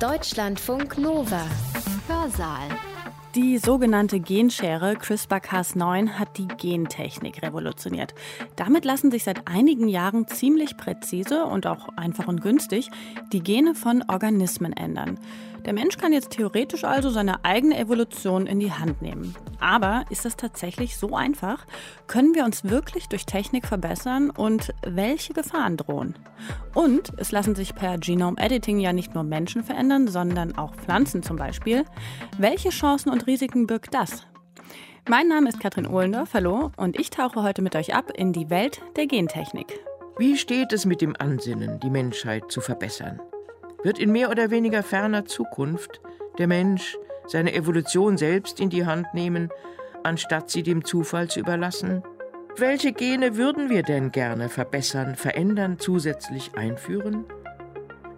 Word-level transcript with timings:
Deutschlandfunk 0.00 0.98
Nova. 0.98 1.46
Hörsaal. 2.08 2.68
Die 3.36 3.58
sogenannte 3.58 4.18
Genschere 4.18 4.94
CRISPR-Cas9 4.94 6.18
hat 6.18 6.36
die 6.36 6.48
Gentechnik 6.48 7.42
revolutioniert. 7.42 8.12
Damit 8.56 8.84
lassen 8.84 9.12
sich 9.12 9.22
seit 9.22 9.46
einigen 9.46 9.86
Jahren 9.86 10.26
ziemlich 10.26 10.76
präzise 10.76 11.44
und 11.44 11.68
auch 11.68 11.88
einfach 11.96 12.26
und 12.26 12.42
günstig 12.42 12.90
die 13.32 13.40
Gene 13.40 13.76
von 13.76 14.02
Organismen 14.08 14.72
ändern. 14.72 15.18
Der 15.64 15.72
Mensch 15.72 15.96
kann 15.96 16.12
jetzt 16.12 16.30
theoretisch 16.30 16.84
also 16.84 17.08
seine 17.08 17.42
eigene 17.42 17.78
Evolution 17.78 18.46
in 18.46 18.60
die 18.60 18.72
Hand 18.72 19.00
nehmen. 19.00 19.34
Aber 19.60 20.04
ist 20.10 20.26
das 20.26 20.36
tatsächlich 20.36 20.98
so 20.98 21.14
einfach? 21.16 21.64
Können 22.06 22.34
wir 22.34 22.44
uns 22.44 22.64
wirklich 22.64 23.08
durch 23.08 23.24
Technik 23.24 23.66
verbessern 23.66 24.28
und 24.28 24.74
welche 24.82 25.32
Gefahren 25.32 25.78
drohen? 25.78 26.16
Und 26.74 27.12
es 27.16 27.32
lassen 27.32 27.54
sich 27.54 27.74
per 27.74 27.96
Genome 27.96 28.36
Editing 28.36 28.78
ja 28.78 28.92
nicht 28.92 29.14
nur 29.14 29.24
Menschen 29.24 29.64
verändern, 29.64 30.06
sondern 30.06 30.58
auch 30.58 30.74
Pflanzen 30.74 31.22
zum 31.22 31.36
Beispiel. 31.36 31.84
Welche 32.36 32.68
Chancen 32.68 33.10
und 33.10 33.26
Risiken 33.26 33.66
birgt 33.66 33.94
das? 33.94 34.26
Mein 35.08 35.28
Name 35.28 35.48
ist 35.48 35.60
Katrin 35.60 35.86
Ohlendorf, 35.86 36.34
hallo, 36.34 36.72
und 36.76 36.98
ich 36.98 37.08
tauche 37.08 37.42
heute 37.42 37.62
mit 37.62 37.74
euch 37.74 37.94
ab 37.94 38.10
in 38.14 38.34
die 38.34 38.50
Welt 38.50 38.82
der 38.96 39.06
Gentechnik. 39.06 39.80
Wie 40.18 40.36
steht 40.36 40.72
es 40.74 40.84
mit 40.84 41.00
dem 41.00 41.16
Ansinnen, 41.18 41.80
die 41.80 41.90
Menschheit 41.90 42.52
zu 42.52 42.60
verbessern? 42.60 43.20
Wird 43.84 44.00
in 44.00 44.10
mehr 44.10 44.30
oder 44.30 44.50
weniger 44.50 44.82
ferner 44.82 45.26
Zukunft 45.26 46.00
der 46.38 46.48
Mensch 46.48 46.96
seine 47.26 47.54
Evolution 47.54 48.16
selbst 48.16 48.58
in 48.58 48.70
die 48.70 48.84
Hand 48.84 49.14
nehmen, 49.14 49.50
anstatt 50.02 50.50
sie 50.50 50.62
dem 50.62 50.84
Zufall 50.84 51.28
zu 51.28 51.38
überlassen? 51.38 52.02
Welche 52.56 52.92
Gene 52.92 53.36
würden 53.36 53.68
wir 53.68 53.82
denn 53.82 54.10
gerne 54.10 54.48
verbessern, 54.48 55.16
verändern, 55.16 55.78
zusätzlich 55.78 56.52
einführen? 56.56 57.24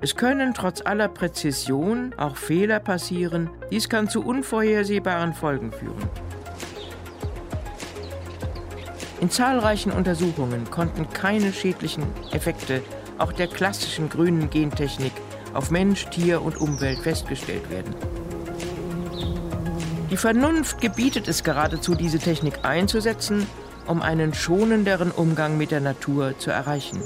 Es 0.01 0.15
können 0.15 0.55
trotz 0.55 0.83
aller 0.83 1.09
Präzision 1.09 2.15
auch 2.19 2.37
Fehler 2.37 2.81
passieren. 2.81 3.51
Dies 3.71 3.89
kann 3.89 4.09
zu 4.09 4.23
unvorhersehbaren 4.23 5.33
Folgen 5.33 5.73
führen. 5.73 6.09
In 9.21 9.31
zahlreichen 9.31 9.91
Untersuchungen 9.91 10.71
konnten 10.71 11.09
keine 11.09 11.53
schädlichen 11.53 12.05
Effekte 12.33 12.83
auch 13.19 13.33
der 13.33 13.47
klassischen 13.47 14.11
grünen 14.11 14.51
Gentechnik 14.51 15.13
auf 15.57 15.71
Mensch, 15.71 16.07
Tier 16.07 16.43
und 16.43 16.61
Umwelt 16.61 16.99
festgestellt 16.99 17.71
werden. 17.71 17.95
Die 20.11 20.17
Vernunft 20.17 20.81
gebietet 20.81 21.29
es 21.29 21.43
geradezu, 21.43 21.95
diese 21.95 22.19
Technik 22.19 22.65
einzusetzen, 22.65 23.47
um 23.87 24.03
einen 24.03 24.35
schonenderen 24.35 25.11
Umgang 25.11 25.59
mit 25.59 25.71
der 25.71 25.81
Natur 25.81 26.39
zu 26.39 26.51
erreichen. 26.51 27.03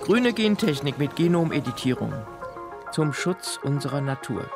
Grüne 0.00 0.32
Gentechnik 0.32 0.98
mit 0.98 1.16
Genomeditierung 1.16 2.12
zum 2.92 3.12
Schutz 3.12 3.58
unserer 3.62 4.00
Natur. 4.00 4.48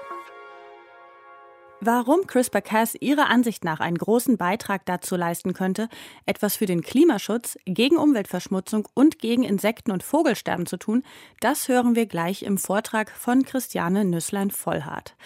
Warum 1.83 2.27
CRISPR-Cas 2.27 2.97
Ihrer 3.01 3.31
Ansicht 3.31 3.65
nach 3.65 3.81
einen 3.81 3.97
großen 3.97 4.37
Beitrag 4.37 4.85
dazu 4.85 5.17
leisten 5.17 5.55
könnte, 5.55 5.89
etwas 6.27 6.57
für 6.57 6.67
den 6.67 6.83
Klimaschutz, 6.83 7.57
gegen 7.65 7.97
Umweltverschmutzung 7.97 8.87
und 8.93 9.19
gegen 9.19 9.45
Insekten- 9.45 9.91
und 9.91 10.03
Vogelsterben 10.03 10.67
zu 10.67 10.77
tun, 10.77 11.03
das 11.41 11.69
hören 11.69 11.97
wir 11.97 12.05
gleich 12.05 12.43
im 12.43 12.59
Vortrag 12.59 13.11
von 13.11 13.45
Christiane 13.45 14.05
Nüsslein-Vollhardt. 14.05 15.17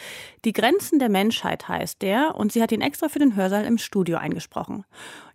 Die 0.44 0.52
Grenzen 0.52 1.00
der 1.00 1.08
Menschheit 1.08 1.66
heißt 1.66 2.00
der 2.02 2.36
und 2.36 2.52
sie 2.52 2.62
hat 2.62 2.70
ihn 2.70 2.82
extra 2.82 3.08
für 3.08 3.18
den 3.18 3.34
Hörsaal 3.34 3.64
im 3.64 3.78
Studio 3.78 4.18
eingesprochen. 4.18 4.84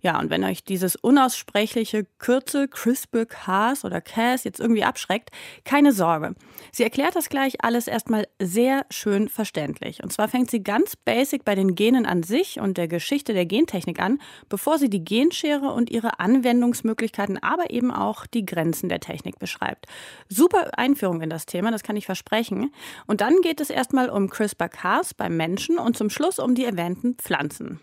Ja, 0.02 0.18
und 0.20 0.30
wenn 0.30 0.46
euch 0.46 0.64
dieses 0.64 0.96
unaussprechliche 0.96 2.06
Kürzel 2.20 2.70
CRISPR-Cas 2.70 3.84
oder 3.84 4.00
Cas 4.00 4.46
jetzt 4.46 4.60
irgendwie 4.60 4.84
abschreckt, 4.84 5.30
keine 5.66 5.92
Sorge. 5.92 6.36
Sie 6.72 6.84
erklärt 6.84 7.16
das 7.16 7.28
gleich 7.28 7.64
alles 7.64 7.88
erstmal 7.88 8.26
sehr 8.42 8.86
schön 8.90 9.28
verständlich. 9.28 10.02
Und 10.02 10.14
zwar 10.14 10.30
fängt 10.30 10.52
sie 10.52 10.64
ganz 10.64 10.96
basic 10.96 11.44
bei 11.44 11.54
den 11.54 11.76
Genen 11.76 12.06
an 12.06 12.24
sich 12.24 12.60
und 12.60 12.78
der 12.78 12.88
Geschichte 12.88 13.34
der 13.34 13.46
Gentechnik 13.46 14.00
an, 14.00 14.20
bevor 14.48 14.78
sie 14.78 14.90
die 14.90 15.04
Genschere 15.04 15.74
und 15.74 15.90
ihre 15.90 16.20
Anwendungsmöglichkeiten, 16.20 17.42
aber 17.42 17.72
eben 17.72 17.92
auch 17.92 18.26
die 18.26 18.46
Grenzen 18.46 18.88
der 18.88 19.02
Technik 19.02 19.38
beschreibt. 19.38 19.88
Super 20.30 20.78
Einführung 20.78 21.22
in 21.22 21.30
das 21.30 21.46
Thema, 21.46 21.72
das 21.72 21.84
kann 21.84 21.98
ich 21.98 22.06
versprechen. 22.06 22.72
Und 23.06 23.20
dann 23.20 23.42
geht 23.42 23.60
es 23.60 23.70
erstmal 23.70 24.10
um 24.10 24.30
CRISPR-Cas 24.30 25.14
beim 25.14 25.36
Menschen 25.36 25.78
und 25.78 25.98
zum 25.98 26.10
Schluss 26.10 26.40
um 26.40 26.56
die 26.56 26.64
erwähnten 26.64 27.16
Pflanzen. 27.16 27.82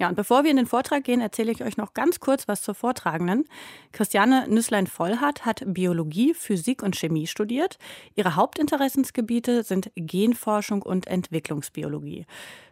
Ja, 0.00 0.08
und 0.08 0.14
bevor 0.14 0.44
wir 0.44 0.50
in 0.50 0.56
den 0.56 0.64
Vortrag 0.64 1.04
gehen, 1.04 1.20
erzähle 1.20 1.52
ich 1.52 1.62
euch 1.62 1.76
noch 1.76 1.92
ganz 1.92 2.20
kurz 2.20 2.48
was 2.48 2.62
zur 2.62 2.74
Vortragenden. 2.74 3.44
Christiane 3.92 4.46
Nüsslein-Vollhardt 4.48 5.44
hat 5.44 5.62
Biologie, 5.66 6.32
Physik 6.32 6.82
und 6.82 6.96
Chemie 6.96 7.26
studiert. 7.26 7.76
Ihre 8.14 8.34
Hauptinteressensgebiete 8.34 9.62
sind 9.62 9.90
Genforschung 9.96 10.80
und 10.80 11.06
Entwicklungsbiologie. 11.06 12.24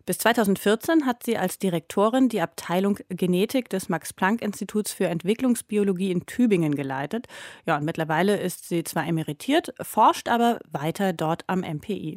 Bis 0.09 0.17
2014 0.17 1.05
hat 1.05 1.23
sie 1.23 1.37
als 1.37 1.59
Direktorin 1.59 2.31
die 2.31 2.41
Abteilung 2.41 2.99
Genetik 3.11 3.69
des 3.69 3.91
Max-Planck-Instituts 3.91 4.91
für 4.91 5.05
Entwicklungsbiologie 5.05 6.11
in 6.11 6.25
Tübingen 6.25 6.75
geleitet. 6.77 7.27
Ja, 7.67 7.77
und 7.77 7.85
mittlerweile 7.85 8.39
ist 8.39 8.71
sie 8.71 8.85
zwar 8.85 9.07
emeritiert, 9.07 9.75
forscht 9.83 10.31
aber 10.31 10.61
weiter 10.67 11.13
dort 11.13 11.45
am 11.47 11.61
MPI. 11.61 12.17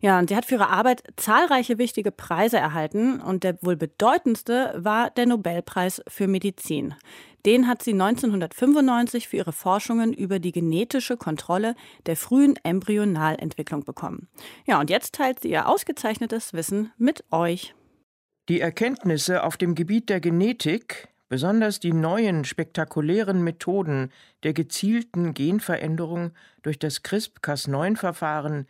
Ja, 0.00 0.20
und 0.20 0.28
sie 0.28 0.36
hat 0.36 0.44
für 0.44 0.54
ihre 0.54 0.68
Arbeit 0.68 1.02
zahlreiche 1.16 1.78
wichtige 1.78 2.12
Preise 2.12 2.58
erhalten 2.58 3.20
und 3.20 3.42
der 3.42 3.60
wohl 3.60 3.74
bedeutendste 3.74 4.74
war 4.76 5.10
der 5.10 5.26
Nobelpreis 5.26 6.02
für 6.06 6.28
Medizin. 6.28 6.94
Den 7.46 7.68
hat 7.68 7.80
sie 7.80 7.92
1995 7.92 9.28
für 9.28 9.36
ihre 9.36 9.52
Forschungen 9.52 10.12
über 10.12 10.40
die 10.40 10.50
genetische 10.50 11.16
Kontrolle 11.16 11.76
der 12.06 12.16
frühen 12.16 12.56
Embryonalentwicklung 12.64 13.84
bekommen. 13.84 14.28
Ja, 14.66 14.80
und 14.80 14.90
jetzt 14.90 15.14
teilt 15.14 15.40
sie 15.40 15.50
ihr 15.50 15.68
ausgezeichnetes 15.68 16.54
Wissen 16.54 16.92
mit 16.98 17.24
euch. 17.30 17.76
Die 18.48 18.60
Erkenntnisse 18.60 19.44
auf 19.44 19.56
dem 19.56 19.76
Gebiet 19.76 20.08
der 20.08 20.20
Genetik, 20.20 21.08
besonders 21.28 21.78
die 21.78 21.92
neuen 21.92 22.44
spektakulären 22.44 23.44
Methoden 23.44 24.10
der 24.42 24.52
gezielten 24.52 25.32
Genveränderung 25.32 26.32
durch 26.62 26.80
das 26.80 27.04
CRISP-Cas9-Verfahren, 27.04 28.66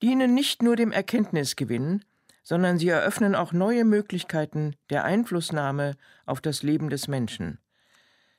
dienen 0.00 0.32
nicht 0.32 0.62
nur 0.62 0.76
dem 0.76 0.92
Erkenntnisgewinn, 0.92 2.04
sondern 2.44 2.78
sie 2.78 2.88
eröffnen 2.88 3.34
auch 3.34 3.52
neue 3.52 3.84
Möglichkeiten 3.84 4.76
der 4.90 5.04
Einflussnahme 5.04 5.96
auf 6.24 6.40
das 6.40 6.62
Leben 6.62 6.88
des 6.88 7.08
Menschen. 7.08 7.58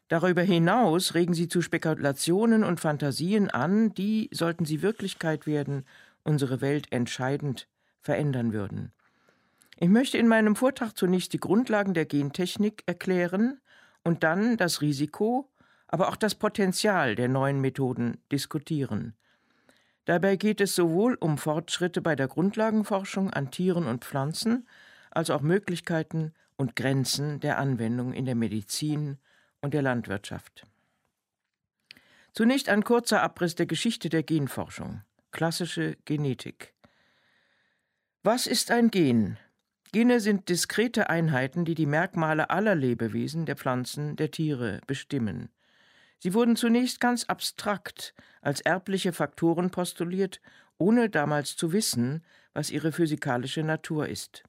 Darüber 0.07 0.41
hinaus 0.41 1.15
regen 1.15 1.33
sie 1.33 1.49
zu 1.49 1.61
Spekulationen 1.61 2.63
und 2.63 2.79
Fantasien 2.79 3.49
an, 3.49 3.93
die, 3.93 4.29
sollten 4.31 4.63
sie 4.63 4.81
Wirklichkeit 4.81 5.45
werden, 5.45 5.85
unsere 6.23 6.61
Welt 6.61 6.91
entscheidend 6.91 7.67
verändern 7.99 8.53
würden. 8.53 8.93
Ich 9.79 9.89
möchte 9.89 10.17
in 10.17 10.27
meinem 10.27 10.55
Vortrag 10.55 10.97
zunächst 10.97 11.33
die 11.33 11.39
Grundlagen 11.39 11.93
der 11.93 12.05
Gentechnik 12.05 12.83
erklären 12.85 13.59
und 14.03 14.23
dann 14.23 14.57
das 14.57 14.81
Risiko, 14.81 15.49
aber 15.87 16.09
auch 16.09 16.15
das 16.15 16.35
Potenzial 16.35 17.15
der 17.15 17.27
neuen 17.27 17.59
Methoden 17.59 18.17
diskutieren. 18.31 19.13
Dabei 20.05 20.37
geht 20.37 20.61
es 20.61 20.73
sowohl 20.73 21.15
um 21.15 21.37
Fortschritte 21.37 22.01
bei 22.01 22.15
der 22.15 22.29
Grundlagenforschung 22.29 23.29
an 23.31 23.51
Tieren 23.51 23.87
und 23.87 24.05
Pflanzen, 24.05 24.65
als 25.11 25.29
auch 25.29 25.41
Möglichkeiten 25.41 26.33
und 26.55 26.77
Grenzen 26.77 27.41
der 27.41 27.57
Anwendung 27.57 28.13
in 28.13 28.25
der 28.25 28.35
Medizin 28.35 29.17
und 29.61 29.73
der 29.73 29.81
Landwirtschaft. 29.81 30.65
Zunächst 32.33 32.69
ein 32.69 32.83
kurzer 32.83 33.23
Abriss 33.23 33.55
der 33.55 33.65
Geschichte 33.65 34.09
der 34.09 34.23
Genforschung. 34.23 35.01
Klassische 35.31 35.97
Genetik. 36.05 36.73
Was 38.23 38.47
ist 38.47 38.71
ein 38.71 38.91
Gen? 38.91 39.37
Gene 39.91 40.19
sind 40.19 40.49
diskrete 40.49 41.09
Einheiten, 41.09 41.65
die 41.65 41.75
die 41.75 41.85
Merkmale 41.85 42.49
aller 42.49 42.75
Lebewesen, 42.75 43.45
der 43.45 43.55
Pflanzen, 43.55 44.15
der 44.15 44.31
Tiere 44.31 44.81
bestimmen. 44.85 45.49
Sie 46.19 46.33
wurden 46.33 46.55
zunächst 46.55 46.99
ganz 46.99 47.23
abstrakt 47.25 48.13
als 48.41 48.61
erbliche 48.61 49.13
Faktoren 49.13 49.69
postuliert, 49.69 50.41
ohne 50.77 51.09
damals 51.09 51.55
zu 51.55 51.71
wissen, 51.71 52.23
was 52.53 52.69
ihre 52.69 52.91
physikalische 52.91 53.63
Natur 53.63 54.07
ist. 54.07 54.43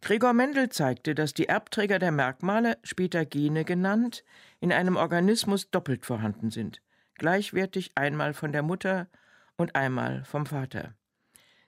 Gregor 0.00 0.32
Mendel 0.32 0.68
zeigte, 0.68 1.14
dass 1.14 1.34
die 1.34 1.46
Erbträger 1.48 1.98
der 1.98 2.12
Merkmale, 2.12 2.78
später 2.82 3.24
Gene 3.24 3.64
genannt, 3.64 4.24
in 4.60 4.72
einem 4.72 4.96
Organismus 4.96 5.70
doppelt 5.70 6.06
vorhanden 6.06 6.50
sind, 6.50 6.80
gleichwertig 7.16 7.92
einmal 7.96 8.32
von 8.32 8.52
der 8.52 8.62
Mutter 8.62 9.08
und 9.56 9.74
einmal 9.74 10.24
vom 10.24 10.46
Vater. 10.46 10.94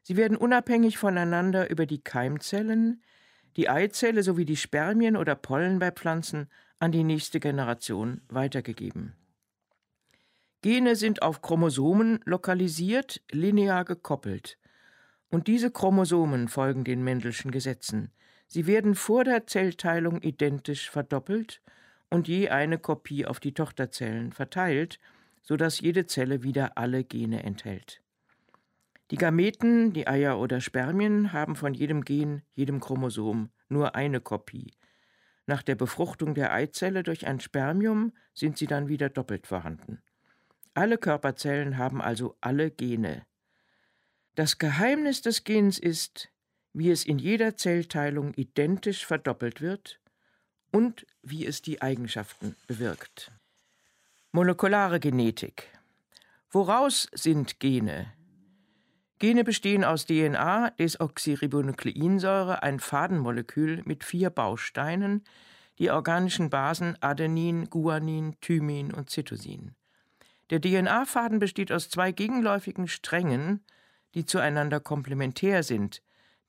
Sie 0.02 0.16
werden 0.16 0.36
unabhängig 0.36 0.96
voneinander 0.96 1.70
über 1.70 1.86
die 1.86 2.02
Keimzellen, 2.02 3.02
die 3.56 3.68
Eizelle 3.68 4.22
sowie 4.22 4.44
die 4.44 4.56
Spermien 4.56 5.16
oder 5.16 5.34
Pollen 5.34 5.80
bei 5.80 5.90
Pflanzen 5.90 6.48
an 6.78 6.92
die 6.92 7.04
nächste 7.04 7.40
Generation 7.40 8.22
weitergegeben. 8.28 9.14
Gene 10.62 10.94
sind 10.94 11.22
auf 11.22 11.42
Chromosomen 11.42 12.20
lokalisiert, 12.24 13.22
linear 13.30 13.84
gekoppelt. 13.84 14.58
Und 15.30 15.46
diese 15.46 15.70
Chromosomen 15.70 16.48
folgen 16.48 16.84
den 16.84 17.02
Mendelschen 17.02 17.50
Gesetzen. 17.50 18.10
Sie 18.48 18.66
werden 18.66 18.94
vor 18.94 19.24
der 19.24 19.46
Zellteilung 19.46 20.20
identisch 20.22 20.90
verdoppelt 20.90 21.62
und 22.10 22.26
je 22.26 22.48
eine 22.48 22.78
Kopie 22.78 23.24
auf 23.24 23.38
die 23.38 23.54
Tochterzellen 23.54 24.32
verteilt, 24.32 24.98
so 25.42 25.56
dass 25.56 25.80
jede 25.80 26.06
Zelle 26.06 26.42
wieder 26.42 26.76
alle 26.76 27.04
Gene 27.04 27.44
enthält. 27.44 28.02
Die 29.10 29.16
Gameten, 29.16 29.92
die 29.92 30.06
Eier 30.06 30.38
oder 30.38 30.60
Spermien, 30.60 31.32
haben 31.32 31.56
von 31.56 31.74
jedem 31.74 32.04
Gen, 32.04 32.42
jedem 32.54 32.80
Chromosom 32.80 33.50
nur 33.68 33.94
eine 33.94 34.20
Kopie. 34.20 34.72
Nach 35.46 35.62
der 35.62 35.74
Befruchtung 35.74 36.34
der 36.34 36.52
Eizelle 36.52 37.02
durch 37.02 37.26
ein 37.26 37.40
Spermium 37.40 38.12
sind 38.34 38.58
sie 38.58 38.66
dann 38.66 38.88
wieder 38.88 39.08
doppelt 39.08 39.46
vorhanden. 39.46 40.02
Alle 40.74 40.98
Körperzellen 40.98 41.76
haben 41.78 42.00
also 42.00 42.36
alle 42.40 42.70
Gene. 42.70 43.26
Das 44.40 44.56
Geheimnis 44.56 45.20
des 45.20 45.44
Gens 45.44 45.78
ist, 45.78 46.30
wie 46.72 46.90
es 46.90 47.04
in 47.04 47.18
jeder 47.18 47.58
Zellteilung 47.58 48.32
identisch 48.32 49.04
verdoppelt 49.04 49.60
wird 49.60 50.00
und 50.72 51.06
wie 51.22 51.44
es 51.44 51.60
die 51.60 51.82
Eigenschaften 51.82 52.56
bewirkt. 52.66 53.32
Molekulare 54.32 54.98
Genetik. 54.98 55.68
Woraus 56.50 57.06
sind 57.12 57.60
Gene? 57.60 58.14
Gene 59.18 59.44
bestehen 59.44 59.84
aus 59.84 60.06
DNA, 60.06 60.70
Desoxyribonukleinsäure, 60.70 62.62
ein 62.62 62.80
Fadenmolekül 62.80 63.82
mit 63.84 64.04
vier 64.04 64.30
Bausteinen, 64.30 65.22
die 65.78 65.90
organischen 65.90 66.48
Basen 66.48 66.96
Adenin, 67.02 67.68
Guanin, 67.68 68.40
Thymin 68.40 68.94
und 68.94 69.10
Cytosin. 69.10 69.74
Der 70.48 70.62
DNA-Faden 70.62 71.40
besteht 71.40 71.70
aus 71.70 71.90
zwei 71.90 72.10
gegenläufigen 72.10 72.88
Strängen, 72.88 73.62
die 74.14 74.24
zueinander 74.24 74.80
komplementär 74.80 75.62
sind. 75.62 76.02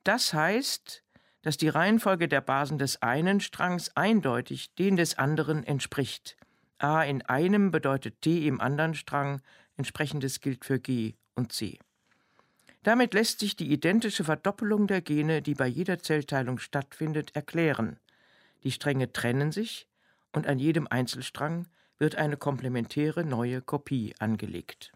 Das 0.03 0.33
heißt, 0.33 1.03
dass 1.41 1.57
die 1.57 1.69
Reihenfolge 1.69 2.27
der 2.27 2.41
Basen 2.41 2.77
des 2.77 3.01
einen 3.01 3.39
Strangs 3.39 3.95
eindeutig 3.95 4.73
den 4.75 4.95
des 4.95 5.17
anderen 5.17 5.63
entspricht. 5.63 6.37
A 6.77 7.03
in 7.03 7.21
einem 7.23 7.71
bedeutet 7.71 8.21
T 8.21 8.47
im 8.47 8.59
anderen 8.59 8.95
Strang, 8.95 9.41
entsprechendes 9.77 10.39
gilt 10.39 10.65
für 10.65 10.79
G 10.79 11.13
und 11.35 11.51
C. 11.51 11.79
Damit 12.83 13.13
lässt 13.13 13.39
sich 13.39 13.55
die 13.55 13.71
identische 13.71 14.23
Verdoppelung 14.23 14.87
der 14.87 15.01
Gene, 15.01 15.41
die 15.41 15.53
bei 15.53 15.67
jeder 15.67 15.99
Zellteilung 15.99 16.57
stattfindet, 16.57 17.35
erklären. 17.35 17.99
Die 18.63 18.71
Stränge 18.71 19.11
trennen 19.11 19.51
sich 19.51 19.87
und 20.31 20.47
an 20.47 20.57
jedem 20.57 20.87
Einzelstrang 20.87 21.67
wird 21.99 22.15
eine 22.15 22.37
komplementäre 22.37 23.23
neue 23.23 23.61
Kopie 23.61 24.15
angelegt. 24.17 24.91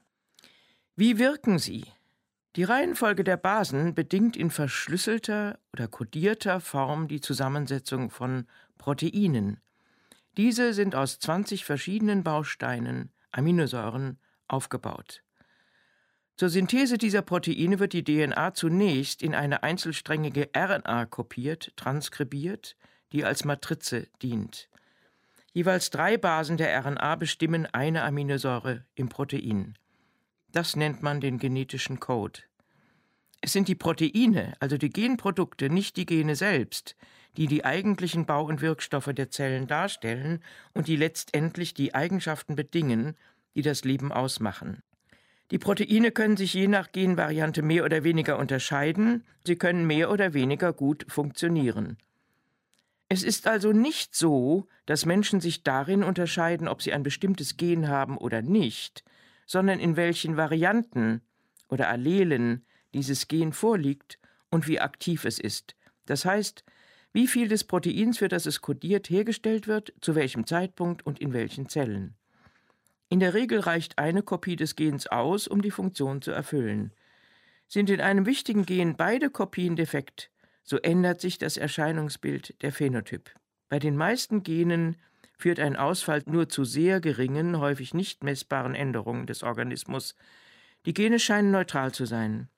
Wie 0.96 1.20
wirken 1.20 1.60
sie? 1.60 1.86
Die 2.56 2.64
Reihenfolge 2.64 3.26
der 3.26 3.36
Basen 3.36 3.96
bedingt 3.96 4.38
in 4.38 4.50
verschlüsselter 4.50 5.60
oder 5.74 5.90
kodierter 5.90 6.62
Form 6.62 7.10
die 7.10 7.20
Zusammensetzung 7.20 8.10
von 8.10 8.48
Proteinen. 8.78 9.60
Diese 10.38 10.74
sind 10.74 10.96
aus 10.96 11.20
20 11.20 11.66
verschiedenen 11.66 12.24
Bausteinen, 12.24 13.12
Aminosäuren, 13.32 14.20
aufgebaut. 14.48 15.22
Zur 16.38 16.48
Synthese 16.48 16.98
dieser 16.98 17.22
Proteine 17.22 17.80
wird 17.80 17.92
die 17.92 18.06
DNA 18.06 18.54
zunächst 18.54 19.22
in 19.22 19.36
eine 19.36 19.64
einzelsträngige 19.64 20.50
RNA 20.56 21.08
kopiert, 21.08 21.74
transkribiert, 21.76 22.78
die 23.12 23.26
als 23.26 23.44
Matrize 23.44 24.08
dient. 24.22 24.70
Jeweils 25.52 25.90
drei 25.90 26.18
Basen 26.18 26.56
der 26.56 26.78
RNA 26.86 27.16
bestimmen 27.16 27.66
eine 27.66 28.04
Aminosäure 28.04 28.86
im 28.96 29.10
Protein. 29.10 29.78
Das 30.56 30.78
nennt 30.78 31.04
man 31.04 31.20
den 31.20 31.38
genetischen 31.38 32.00
Code. 32.00 32.40
Es 33.42 33.52
sind 33.52 33.68
die 33.68 33.76
Proteine, 33.76 34.54
also 34.62 34.78
die 34.78 34.90
Genprodukte, 34.90 35.70
nicht 35.70 35.98
die 35.98 36.06
Gene 36.06 36.38
selbst, 36.38 36.96
die 37.36 37.48
die 37.48 37.66
eigentlichen 37.66 38.26
Bau- 38.26 38.46
und 38.46 38.62
Wirkstoffe 38.62 39.12
der 39.14 39.30
Zellen 39.30 39.68
darstellen 39.68 40.42
und 40.74 40.88
die 40.88 40.96
letztendlich 40.96 41.74
die 41.74 41.94
Eigenschaften 41.94 42.56
bedingen, 42.56 43.18
die 43.54 43.64
das 43.64 43.84
Leben 43.84 44.14
ausmachen. 44.14 44.82
Die 45.52 45.60
Proteine 45.60 46.12
können 46.12 46.38
sich 46.38 46.54
je 46.54 46.70
nach 46.70 46.94
Genvariante 46.94 47.62
mehr 47.62 47.84
oder 47.84 48.06
weniger 48.06 48.40
unterscheiden, 48.40 49.26
sie 49.44 49.58
können 49.58 49.86
mehr 49.86 50.10
oder 50.10 50.34
weniger 50.34 50.72
gut 50.72 51.06
funktionieren. 51.10 51.98
Es 53.10 53.24
ist 53.24 53.46
also 53.46 53.74
nicht 53.74 54.16
so, 54.16 54.70
dass 54.86 55.06
Menschen 55.06 55.42
sich 55.42 55.64
darin 55.64 56.02
unterscheiden, 56.02 56.70
ob 56.70 56.82
sie 56.82 56.94
ein 56.94 57.04
bestimmtes 57.04 57.58
Gen 57.58 57.90
haben 57.90 58.18
oder 58.18 58.42
nicht, 58.42 59.04
sondern 59.46 59.80
in 59.80 59.96
welchen 59.96 60.38
Varianten 60.38 61.22
oder 61.70 61.90
Allelen 61.90 62.66
dieses 62.94 63.28
Gen 63.28 63.54
vorliegt 63.54 64.20
und 64.50 64.68
wie 64.68 64.80
aktiv 64.80 65.26
es 65.26 65.40
ist. 65.40 65.76
Das 66.06 66.26
heißt, 66.26 66.64
wie 67.14 67.28
viel 67.28 67.48
des 67.48 67.64
Proteins, 67.64 68.18
für 68.18 68.28
das 68.28 68.46
es 68.46 68.62
kodiert, 68.62 69.10
hergestellt 69.10 69.68
wird, 69.68 69.94
zu 70.02 70.16
welchem 70.16 70.46
Zeitpunkt 70.46 71.06
und 71.06 71.20
in 71.20 71.34
welchen 71.34 71.70
Zellen. 71.70 72.16
In 73.08 73.20
der 73.20 73.34
Regel 73.34 73.60
reicht 73.60 73.98
eine 74.00 74.24
Kopie 74.24 74.56
des 74.56 74.76
Gens 74.76 75.08
aus, 75.08 75.48
um 75.48 75.62
die 75.62 75.72
Funktion 75.72 76.22
zu 76.22 76.32
erfüllen. 76.32 76.92
Sind 77.68 77.90
in 77.90 78.02
einem 78.02 78.26
wichtigen 78.26 78.66
Gen 78.66 78.96
beide 78.98 79.30
Kopien 79.30 79.76
defekt, 79.76 80.30
so 80.64 80.78
ändert 80.78 81.22
sich 81.22 81.38
das 81.38 81.58
Erscheinungsbild, 81.58 82.62
der 82.62 82.72
Phänotyp. 82.72 83.30
Bei 83.70 83.80
den 83.80 83.96
meisten 83.96 84.44
Genen 84.44 84.98
führt 85.38 85.60
ein 85.60 85.76
Ausfall 85.76 86.24
nur 86.26 86.50
zu 86.50 86.64
sehr 86.64 87.00
geringen, 87.00 87.60
häufig 87.60 87.94
nicht 87.94 88.24
messbaren 88.24 88.76
Änderungen 88.76 89.28
des 89.28 89.44
Organismus. 89.44 90.16
Die 90.86 90.94
Gene 90.94 91.20
scheinen 91.20 91.52
neutral 91.52 91.94
zu 91.94 92.06
sein. 92.06 92.50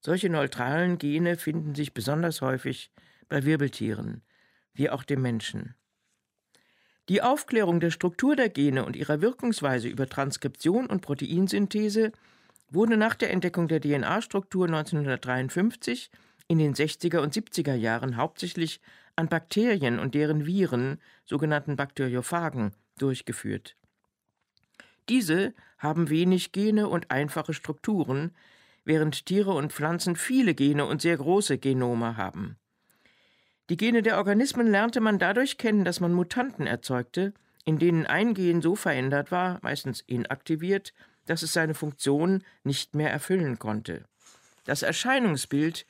Solche 0.00 0.30
neutralen 0.30 0.98
Gene 0.98 1.36
finden 1.36 1.74
sich 1.74 1.92
besonders 1.92 2.40
häufig 2.40 2.92
bei 3.28 3.44
Wirbeltieren, 3.44 4.22
wie 4.74 4.90
auch 4.90 5.02
dem 5.02 5.22
Menschen. 5.22 5.74
Die 7.08 7.22
Aufklärung 7.22 7.80
der 7.80 7.90
Struktur 7.90 8.36
der 8.36 8.50
Gene 8.50 8.84
und 8.84 8.94
ihrer 8.94 9.20
Wirkungsweise 9.20 9.88
über 9.88 10.06
Transkription 10.06 10.86
und 10.86 11.00
Proteinsynthese 11.00 12.12
wurde 12.70 12.96
nach 12.96 13.14
der 13.14 13.30
Entdeckung 13.30 13.66
der 13.66 13.80
DNA-Struktur 13.80 14.66
1953 14.66 16.10
in 16.48 16.58
den 16.58 16.74
60er 16.74 17.18
und 17.18 17.34
70er 17.34 17.74
Jahren 17.74 18.16
hauptsächlich 18.16 18.80
an 19.18 19.28
Bakterien 19.28 19.98
und 19.98 20.14
deren 20.14 20.46
Viren, 20.46 21.00
sogenannten 21.24 21.74
Bakteriophagen, 21.74 22.72
durchgeführt. 22.98 23.74
Diese 25.08 25.54
haben 25.76 26.08
wenig 26.08 26.52
Gene 26.52 26.88
und 26.88 27.10
einfache 27.10 27.52
Strukturen, 27.52 28.30
während 28.84 29.26
Tiere 29.26 29.50
und 29.54 29.72
Pflanzen 29.72 30.14
viele 30.14 30.54
Gene 30.54 30.86
und 30.86 31.02
sehr 31.02 31.16
große 31.16 31.58
Genome 31.58 32.16
haben. 32.16 32.58
Die 33.70 33.76
Gene 33.76 34.02
der 34.02 34.18
Organismen 34.18 34.68
lernte 34.68 35.00
man 35.00 35.18
dadurch 35.18 35.58
kennen, 35.58 35.84
dass 35.84 35.98
man 35.98 36.12
Mutanten 36.12 36.68
erzeugte, 36.68 37.34
in 37.64 37.80
denen 37.80 38.06
ein 38.06 38.34
Gen 38.34 38.62
so 38.62 38.76
verändert 38.76 39.32
war, 39.32 39.58
meistens 39.62 40.00
inaktiviert, 40.00 40.94
dass 41.26 41.42
es 41.42 41.52
seine 41.52 41.74
Funktion 41.74 42.44
nicht 42.62 42.94
mehr 42.94 43.10
erfüllen 43.10 43.58
konnte. 43.58 44.04
Das 44.64 44.82
Erscheinungsbild, 44.82 45.86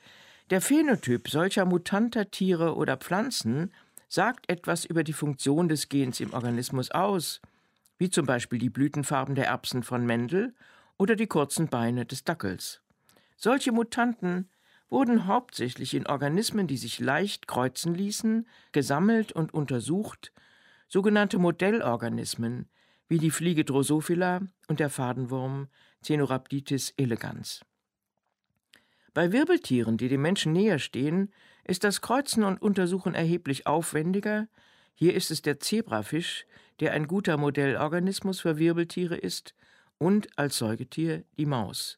der 0.49 0.61
Phänotyp 0.61 1.29
solcher 1.29 1.65
mutanter 1.65 2.31
Tiere 2.31 2.75
oder 2.75 2.97
Pflanzen 2.97 3.71
sagt 4.07 4.49
etwas 4.49 4.85
über 4.85 5.03
die 5.03 5.13
Funktion 5.13 5.69
des 5.69 5.89
Gens 5.89 6.19
im 6.19 6.33
Organismus 6.33 6.89
aus, 6.91 7.41
wie 7.97 8.09
zum 8.09 8.25
Beispiel 8.25 8.57
die 8.57 8.69
Blütenfarben 8.69 9.35
der 9.35 9.47
Erbsen 9.47 9.83
von 9.83 10.05
Mendel 10.05 10.55
oder 10.97 11.15
die 11.15 11.27
kurzen 11.27 11.67
Beine 11.67 12.05
des 12.05 12.23
Dackels. 12.23 12.81
Solche 13.37 13.71
Mutanten 13.71 14.49
wurden 14.89 15.27
hauptsächlich 15.27 15.93
in 15.93 16.07
Organismen, 16.07 16.65
die 16.65 16.77
sich 16.77 16.99
leicht 16.99 17.47
kreuzen 17.47 17.93
ließen, 17.93 18.47
gesammelt 18.71 19.31
und 19.31 19.53
untersucht, 19.53 20.33
sogenannte 20.87 21.37
Modellorganismen 21.37 22.67
wie 23.07 23.19
die 23.19 23.31
Fliege 23.31 23.65
Drosophila 23.65 24.41
und 24.67 24.79
der 24.79 24.89
Fadenwurm 24.89 25.67
Cenorhabditis 26.03 26.93
elegans. 26.97 27.61
Bei 29.19 29.33
Wirbeltieren, 29.33 29.97
die 29.97 30.07
dem 30.07 30.21
Menschen 30.21 30.53
näher 30.53 30.79
stehen, 30.79 31.33
ist 31.65 31.83
das 31.83 31.99
Kreuzen 31.99 32.45
und 32.45 32.61
Untersuchen 32.61 33.15
erheblich 33.15 33.67
aufwendiger. 33.67 34.47
Hier 34.95 35.13
ist 35.13 35.29
es 35.29 35.41
der 35.41 35.59
Zebrafisch, 35.59 36.45
der 36.79 36.93
ein 36.93 37.05
guter 37.05 37.35
Modellorganismus 37.35 38.39
für 38.39 38.57
Wirbeltiere 38.57 39.17
ist, 39.17 39.55
und 39.97 40.29
als 40.39 40.57
Säugetier 40.57 41.25
die 41.37 41.45
Maus. 41.45 41.97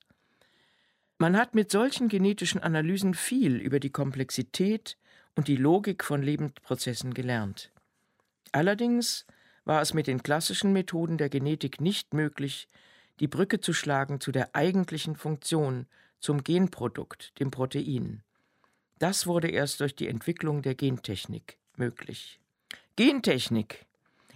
Man 1.19 1.37
hat 1.37 1.53
mit 1.53 1.69
solchen 1.69 2.07
genetischen 2.07 2.59
Analysen 2.59 3.13
viel 3.13 3.57
über 3.57 3.79
die 3.79 3.91
Komplexität 3.91 4.97
und 5.35 5.47
die 5.47 5.57
Logik 5.57 6.03
von 6.03 6.23
Lebensprozessen 6.23 7.13
gelernt. 7.13 7.69
Allerdings 8.51 9.27
war 9.63 9.83
es 9.83 9.93
mit 9.93 10.07
den 10.07 10.23
klassischen 10.23 10.73
Methoden 10.73 11.19
der 11.19 11.29
Genetik 11.29 11.81
nicht 11.81 12.15
möglich, 12.15 12.67
die 13.19 13.27
Brücke 13.27 13.59
zu 13.59 13.73
schlagen 13.73 14.19
zu 14.19 14.31
der 14.31 14.55
eigentlichen 14.55 15.15
Funktion, 15.15 15.85
zum 16.21 16.43
Genprodukt, 16.43 17.37
dem 17.39 17.51
Protein. 17.51 18.23
Das 18.99 19.27
wurde 19.27 19.49
erst 19.49 19.81
durch 19.81 19.95
die 19.95 20.07
Entwicklung 20.07 20.61
der 20.61 20.75
Gentechnik 20.75 21.57
möglich. 21.75 22.39
Gentechnik. 22.95 23.85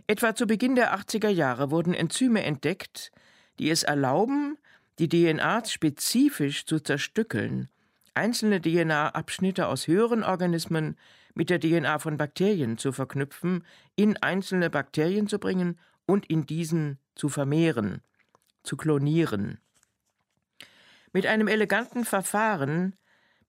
Etwa 0.07 0.35
zu 0.35 0.47
Beginn 0.47 0.75
der 0.75 0.97
80er 0.97 1.29
Jahre 1.29 1.71
wurden 1.71 1.93
Enzyme 1.93 2.43
entdeckt, 2.43 3.11
die 3.59 3.69
es 3.69 3.83
erlauben, 3.83 4.57
die 4.99 5.09
DNA 5.09 5.65
spezifisch 5.65 6.65
zu 6.65 6.79
zerstückeln, 6.79 7.69
einzelne 8.13 8.61
DNA-Abschnitte 8.61 9.67
aus 9.67 9.87
höheren 9.87 10.23
Organismen 10.23 10.97
mit 11.33 11.49
der 11.49 11.59
DNA 11.59 11.99
von 11.99 12.17
Bakterien 12.17 12.77
zu 12.77 12.91
verknüpfen, 12.91 13.65
in 13.95 14.17
einzelne 14.17 14.69
Bakterien 14.69 15.27
zu 15.27 15.37
bringen 15.37 15.77
und 16.05 16.25
in 16.27 16.45
diesen 16.45 16.97
zu 17.13 17.29
vermehren, 17.29 18.01
zu 18.63 18.77
klonieren. 18.77 19.59
Mit 21.15 21.27
einem 21.27 21.47
eleganten 21.47 22.03
Verfahren, 22.03 22.93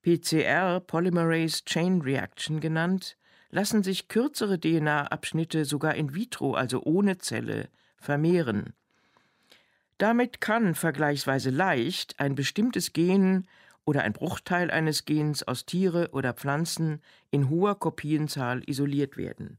PCR 0.01 0.79
Polymerase 0.79 1.65
Chain 1.65 1.99
Reaction 1.99 2.61
genannt, 2.61 3.17
lassen 3.49 3.83
sich 3.83 4.07
kürzere 4.07 4.57
DNA-Abschnitte 4.57 5.65
sogar 5.65 5.95
in 5.95 6.15
vitro, 6.15 6.53
also 6.53 6.81
ohne 6.83 7.17
Zelle, 7.17 7.67
vermehren. 7.97 8.73
Damit 9.97 10.39
kann 10.39 10.75
vergleichsweise 10.75 11.49
leicht 11.49 12.21
ein 12.21 12.35
bestimmtes 12.35 12.93
Gen 12.93 13.49
oder 13.83 14.03
ein 14.03 14.13
Bruchteil 14.13 14.71
eines 14.71 15.03
Gens 15.03 15.43
aus 15.43 15.65
Tiere 15.65 16.11
oder 16.13 16.31
Pflanzen 16.31 17.01
in 17.31 17.49
hoher 17.49 17.77
Kopienzahl 17.77 18.63
isoliert 18.65 19.17
werden. 19.17 19.57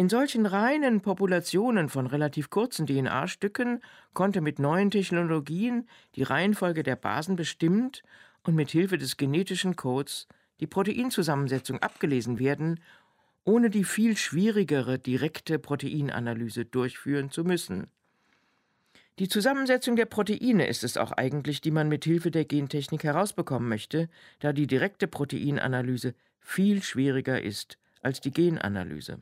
In 0.00 0.08
solchen 0.08 0.46
reinen 0.46 1.02
Populationen 1.02 1.90
von 1.90 2.06
relativ 2.06 2.48
kurzen 2.48 2.86
DNA-Stücken 2.86 3.82
konnte 4.14 4.40
mit 4.40 4.58
neuen 4.58 4.90
Technologien 4.90 5.86
die 6.14 6.22
Reihenfolge 6.22 6.82
der 6.82 6.96
Basen 6.96 7.36
bestimmt 7.36 8.02
und 8.42 8.54
mit 8.54 8.70
Hilfe 8.70 8.96
des 8.96 9.18
genetischen 9.18 9.76
Codes 9.76 10.26
die 10.58 10.66
Proteinzusammensetzung 10.66 11.80
abgelesen 11.82 12.38
werden, 12.38 12.80
ohne 13.44 13.68
die 13.68 13.84
viel 13.84 14.16
schwierigere 14.16 14.98
direkte 14.98 15.58
Proteinanalyse 15.58 16.64
durchführen 16.64 17.30
zu 17.30 17.44
müssen. 17.44 17.88
Die 19.18 19.28
Zusammensetzung 19.28 19.96
der 19.96 20.06
Proteine 20.06 20.66
ist 20.66 20.82
es 20.82 20.96
auch 20.96 21.12
eigentlich, 21.12 21.60
die 21.60 21.72
man 21.72 21.90
mit 21.90 22.06
Hilfe 22.06 22.30
der 22.30 22.46
Gentechnik 22.46 23.04
herausbekommen 23.04 23.68
möchte, 23.68 24.08
da 24.38 24.54
die 24.54 24.66
direkte 24.66 25.08
Proteinanalyse 25.08 26.14
viel 26.40 26.82
schwieriger 26.82 27.42
ist 27.42 27.76
als 28.00 28.22
die 28.22 28.30
Genanalyse. 28.30 29.20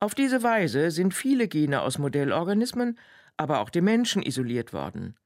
Auf 0.00 0.14
diese 0.14 0.44
Weise 0.44 0.92
sind 0.92 1.12
viele 1.12 1.48
Gene 1.48 1.82
aus 1.82 1.98
Modellorganismen, 1.98 2.98
aber 3.36 3.60
auch 3.60 3.68
dem 3.68 3.84
Menschen 3.84 4.22
isoliert 4.22 4.72
worden. 4.72 5.16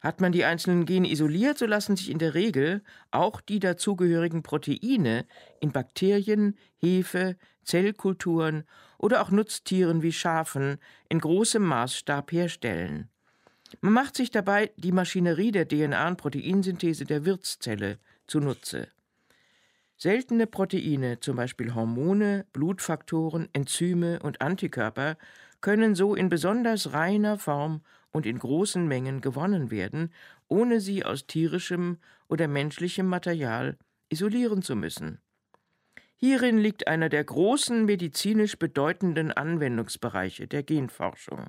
Hat 0.00 0.20
man 0.20 0.32
die 0.32 0.44
einzelnen 0.44 0.84
Gene 0.84 1.10
isoliert, 1.10 1.58
so 1.58 1.66
lassen 1.66 1.96
sich 1.96 2.10
in 2.10 2.18
der 2.18 2.34
Regel 2.34 2.82
auch 3.10 3.40
die 3.40 3.58
dazugehörigen 3.58 4.42
Proteine 4.42 5.26
in 5.60 5.72
Bakterien, 5.72 6.56
Hefe, 6.76 7.36
Zellkulturen 7.64 8.64
oder 8.98 9.22
auch 9.22 9.30
Nutztieren 9.30 10.02
wie 10.02 10.12
Schafen 10.12 10.78
in 11.08 11.20
großem 11.20 11.62
Maßstab 11.62 12.30
herstellen. 12.30 13.08
Man 13.80 13.92
macht 13.92 14.14
sich 14.14 14.30
dabei 14.30 14.70
die 14.76 14.92
Maschinerie 14.92 15.52
der 15.52 15.68
DNA- 15.68 16.06
und 16.06 16.16
Proteinsynthese 16.16 17.04
der 17.04 17.24
Wirtszelle 17.24 17.98
zunutze. 18.26 18.88
Seltene 20.00 20.46
Proteine, 20.46 21.18
zum 21.18 21.34
Beispiel 21.34 21.74
Hormone, 21.74 22.46
Blutfaktoren, 22.52 23.48
Enzyme 23.52 24.20
und 24.20 24.40
Antikörper, 24.40 25.16
können 25.60 25.96
so 25.96 26.14
in 26.14 26.28
besonders 26.28 26.92
reiner 26.92 27.36
Form 27.36 27.80
und 28.12 28.24
in 28.24 28.38
großen 28.38 28.86
Mengen 28.86 29.20
gewonnen 29.20 29.72
werden, 29.72 30.12
ohne 30.46 30.80
sie 30.80 31.04
aus 31.04 31.26
tierischem 31.26 31.98
oder 32.28 32.46
menschlichem 32.46 33.06
Material 33.06 33.76
isolieren 34.08 34.62
zu 34.62 34.76
müssen. 34.76 35.20
Hierin 36.14 36.58
liegt 36.58 36.86
einer 36.86 37.08
der 37.08 37.24
großen 37.24 37.84
medizinisch 37.84 38.56
bedeutenden 38.56 39.32
Anwendungsbereiche 39.32 40.46
der 40.46 40.62
Genforschung. 40.62 41.46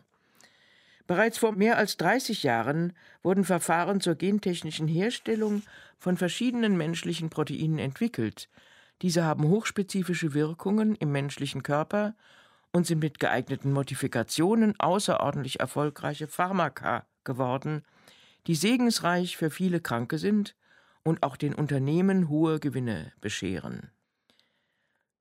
Bereits 1.10 1.40
vor 1.40 1.54
mehr 1.54 1.80
als 1.80 1.98
30 1.98 2.44
Jahren 2.44 2.94
wurden 3.24 3.44
Verfahren 3.44 4.00
zur 4.00 4.14
gentechnischen 4.14 4.88
Herstellung 4.88 5.64
von 5.98 6.18
verschiedenen 6.18 6.78
menschlichen 6.78 7.32
Proteinen 7.32 7.80
entwickelt. 7.80 8.48
Diese 9.02 9.24
haben 9.24 9.46
hochspezifische 9.46 10.36
Wirkungen 10.36 10.94
im 10.94 11.12
menschlichen 11.12 11.64
Körper 11.64 12.14
und 12.74 12.86
sind 12.86 13.00
mit 13.00 13.20
geeigneten 13.20 13.72
Modifikationen 13.74 14.80
außerordentlich 14.80 15.60
erfolgreiche 15.60 16.28
Pharmaka 16.28 17.08
geworden, 17.24 17.82
die 18.46 18.54
segensreich 18.54 19.36
für 19.36 19.50
viele 19.50 19.80
Kranke 19.82 20.20
sind 20.20 20.56
und 21.02 21.24
auch 21.24 21.38
den 21.38 21.56
Unternehmen 21.56 22.30
hohe 22.30 22.60
Gewinne 22.60 23.14
bescheren. 23.20 23.90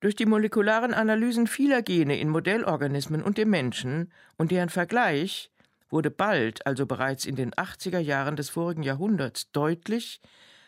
Durch 0.01 0.17
die 0.17 0.27
molekularen 0.27 0.93
Analysen 0.93 1.47
vieler 1.47 1.81
Gene 1.81 2.21
in 2.21 2.29
Modellorganismen 2.29 3.23
und 3.23 3.39
dem 3.39 3.49
Menschen 3.49 4.13
und 4.37 4.51
deren 4.51 4.69
Vergleich 4.69 5.51
wurde 5.91 6.11
bald, 6.11 6.67
also 6.67 6.87
bereits 6.87 7.27
in 7.27 7.37
den 7.37 7.53
80er 7.53 7.99
Jahren 7.99 8.37
des 8.37 8.51
vorigen 8.51 8.83
Jahrhunderts, 8.83 9.51
deutlich, 9.53 10.21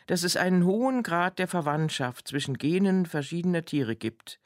dass 0.06 0.22
es 0.22 0.36
einen 0.36 0.64
hohen 0.64 1.02
Grad 1.02 1.38
der 1.38 1.48
Verwandtschaft 1.48 2.28
zwischen 2.28 2.58
Genen 2.58 3.06
verschiedener 3.06 3.64
Tiere 3.64 3.96
gibt. 3.96 4.40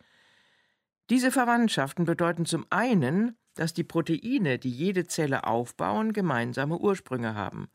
Diese 1.11 1.31
Verwandtschaften 1.31 2.05
bedeuten 2.05 2.47
zum 2.47 2.67
einen, 2.71 3.37
dass 3.55 3.73
die 3.73 3.85
Proteine, 3.85 4.59
die 4.59 4.71
jede 4.71 5.07
Zelle 5.07 5.45
aufbauen, 5.45 6.13
gemeinsame 6.13 6.79
Ursprünge 6.79 7.35
haben. 7.35 7.69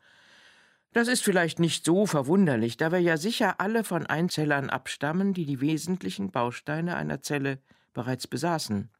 Das 0.92 1.06
ist 1.06 1.22
vielleicht 1.22 1.60
nicht 1.60 1.84
so 1.84 2.06
verwunderlich, 2.06 2.76
da 2.76 2.90
wir 2.90 2.98
ja 2.98 3.16
sicher 3.16 3.60
alle 3.60 3.84
von 3.84 4.06
Einzellern 4.06 4.70
abstammen, 4.70 5.32
die 5.32 5.46
die 5.46 5.60
wesentlichen 5.60 6.32
Bausteine 6.32 6.96
einer 6.96 7.22
Zelle 7.22 7.58
bereits 7.92 8.26
besaßen. 8.26 8.90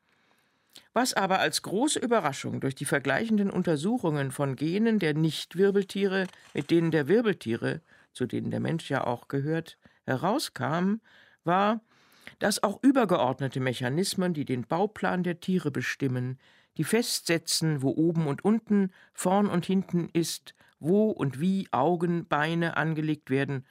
Was 0.93 1.15
aber 1.15 1.41
als 1.41 1.63
große 1.63 1.99
Überraschung 1.99 2.61
durch 2.61 2.75
die 2.75 2.85
vergleichenden 2.85 3.51
Untersuchungen 3.51 4.31
von 4.31 4.57
Genen 4.57 4.99
der 4.99 5.15
Nichtwirbeltiere 5.15 6.27
mit 6.55 6.71
denen 6.71 6.91
der 6.91 7.09
Wirbeltiere, 7.09 7.81
zu 8.13 8.27
denen 8.27 8.51
der 8.51 8.61
Mensch 8.61 8.91
ja 8.91 9.05
auch 9.07 9.29
gehört, 9.29 9.79
herauskam, 10.05 11.01
war, 11.45 11.81
dass 12.39 12.63
auch 12.63 12.83
übergeordnete 12.83 13.61
Mechanismen, 13.61 14.35
die 14.35 14.45
den 14.45 14.67
Bauplan 14.67 15.23
der 15.23 15.41
Tiere 15.41 15.71
bestimmen, 15.71 16.39
die 16.77 16.85
festsetzen, 16.85 17.83
wo 17.83 17.91
oben 17.91 18.27
und 18.27 18.45
unten, 18.45 18.93
vorn 19.13 19.47
und 19.47 19.67
hinten 19.67 20.09
ist, 20.13 20.55
wo 20.79 21.11
und 21.11 21.41
wie 21.41 21.69
Augen, 21.73 22.27
Beine 22.27 22.77
angelegt 22.77 23.31
werden, 23.31 23.67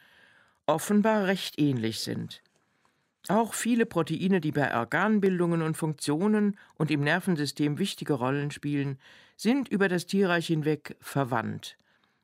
offenbar 0.67 1.25
recht 1.25 1.59
ähnlich 1.59 2.01
sind. 2.01 2.43
Auch 3.27 3.53
viele 3.53 3.85
Proteine, 3.85 4.41
die 4.41 4.51
bei 4.51 4.75
Organbildungen 4.75 5.61
und 5.61 5.75
Funktionen 5.75 6.57
und 6.75 6.89
im 6.89 7.01
Nervensystem 7.01 7.77
wichtige 7.77 8.13
Rollen 8.13 8.49
spielen, 8.51 8.97
sind 9.35 9.67
über 9.69 9.87
das 9.87 10.05
Tierreich 10.05 10.47
hinweg 10.47 10.95
verwandt. 10.99 11.77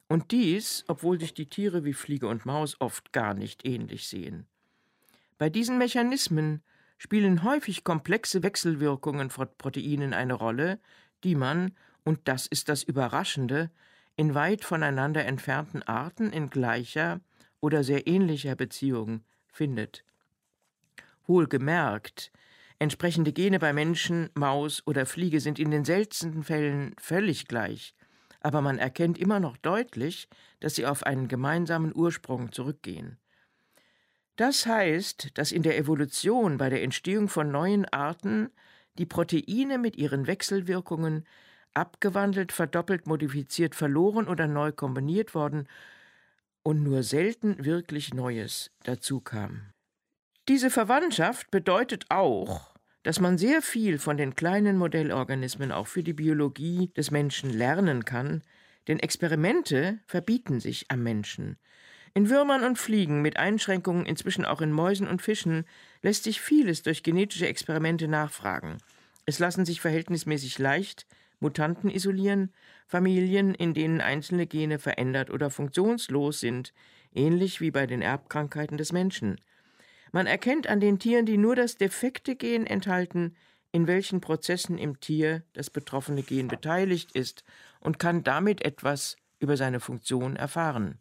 Und 0.08 0.32
dies, 0.32 0.84
obwohl 0.88 1.20
sich 1.20 1.34
die 1.34 1.48
Tiere 1.48 1.84
wie 1.84 1.94
Fliege 1.94 2.28
und 2.28 2.46
Maus 2.46 2.80
oft 2.80 3.12
gar 3.12 3.34
nicht 3.34 3.66
ähnlich 3.66 4.08
sehen. 4.08 4.46
Bei 5.38 5.50
diesen 5.50 5.78
Mechanismen 5.78 6.62
spielen 6.98 7.44
häufig 7.44 7.84
komplexe 7.84 8.42
Wechselwirkungen 8.44 9.30
von 9.30 9.48
Proteinen 9.58 10.14
eine 10.14 10.34
Rolle, 10.34 10.80
die 11.24 11.36
man, 11.36 11.76
und 12.04 12.20
das 12.26 12.48
ist 12.48 12.70
das 12.70 12.84
Überraschende, 12.84 13.70
in 14.16 14.34
weit 14.34 14.64
voneinander 14.64 15.26
entfernten 15.26 15.84
Arten 15.84 16.32
in 16.32 16.50
gleicher 16.50 17.20
oder 17.60 17.84
sehr 17.84 18.08
ähnlicher 18.08 18.56
Beziehung 18.56 19.24
findet. 19.48 20.04
Wohlgemerkt, 21.28 22.32
entsprechende 22.80 23.34
Gene 23.34 23.60
bei 23.60 23.74
Menschen, 23.74 24.30
Maus 24.34 24.84
oder 24.86 25.06
Fliege 25.06 25.40
sind 25.40 25.60
in 25.60 25.72
den 25.72 25.86
seltensten 25.86 26.44
Fällen 26.44 26.96
völlig 27.00 27.48
gleich, 27.48 27.96
aber 28.42 28.62
man 28.62 28.78
erkennt 28.78 29.18
immer 29.18 29.40
noch 29.40 29.58
deutlich, 29.58 30.28
dass 30.60 30.76
sie 30.76 30.86
auf 30.86 31.04
einen 31.04 31.28
gemeinsamen 31.28 31.96
Ursprung 31.96 32.52
zurückgehen. 32.52 33.18
Das 34.36 34.66
heißt, 34.66 35.38
dass 35.38 35.52
in 35.52 35.64
der 35.64 35.78
Evolution 35.78 36.58
bei 36.58 36.70
der 36.70 36.84
Entstehung 36.84 37.30
von 37.30 37.52
neuen 37.52 37.86
Arten 37.86 38.50
die 38.98 39.06
Proteine 39.06 39.78
mit 39.78 39.96
ihren 39.96 40.28
Wechselwirkungen 40.28 41.26
abgewandelt, 41.74 42.52
verdoppelt, 42.52 43.08
modifiziert, 43.08 43.76
verloren 43.76 44.28
oder 44.28 44.48
neu 44.48 44.72
kombiniert 44.72 45.36
worden 45.36 45.68
und 46.64 46.84
nur 46.84 47.04
selten 47.04 47.64
wirklich 47.64 48.14
Neues 48.14 48.72
dazu 48.84 49.22
kam. 49.22 49.75
Diese 50.48 50.70
Verwandtschaft 50.70 51.50
bedeutet 51.50 52.06
auch, 52.10 52.76
dass 53.02 53.20
man 53.20 53.40
sehr 53.40 53.64
viel 53.64 53.98
von 53.98 54.16
den 54.16 54.36
kleinen 54.36 54.78
Modellorganismen 54.78 55.72
auch 55.72 55.88
für 55.88 56.04
die 56.04 56.14
Biologie 56.14 56.92
des 56.96 57.10
Menschen 57.10 57.50
lernen 57.50 58.06
kann, 58.06 58.44
denn 58.88 59.00
Experimente 59.00 60.00
verbieten 60.06 60.60
sich 60.60 60.86
am 60.92 61.02
Menschen. 61.02 61.58
In 62.14 62.30
Würmern 62.30 62.64
und 62.64 62.78
Fliegen, 62.78 63.24
mit 63.24 63.38
Einschränkungen 63.38 64.06
inzwischen 64.06 64.46
auch 64.46 64.62
in 64.62 64.72
Mäusen 64.72 65.08
und 65.08 65.24
Fischen, 65.24 65.66
lässt 66.04 66.26
sich 66.26 66.40
vieles 66.42 66.84
durch 66.84 67.02
genetische 67.02 67.48
Experimente 67.48 68.08
nachfragen. 68.08 68.78
Es 69.26 69.40
lassen 69.40 69.66
sich 69.66 69.82
verhältnismäßig 69.82 70.60
leicht 70.60 71.08
Mutanten 71.40 71.90
isolieren, 71.90 72.54
Familien, 72.86 73.56
in 73.56 73.74
denen 73.74 74.00
einzelne 74.00 74.46
Gene 74.46 74.78
verändert 74.78 75.32
oder 75.32 75.50
funktionslos 75.50 76.40
sind, 76.40 76.72
ähnlich 77.16 77.62
wie 77.62 77.72
bei 77.72 77.88
den 77.88 78.04
Erbkrankheiten 78.04 78.78
des 78.78 78.92
Menschen. 78.92 79.38
Man 80.16 80.28
erkennt 80.28 80.68
an 80.68 80.80
den 80.80 80.98
Tieren, 80.98 81.26
die 81.26 81.36
nur 81.36 81.58
das 81.58 81.76
defekte 81.76 82.38
Gen 82.38 82.66
enthalten, 82.66 83.36
in 83.74 83.86
welchen 83.86 84.22
Prozessen 84.22 84.78
im 84.78 85.02
Tier 85.02 85.44
das 85.52 85.70
betroffene 85.70 86.24
Gen 86.24 86.48
beteiligt 86.48 87.12
ist 87.12 87.44
und 87.82 88.00
kann 88.00 88.24
damit 88.24 88.64
etwas 88.64 89.18
über 89.40 89.58
seine 89.58 89.82
Funktion 89.82 90.38
erfahren. 90.38 91.00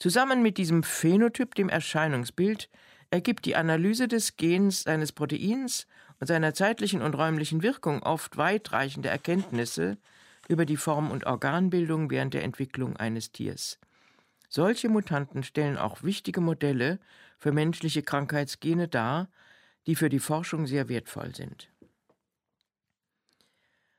Zusammen 0.00 0.42
mit 0.42 0.58
diesem 0.58 0.82
Phänotyp, 0.82 1.54
dem 1.54 1.68
Erscheinungsbild, 1.68 2.70
ergibt 3.10 3.44
die 3.44 3.54
Analyse 3.54 4.08
des 4.08 4.36
Gens 4.36 4.82
seines 4.82 5.12
Proteins 5.12 5.86
und 6.18 6.26
seiner 6.26 6.54
zeitlichen 6.54 7.02
und 7.02 7.14
räumlichen 7.14 7.62
Wirkung 7.62 8.02
oft 8.02 8.36
weitreichende 8.36 9.10
Erkenntnisse, 9.10 9.96
über 10.48 10.66
die 10.66 10.76
Form- 10.76 11.12
und 11.12 11.24
Organbildung 11.24 12.10
während 12.10 12.34
der 12.34 12.42
Entwicklung 12.42 12.96
eines 12.96 13.30
Tiers. 13.30 13.78
Solche 14.48 14.88
Mutanten 14.88 15.42
stellen 15.42 15.78
auch 15.78 16.02
wichtige 16.02 16.40
Modelle 16.40 16.98
für 17.44 17.52
menschliche 17.52 18.02
Krankheitsgene 18.02 18.88
dar, 18.88 19.28
die 19.86 19.96
für 19.96 20.08
die 20.08 20.18
Forschung 20.18 20.66
sehr 20.66 20.88
wertvoll 20.88 21.34
sind. 21.34 21.68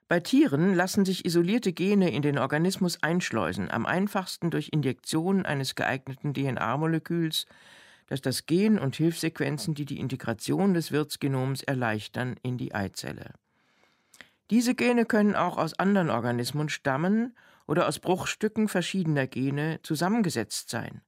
Bei 0.07 0.19
Tieren 0.19 0.73
lassen 0.73 1.05
sich 1.05 1.25
isolierte 1.25 1.71
Gene 1.71 2.11
in 2.11 2.23
den 2.23 2.39
Organismus 2.39 3.03
einschleusen, 3.03 3.69
am 3.69 3.85
einfachsten 3.85 4.49
durch 4.49 4.69
Injektion 4.73 5.45
eines 5.45 5.75
geeigneten 5.75 6.33
DNA-Moleküls, 6.33 7.45
das 8.07 8.21
das 8.21 8.47
Gen 8.47 8.79
und 8.79 8.95
Hilfsequenzen, 8.95 9.75
die 9.75 9.85
die 9.85 9.99
Integration 9.99 10.73
des 10.73 10.91
Wirtsgenoms 10.91 11.61
erleichtern, 11.61 12.37
in 12.41 12.57
die 12.57 12.73
Eizelle. 12.73 13.35
Diese 14.49 14.73
Gene 14.73 15.05
können 15.05 15.35
auch 15.35 15.59
aus 15.59 15.77
anderen 15.77 16.09
Organismen 16.09 16.69
stammen 16.69 17.37
oder 17.67 17.87
aus 17.87 17.99
Bruchstücken 17.99 18.69
verschiedener 18.69 19.27
Gene 19.27 19.81
zusammengesetzt 19.83 20.71
sein. 20.71 21.01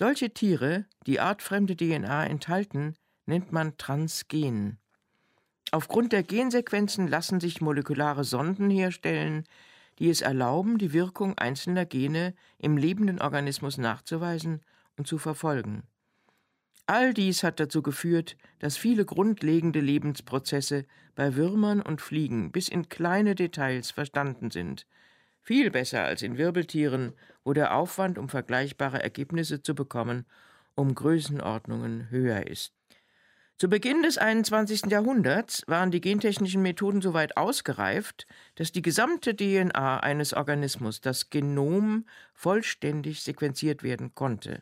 Solche 0.00 0.32
Tiere, 0.32 0.84
die 1.08 1.18
artfremde 1.18 1.76
DNA 1.76 2.26
enthalten, 2.26 2.94
nennt 3.26 3.50
man 3.50 3.76
Transgen. 3.78 4.78
Aufgrund 5.72 6.12
der 6.12 6.22
Gensequenzen 6.22 7.08
lassen 7.08 7.40
sich 7.40 7.60
molekulare 7.60 8.22
Sonden 8.22 8.70
herstellen, 8.70 9.42
die 9.98 10.08
es 10.08 10.20
erlauben, 10.20 10.78
die 10.78 10.92
Wirkung 10.92 11.36
einzelner 11.36 11.84
Gene 11.84 12.36
im 12.58 12.76
lebenden 12.76 13.20
Organismus 13.20 13.76
nachzuweisen 13.76 14.60
und 14.96 15.08
zu 15.08 15.18
verfolgen. 15.18 15.82
All 16.86 17.12
dies 17.12 17.42
hat 17.42 17.58
dazu 17.58 17.82
geführt, 17.82 18.36
dass 18.60 18.76
viele 18.76 19.04
grundlegende 19.04 19.80
Lebensprozesse 19.80 20.84
bei 21.16 21.34
Würmern 21.34 21.82
und 21.82 22.00
Fliegen 22.00 22.52
bis 22.52 22.68
in 22.68 22.88
kleine 22.88 23.34
Details 23.34 23.90
verstanden 23.90 24.52
sind, 24.52 24.86
viel 25.48 25.70
besser 25.70 26.04
als 26.04 26.20
in 26.20 26.36
Wirbeltieren, 26.36 27.14
wo 27.42 27.54
der 27.54 27.74
Aufwand, 27.74 28.18
um 28.18 28.28
vergleichbare 28.28 29.02
Ergebnisse 29.02 29.62
zu 29.62 29.74
bekommen, 29.74 30.26
um 30.74 30.94
Größenordnungen 30.94 32.10
höher 32.10 32.46
ist. 32.46 32.74
Zu 33.56 33.70
Beginn 33.70 34.02
des 34.02 34.18
21. 34.18 34.90
Jahrhunderts 34.90 35.62
waren 35.66 35.90
die 35.90 36.02
gentechnischen 36.02 36.60
Methoden 36.60 37.00
so 37.00 37.14
weit 37.14 37.38
ausgereift, 37.38 38.26
dass 38.56 38.72
die 38.72 38.82
gesamte 38.82 39.34
DNA 39.34 40.00
eines 40.00 40.34
Organismus, 40.34 41.00
das 41.00 41.30
Genom, 41.30 42.04
vollständig 42.34 43.22
sequenziert 43.22 43.82
werden 43.82 44.14
konnte. 44.14 44.60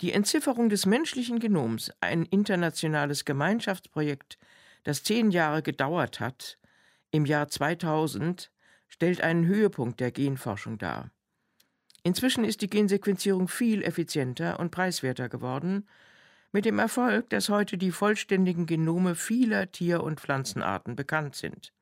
Die 0.00 0.10
Entzifferung 0.10 0.68
des 0.68 0.84
menschlichen 0.84 1.38
Genoms, 1.38 1.92
ein 2.00 2.24
internationales 2.24 3.24
Gemeinschaftsprojekt, 3.24 4.36
das 4.82 5.04
zehn 5.04 5.30
Jahre 5.30 5.62
gedauert 5.62 6.18
hat, 6.18 6.58
im 7.12 7.24
Jahr 7.24 7.46
2000, 7.46 8.50
stellt 8.96 9.20
einen 9.20 9.46
Höhepunkt 9.46 10.00
der 10.00 10.10
Genforschung 10.10 10.78
dar. 10.78 11.10
Inzwischen 12.02 12.44
ist 12.44 12.62
die 12.62 12.70
Gensequenzierung 12.70 13.48
viel 13.48 13.82
effizienter 13.82 14.58
und 14.58 14.70
preiswerter 14.70 15.28
geworden 15.28 15.86
mit 16.50 16.64
dem 16.64 16.78
Erfolg, 16.78 17.28
dass 17.28 17.50
heute 17.50 17.76
die 17.76 17.90
vollständigen 17.90 18.64
Genome 18.64 19.14
vieler 19.14 19.70
Tier- 19.70 20.02
und 20.02 20.20
Pflanzenarten 20.20 20.96
bekannt 20.96 21.34
sind. 21.34 21.74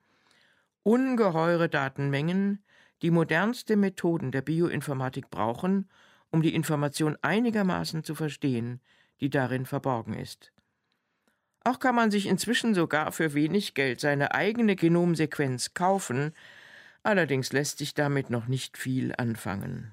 Ungeheure 0.82 1.68
Datenmengen, 1.68 2.64
die 3.02 3.12
modernste 3.12 3.76
Methoden 3.76 4.32
der 4.32 4.42
Bioinformatik 4.42 5.30
brauchen, 5.30 5.88
um 6.30 6.42
die 6.42 6.54
Information 6.54 7.16
einigermaßen 7.22 8.02
zu 8.02 8.16
verstehen, 8.16 8.80
die 9.20 9.30
darin 9.30 9.66
verborgen 9.66 10.14
ist. 10.14 10.52
Auch 11.62 11.78
kann 11.78 11.94
man 11.94 12.10
sich 12.10 12.26
inzwischen 12.26 12.74
sogar 12.74 13.12
für 13.12 13.34
wenig 13.34 13.74
Geld 13.74 14.00
seine 14.00 14.34
eigene 14.34 14.74
Genomsequenz 14.74 15.74
kaufen, 15.74 16.32
allerdings 17.04 17.52
lässt 17.52 17.78
sich 17.78 17.94
damit 17.94 18.30
noch 18.30 18.48
nicht 18.48 18.76
viel 18.76 19.14
anfangen. 19.16 19.92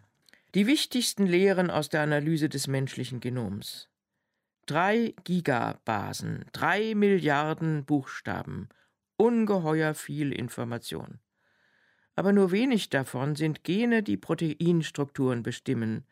Die 0.56 0.65
wichtigsten 0.65 1.27
Lehren 1.27 1.70
aus 1.70 1.89
der 1.89 2.01
Analyse 2.01 2.50
des 2.50 2.68
menschlichen 2.68 3.20
Genoms. 3.20 3.88
Drei 4.66 5.14
Gigabasen, 5.24 6.46
drei 6.51 6.96
Milliarden 6.96 7.85
Buchstaben, 7.85 8.70
ungeheuer 9.18 9.94
viel 9.94 10.31
Information. 10.31 11.20
Aber 12.16 12.33
nur 12.33 12.51
wenig 12.51 12.90
davon 12.90 13.35
sind 13.35 13.64
Gene, 13.64 14.03
die 14.03 14.18
Proteinstrukturen 14.18 15.44
bestimmen, 15.44 16.05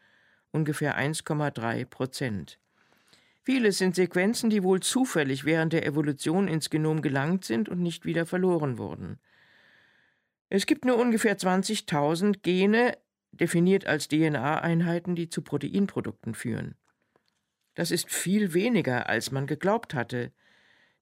ungefähr 0.52 0.98
1,3 0.98 1.86
Prozent. 1.86 2.60
Vieles 3.44 3.78
sind 3.78 3.96
Sequenzen, 3.96 4.50
die 4.50 4.64
wohl 4.64 4.80
zufällig 4.80 5.44
während 5.44 5.74
der 5.74 5.86
Evolution 5.86 6.48
ins 6.48 6.70
Genom 6.70 7.02
gelangt 7.02 7.46
sind 7.46 7.68
und 7.68 7.80
nicht 7.80 8.06
wieder 8.06 8.26
verloren 8.26 8.78
wurden. 8.78 9.20
Es 10.50 10.66
gibt 10.66 10.84
nur 10.84 10.98
ungefähr 10.98 11.38
20.000 11.38 12.40
Gene, 12.42 12.98
definiert 13.32 13.86
als 13.86 14.08
DNA-Einheiten, 14.08 15.16
die 15.16 15.30
zu 15.30 15.42
Proteinprodukten 15.44 16.34
führen. 16.34 16.76
Das 17.76 17.92
ist 17.92 18.10
viel 18.12 18.54
weniger, 18.54 19.08
als 19.08 19.32
man 19.32 19.48
geglaubt 19.48 19.94
hatte, 19.94 20.32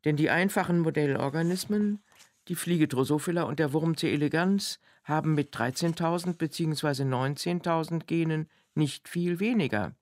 denn 0.06 0.18
die 0.18 0.30
einfachen 0.30 0.80
Modellorganismen, 0.80 2.04
die 2.50 2.56
Fliege 2.56 2.88
Drosophila 2.88 3.44
und 3.44 3.60
der 3.60 3.74
Wurm 3.74 3.98
C. 3.98 4.14
elegans, 4.14 4.80
haben 5.04 5.34
mit 5.34 5.56
13.000 5.56 6.34
bzw. 6.34 7.04
19.000 7.04 8.06
Genen 8.06 8.50
nicht 8.76 9.08
viel 9.08 9.40
weniger. 9.40 9.96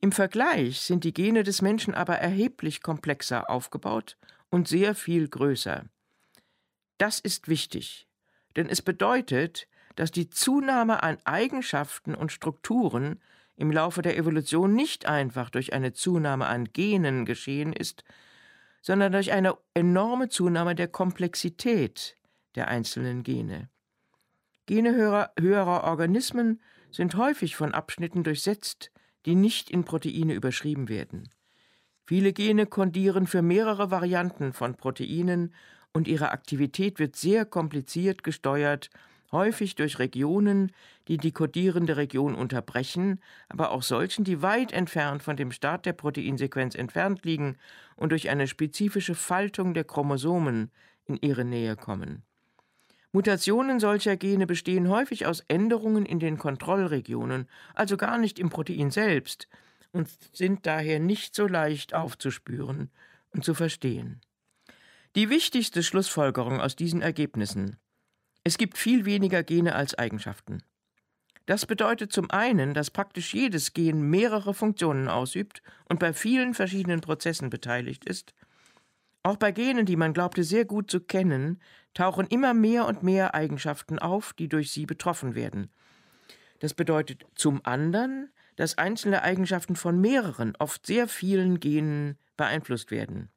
Im 0.00 0.12
Vergleich 0.12 0.80
sind 0.80 1.04
die 1.04 1.14
Gene 1.14 1.44
des 1.44 1.62
Menschen 1.62 1.94
aber 1.94 2.16
erheblich 2.16 2.82
komplexer 2.82 3.48
aufgebaut 3.48 4.18
und 4.50 4.68
sehr 4.68 4.94
viel 4.94 5.28
größer. 5.28 5.86
Das 6.98 7.20
ist 7.20 7.48
wichtig, 7.48 8.06
denn 8.56 8.68
es 8.68 8.82
bedeutet, 8.82 9.68
dass 9.96 10.10
die 10.10 10.30
Zunahme 10.30 11.02
an 11.02 11.18
Eigenschaften 11.24 12.14
und 12.14 12.32
Strukturen 12.32 13.20
im 13.56 13.70
Laufe 13.70 14.02
der 14.02 14.16
Evolution 14.16 14.74
nicht 14.74 15.06
einfach 15.06 15.50
durch 15.50 15.72
eine 15.72 15.92
Zunahme 15.92 16.46
an 16.46 16.72
Genen 16.72 17.24
geschehen 17.24 17.72
ist, 17.72 18.04
sondern 18.82 19.12
durch 19.12 19.32
eine 19.32 19.56
enorme 19.72 20.28
Zunahme 20.28 20.74
der 20.74 20.88
Komplexität 20.88 22.16
der 22.54 22.68
einzelnen 22.68 23.22
Gene. 23.22 23.68
Gene 24.66 24.94
höherer, 24.94 25.84
Organismen 25.84 26.60
sind 26.90 27.16
häufig 27.16 27.56
von 27.56 27.72
Abschnitten 27.72 28.24
durchsetzt, 28.24 28.90
die 29.26 29.34
nicht 29.34 29.70
in 29.70 29.84
Proteine 29.84 30.34
überschrieben 30.34 30.88
werden. 30.88 31.28
Viele 32.06 32.32
Gene 32.32 32.66
kodieren 32.66 33.26
für 33.26 33.42
mehrere 33.42 33.90
Varianten 33.90 34.52
von 34.52 34.74
Proteinen 34.74 35.54
und 35.94 36.06
ihre 36.08 36.32
Aktivität 36.32 36.98
wird 36.98 37.16
sehr 37.16 37.46
kompliziert 37.46 38.22
gesteuert 38.22 38.90
häufig 39.34 39.74
durch 39.74 39.98
Regionen, 39.98 40.72
die 41.08 41.18
die 41.18 41.32
kodierende 41.32 41.98
Region 41.98 42.34
unterbrechen, 42.34 43.20
aber 43.48 43.72
auch 43.72 43.82
solchen, 43.82 44.24
die 44.24 44.40
weit 44.40 44.72
entfernt 44.72 45.22
von 45.22 45.36
dem 45.36 45.52
Start 45.52 45.84
der 45.84 45.92
Proteinsequenz 45.92 46.74
entfernt 46.74 47.24
liegen 47.24 47.56
und 47.96 48.10
durch 48.12 48.30
eine 48.30 48.46
spezifische 48.46 49.14
Faltung 49.14 49.74
der 49.74 49.84
Chromosomen 49.84 50.70
in 51.04 51.18
ihre 51.20 51.44
Nähe 51.44 51.76
kommen. 51.76 52.22
Mutationen 53.12 53.78
solcher 53.78 54.16
Gene 54.16 54.46
bestehen 54.46 54.88
häufig 54.88 55.26
aus 55.26 55.40
Änderungen 55.46 56.06
in 56.06 56.18
den 56.18 56.38
Kontrollregionen, 56.38 57.46
also 57.74 57.96
gar 57.96 58.18
nicht 58.18 58.38
im 58.38 58.50
Protein 58.50 58.90
selbst, 58.90 59.48
und 59.92 60.08
sind 60.32 60.66
daher 60.66 60.98
nicht 60.98 61.36
so 61.36 61.46
leicht 61.46 61.94
aufzuspüren 61.94 62.90
und 63.30 63.44
zu 63.44 63.54
verstehen. 63.54 64.20
Die 65.16 65.30
wichtigste 65.30 65.82
Schlussfolgerung 65.82 66.60
aus 66.60 66.76
diesen 66.76 67.00
Ergebnissen 67.00 67.78
es 68.46 68.58
gibt 68.58 68.76
viel 68.76 69.06
weniger 69.06 69.42
Gene 69.42 69.74
als 69.74 69.94
Eigenschaften. 69.94 70.62
Das 71.46 71.64
bedeutet 71.64 72.12
zum 72.12 72.30
einen, 72.30 72.74
dass 72.74 72.90
praktisch 72.90 73.32
jedes 73.32 73.72
Gen 73.72 74.10
mehrere 74.10 74.52
Funktionen 74.52 75.08
ausübt 75.08 75.62
und 75.88 75.98
bei 75.98 76.12
vielen 76.12 76.52
verschiedenen 76.52 77.00
Prozessen 77.00 77.48
beteiligt 77.48 78.04
ist. 78.04 78.34
Auch 79.22 79.38
bei 79.38 79.50
Genen, 79.50 79.86
die 79.86 79.96
man 79.96 80.12
glaubte 80.12 80.44
sehr 80.44 80.66
gut 80.66 80.90
zu 80.90 81.00
kennen, 81.00 81.58
tauchen 81.94 82.26
immer 82.26 82.52
mehr 82.52 82.86
und 82.86 83.02
mehr 83.02 83.34
Eigenschaften 83.34 83.98
auf, 83.98 84.34
die 84.34 84.48
durch 84.48 84.70
sie 84.70 84.84
betroffen 84.84 85.34
werden. 85.34 85.70
Das 86.58 86.74
bedeutet 86.74 87.24
zum 87.34 87.64
anderen, 87.64 88.30
dass 88.56 88.76
einzelne 88.76 89.22
Eigenschaften 89.22 89.74
von 89.74 90.00
mehreren, 90.00 90.54
oft 90.58 90.86
sehr 90.86 91.08
vielen 91.08 91.60
Genen 91.60 92.18
beeinflusst 92.36 92.90
werden. 92.90 93.30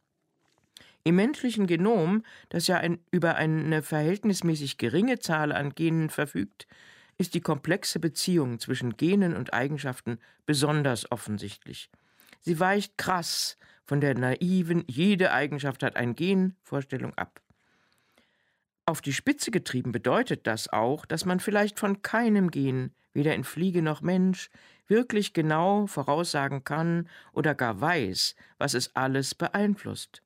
Im 1.08 1.16
menschlichen 1.16 1.68
Genom, 1.68 2.22
das 2.50 2.68
ja 2.68 2.80
ein, 2.80 3.00
über 3.12 3.36
eine 3.36 3.82
verhältnismäßig 3.82 4.78
geringe 4.78 5.20
Zahl 5.20 5.54
an 5.54 5.74
Genen 5.74 6.10
verfügt, 6.10 6.68
ist 7.18 7.34
die 7.34 7.40
komplexe 7.40 8.02
Beziehung 8.02 8.60
zwischen 8.60 8.98
Genen 8.98 9.34
und 9.34 9.54
Eigenschaften 9.54 10.20
besonders 10.46 11.10
offensichtlich. 11.10 11.90
Sie 12.42 12.60
weicht 12.60 12.98
krass 12.98 13.58
von 13.86 14.02
der 14.02 14.16
naiven 14.16 14.84
jede 14.88 15.32
Eigenschaft 15.32 15.82
hat 15.82 15.96
ein 15.96 16.14
Gen 16.14 16.58
Vorstellung 16.62 17.14
ab. 17.14 17.40
Auf 18.86 19.00
die 19.00 19.14
Spitze 19.14 19.50
getrieben 19.50 19.94
bedeutet 19.94 20.46
das 20.46 20.68
auch, 20.68 21.06
dass 21.06 21.24
man 21.24 21.40
vielleicht 21.40 21.80
von 21.80 22.02
keinem 22.02 22.52
Gen, 22.52 22.94
weder 23.14 23.34
in 23.34 23.46
Fliege 23.46 23.82
noch 23.82 24.02
Mensch, 24.02 24.50
wirklich 24.88 25.32
genau 25.32 25.88
voraussagen 25.88 26.66
kann 26.66 27.08
oder 27.32 27.56
gar 27.56 27.80
weiß, 27.80 28.36
was 28.58 28.74
es 28.74 28.94
alles 28.94 29.36
beeinflusst. 29.36 30.22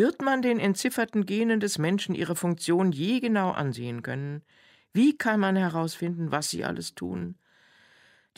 Wird 0.00 0.22
man 0.22 0.40
den 0.40 0.58
entzifferten 0.58 1.26
Genen 1.26 1.60
des 1.60 1.76
Menschen 1.76 2.14
ihre 2.14 2.34
Funktion 2.34 2.90
je 2.90 3.20
genau 3.20 3.50
ansehen 3.50 4.00
können? 4.02 4.40
Wie 4.94 5.18
kann 5.18 5.38
man 5.38 5.56
herausfinden, 5.56 6.32
was 6.32 6.48
sie 6.48 6.64
alles 6.64 6.94
tun? 6.94 7.36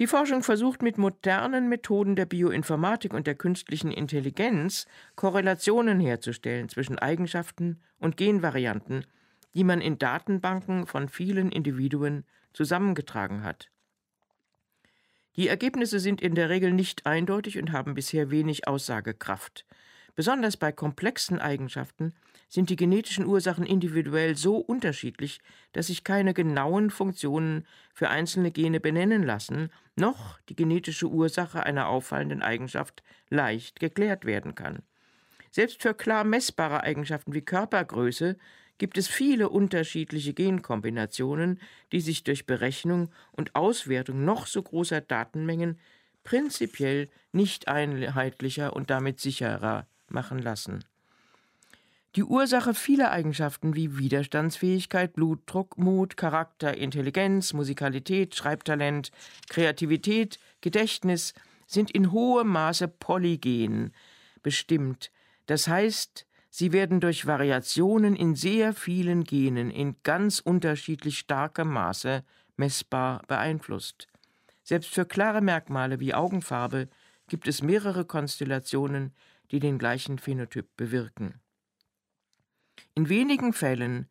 Die 0.01 0.09
Forschung 0.09 0.43
versucht 0.43 0.83
mit 0.83 0.99
modernen 0.99 1.69
Methoden 1.69 2.17
der 2.17 2.27
Bioinformatik 2.27 3.15
und 3.15 3.29
der 3.29 3.37
künstlichen 3.37 3.93
Intelligenz 3.93 4.89
Korrelationen 5.15 6.01
herzustellen 6.01 6.69
zwischen 6.69 6.99
Eigenschaften 6.99 7.81
und 8.01 8.17
Genvarianten, 8.17 9.07
die 9.55 9.63
man 9.63 9.81
in 9.81 10.01
Datenbanken 10.01 10.89
von 10.89 11.09
vielen 11.09 11.53
Individuen 11.53 12.25
zusammengetragen 12.53 13.45
hat. 13.45 13.71
Die 15.37 15.47
Ergebnisse 15.47 16.01
sind 16.01 16.21
in 16.23 16.35
der 16.35 16.49
Regel 16.49 16.73
nicht 16.73 17.07
eindeutig 17.07 17.57
und 17.57 17.71
haben 17.71 17.95
bisher 17.95 18.33
wenig 18.33 18.67
Aussagekraft. 18.67 19.65
Besonders 20.15 20.59
bei 20.59 20.73
komplexen 20.73 21.39
Eigenschaften 21.39 22.13
sind 22.49 22.69
die 22.69 22.77
genetischen 22.77 23.25
Ursachen 23.25 23.65
individuell 23.65 24.37
so 24.37 24.57
unterschiedlich, 24.57 25.41
dass 25.73 25.87
sich 25.87 26.05
keine 26.05 26.35
genauen 26.35 26.91
Funktionen 26.91 27.67
für 27.95 28.11
einzelne 28.11 28.51
Gene 28.51 28.79
benennen 28.79 29.23
lassen, 29.23 29.71
noch 29.97 30.39
die 30.51 30.57
genetische 30.57 31.09
Ursache 31.09 31.65
einer 31.65 31.89
auffallenden 31.89 32.43
Eigenschaft 32.43 33.03
leicht 33.31 33.81
geklärt 33.81 34.27
werden 34.27 34.55
kann. 34.55 34.83
Selbst 35.51 35.81
für 35.81 35.95
klar 35.95 36.25
messbare 36.25 36.83
Eigenschaften 36.83 37.33
wie 37.33 37.43
Körpergröße 37.43 38.37
gibt 38.77 38.99
es 38.99 39.09
viele 39.09 39.49
unterschiedliche 39.49 40.35
Genkombinationen, 40.35 41.59
die 41.93 42.01
sich 42.01 42.25
durch 42.25 42.47
Berechnung 42.47 43.11
und 43.31 43.55
Auswertung 43.55 44.25
noch 44.25 44.47
so 44.47 44.63
großer 44.63 45.01
Datenmengen 45.01 45.79
prinzipiell 46.25 47.09
nicht 47.33 47.69
einheitlicher 47.69 48.75
und 48.75 48.91
damit 48.91 49.21
sicherer 49.21 49.87
machen 50.13 50.39
lassen. 50.39 50.85
Die 52.15 52.25
Ursache 52.25 52.75
vieler 52.75 53.11
Eigenschaften 53.11 53.75
wie 53.75 53.97
Widerstandsfähigkeit, 53.97 55.15
Blutdruck, 55.15 55.79
Mut, 55.79 56.17
Charakter, 56.17 56.77
Intelligenz, 56.77 57.55
Musikalität, 57.55 58.35
Schreibtalent, 58.35 59.11
Kreativität, 59.49 60.39
Gedächtnis 60.61 61.33
sind 61.67 61.91
in 61.91 62.13
hohem 62.13 62.49
Maße 62.49 62.87
polygen 62.89 63.93
bestimmt, 64.43 65.11
das 65.47 65.69
heißt, 65.69 66.27
sie 66.51 66.73
werden 66.73 67.01
durch 67.01 67.27
Variationen 67.27 68.15
in 68.15 68.35
sehr 68.35 68.75
vielen 68.75 69.25
Genen 69.25 69.71
in 69.71 69.97
ganz 70.03 70.41
unterschiedlich 70.41 71.19
starkem 71.19 71.69
Maße 71.69 72.25
messbar 72.57 73.23
beeinflusst. 73.27 74.09
Selbst 74.63 74.95
für 74.95 75.05
klare 75.05 75.41
Merkmale 75.41 75.99
wie 76.01 76.15
Augenfarbe 76.15 76.89
gibt 77.29 77.49
es 77.49 77.63
mehrere 77.63 78.05
Konstellationen, 78.05 79.13
die 79.53 79.61
den 79.61 79.79
gleichen 79.79 80.19
Phänotyp 80.19 80.67
bewirken. 80.77 81.41
In 82.95 83.09
wenigen 83.09 83.53
Fällen 83.53 84.09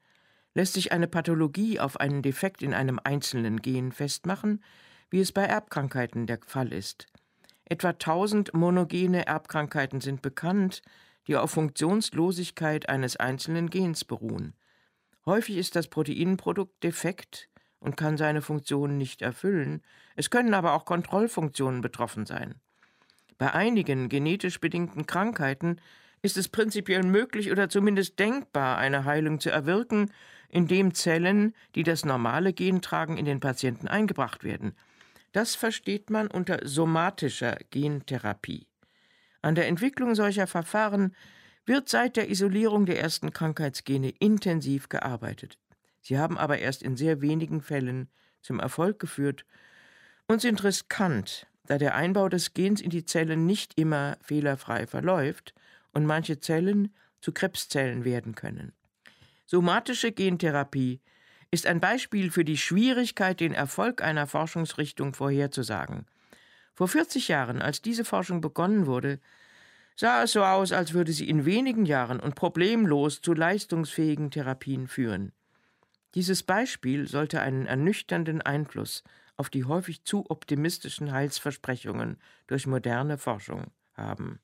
lässt 0.53 0.73
sich 0.73 0.91
eine 0.91 1.07
Pathologie 1.07 1.79
auf 1.79 1.99
einen 1.99 2.21
Defekt 2.21 2.61
in 2.61 2.73
einem 2.73 2.99
einzelnen 3.03 3.61
Gen 3.61 3.91
festmachen, 3.91 4.63
wie 5.09 5.19
es 5.19 5.31
bei 5.31 5.43
Erbkrankheiten 5.43 6.27
der 6.27 6.39
Fall 6.45 6.71
ist. 6.71 7.07
Etwa 7.65 7.89
1000 7.89 8.53
monogene 8.53 9.25
Erbkrankheiten 9.25 10.01
sind 10.01 10.21
bekannt, 10.21 10.81
die 11.27 11.35
auf 11.37 11.51
Funktionslosigkeit 11.51 12.89
eines 12.89 13.17
einzelnen 13.17 13.69
Gens 13.69 14.05
beruhen. 14.05 14.55
Häufig 15.25 15.57
ist 15.57 15.75
das 15.75 15.87
Proteinprodukt 15.87 16.83
defekt 16.83 17.49
und 17.79 17.97
kann 17.97 18.17
seine 18.17 18.41
Funktion 18.41 18.97
nicht 18.97 19.21
erfüllen, 19.21 19.81
es 20.15 20.29
können 20.29 20.53
aber 20.53 20.73
auch 20.73 20.85
Kontrollfunktionen 20.85 21.81
betroffen 21.81 22.25
sein. 22.25 22.55
Bei 23.41 23.55
einigen 23.55 24.07
genetisch 24.07 24.59
bedingten 24.59 25.07
Krankheiten 25.07 25.81
ist 26.21 26.37
es 26.37 26.47
prinzipiell 26.47 27.01
möglich 27.01 27.49
oder 27.51 27.69
zumindest 27.69 28.19
denkbar, 28.19 28.77
eine 28.77 29.03
Heilung 29.05 29.39
zu 29.39 29.49
erwirken, 29.49 30.11
indem 30.47 30.93
Zellen, 30.93 31.55
die 31.73 31.81
das 31.81 32.05
normale 32.05 32.53
Gen 32.53 32.83
tragen, 32.83 33.17
in 33.17 33.25
den 33.25 33.39
Patienten 33.39 33.87
eingebracht 33.87 34.43
werden. 34.43 34.75
Das 35.31 35.55
versteht 35.55 36.11
man 36.11 36.27
unter 36.27 36.67
somatischer 36.67 37.57
Gentherapie. 37.71 38.67
An 39.41 39.55
der 39.55 39.67
Entwicklung 39.67 40.13
solcher 40.13 40.45
Verfahren 40.45 41.15
wird 41.65 41.89
seit 41.89 42.17
der 42.17 42.29
Isolierung 42.29 42.85
der 42.85 42.99
ersten 42.99 43.33
Krankheitsgene 43.33 44.09
intensiv 44.19 44.87
gearbeitet. 44.87 45.57
Sie 45.99 46.19
haben 46.19 46.37
aber 46.37 46.59
erst 46.59 46.83
in 46.83 46.95
sehr 46.95 47.21
wenigen 47.21 47.63
Fällen 47.63 48.07
zum 48.43 48.59
Erfolg 48.59 48.99
geführt 48.99 49.47
und 50.27 50.41
sind 50.41 50.63
riskant, 50.63 51.47
da 51.67 51.77
der 51.77 51.95
Einbau 51.95 52.29
des 52.29 52.53
Gens 52.53 52.81
in 52.81 52.89
die 52.89 53.05
Zellen 53.05 53.45
nicht 53.45 53.77
immer 53.79 54.17
fehlerfrei 54.21 54.87
verläuft 54.87 55.53
und 55.93 56.05
manche 56.05 56.39
Zellen 56.39 56.93
zu 57.21 57.31
Krebszellen 57.31 58.03
werden 58.03 58.35
können. 58.35 58.73
Somatische 59.45 60.11
Gentherapie 60.11 61.01
ist 61.51 61.65
ein 61.65 61.79
Beispiel 61.79 62.31
für 62.31 62.45
die 62.45 62.57
Schwierigkeit, 62.57 63.39
den 63.39 63.53
Erfolg 63.53 64.01
einer 64.01 64.25
Forschungsrichtung 64.25 65.13
vorherzusagen. 65.13 66.05
Vor 66.73 66.87
40 66.87 67.27
Jahren, 67.27 67.61
als 67.61 67.81
diese 67.81 68.05
Forschung 68.05 68.39
begonnen 68.39 68.85
wurde, 68.85 69.19
sah 69.95 70.23
es 70.23 70.31
so 70.31 70.43
aus, 70.43 70.71
als 70.71 70.93
würde 70.93 71.11
sie 71.11 71.29
in 71.29 71.45
wenigen 71.45 71.85
Jahren 71.85 72.19
und 72.19 72.35
problemlos 72.35 73.21
zu 73.21 73.33
leistungsfähigen 73.33 74.31
Therapien 74.31 74.87
führen. 74.87 75.33
Dieses 76.15 76.43
Beispiel 76.43 77.07
sollte 77.07 77.41
einen 77.41 77.65
ernüchternden 77.65 78.41
Einfluss 78.41 79.03
auf 79.41 79.49
die 79.49 79.65
häufig 79.65 80.03
zu 80.03 80.29
optimistischen 80.29 81.11
Heilsversprechungen 81.11 82.17
durch 82.45 82.67
moderne 82.67 83.17
Forschung 83.17 83.71
haben. 83.95 84.39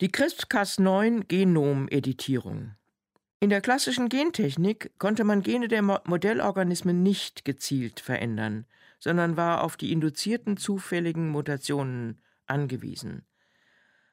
Die 0.00 0.08
CRISPR-Cas9-Genomeditierung. 0.08 2.72
In 3.38 3.48
der 3.48 3.60
klassischen 3.60 4.08
Gentechnik 4.08 4.90
konnte 4.98 5.22
man 5.22 5.42
Gene 5.42 5.68
der 5.68 5.82
Modellorganismen 5.82 7.04
nicht 7.04 7.44
gezielt 7.44 8.00
verändern, 8.00 8.66
sondern 8.98 9.36
war 9.36 9.62
auf 9.62 9.76
die 9.76 9.92
induzierten 9.92 10.56
zufälligen 10.56 11.28
Mutationen 11.28 12.20
angewiesen. 12.46 13.24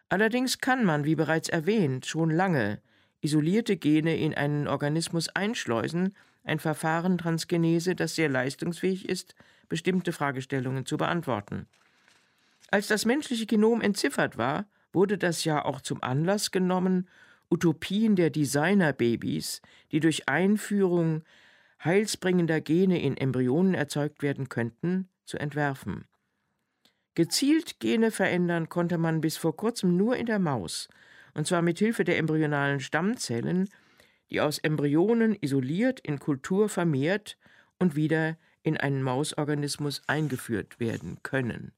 Allerdings 0.07 0.59
kann 0.59 0.85
man, 0.85 1.03
wie 1.03 1.15
bereits 1.15 1.49
erwähnt, 1.49 2.05
schon 2.05 2.29
lange 2.29 2.79
isolierte 3.21 3.75
Gene 3.75 4.17
in 4.17 4.35
einen 4.35 4.67
Organismus 4.67 5.29
einschleusen 5.29 6.15
ein 6.47 6.59
Verfahren 6.59 7.17
Transgenese, 7.17 7.95
das 7.95 8.15
sehr 8.15 8.29
leistungsfähig 8.29 9.07
ist, 9.07 9.35
bestimmte 9.69 10.13
Fragestellungen 10.13 10.85
zu 10.85 10.97
beantworten. 10.97 11.67
Als 12.71 12.87
das 12.87 13.05
menschliche 13.05 13.45
Genom 13.45 13.81
entziffert 13.81 14.37
war, 14.37 14.65
wurde 14.93 15.17
das 15.17 15.43
ja 15.43 15.63
auch 15.63 15.81
zum 15.81 16.01
Anlass 16.01 16.51
genommen, 16.51 17.07
Utopien 17.49 18.15
der 18.15 18.29
Designerbabys, 18.29 19.61
die 19.91 19.99
durch 19.99 20.27
Einführung 20.27 21.23
heilsbringender 21.83 22.61
Gene 22.61 23.01
in 23.01 23.15
Embryonen 23.15 23.73
erzeugt 23.73 24.21
werden 24.21 24.49
könnten, 24.49 25.07
zu 25.25 25.37
entwerfen. 25.37 26.05
Gezielt 27.15 27.79
Gene 27.79 28.11
verändern 28.11 28.69
konnte 28.69 28.97
man 28.97 29.21
bis 29.21 29.37
vor 29.37 29.55
kurzem 29.55 29.97
nur 29.97 30.15
in 30.17 30.25
der 30.25 30.39
Maus, 30.39 30.87
und 31.33 31.47
zwar 31.47 31.61
mit 31.61 31.79
Hilfe 31.79 32.03
der 32.03 32.17
embryonalen 32.17 32.79
Stammzellen, 32.79 33.69
die 34.29 34.41
aus 34.41 34.57
Embryonen 34.57 35.35
isoliert 35.39 35.99
in 35.99 36.19
Kultur 36.19 36.69
vermehrt 36.69 37.37
und 37.79 37.95
wieder 37.95 38.37
in 38.63 38.77
einen 38.77 39.01
Mausorganismus 39.01 40.01
eingeführt 40.07 40.79
werden 40.79 41.19
können. 41.23 41.71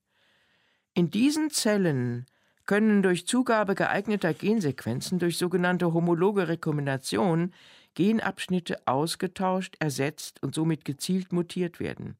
In 0.93 1.11
diesen 1.11 1.49
Zellen 1.51 2.25
können 2.65 3.01
durch 3.01 3.27
Zugabe 3.27 3.75
geeigneter 3.75 4.33
Gensequenzen 4.33 5.19
durch 5.19 5.37
sogenannte 5.37 5.93
homologe 5.93 6.47
Rekombination 6.47 7.53
Genabschnitte 7.95 8.85
ausgetauscht, 8.85 9.75
ersetzt 9.79 10.41
und 10.43 10.55
somit 10.55 10.85
gezielt 10.85 11.33
mutiert 11.33 11.79
werden. 11.79 12.15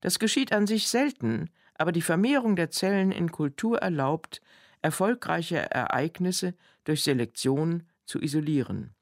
Das 0.00 0.18
geschieht 0.18 0.52
an 0.52 0.66
sich 0.66 0.88
selten, 0.88 1.50
aber 1.74 1.92
die 1.92 2.02
Vermehrung 2.02 2.56
der 2.56 2.70
Zellen 2.70 3.12
in 3.12 3.30
Kultur 3.30 3.78
erlaubt, 3.78 4.40
erfolgreiche 4.82 5.70
Ereignisse 5.70 6.54
durch 6.84 7.02
Selektion 7.02 7.84
zu 8.04 8.20
isolieren. 8.20 8.94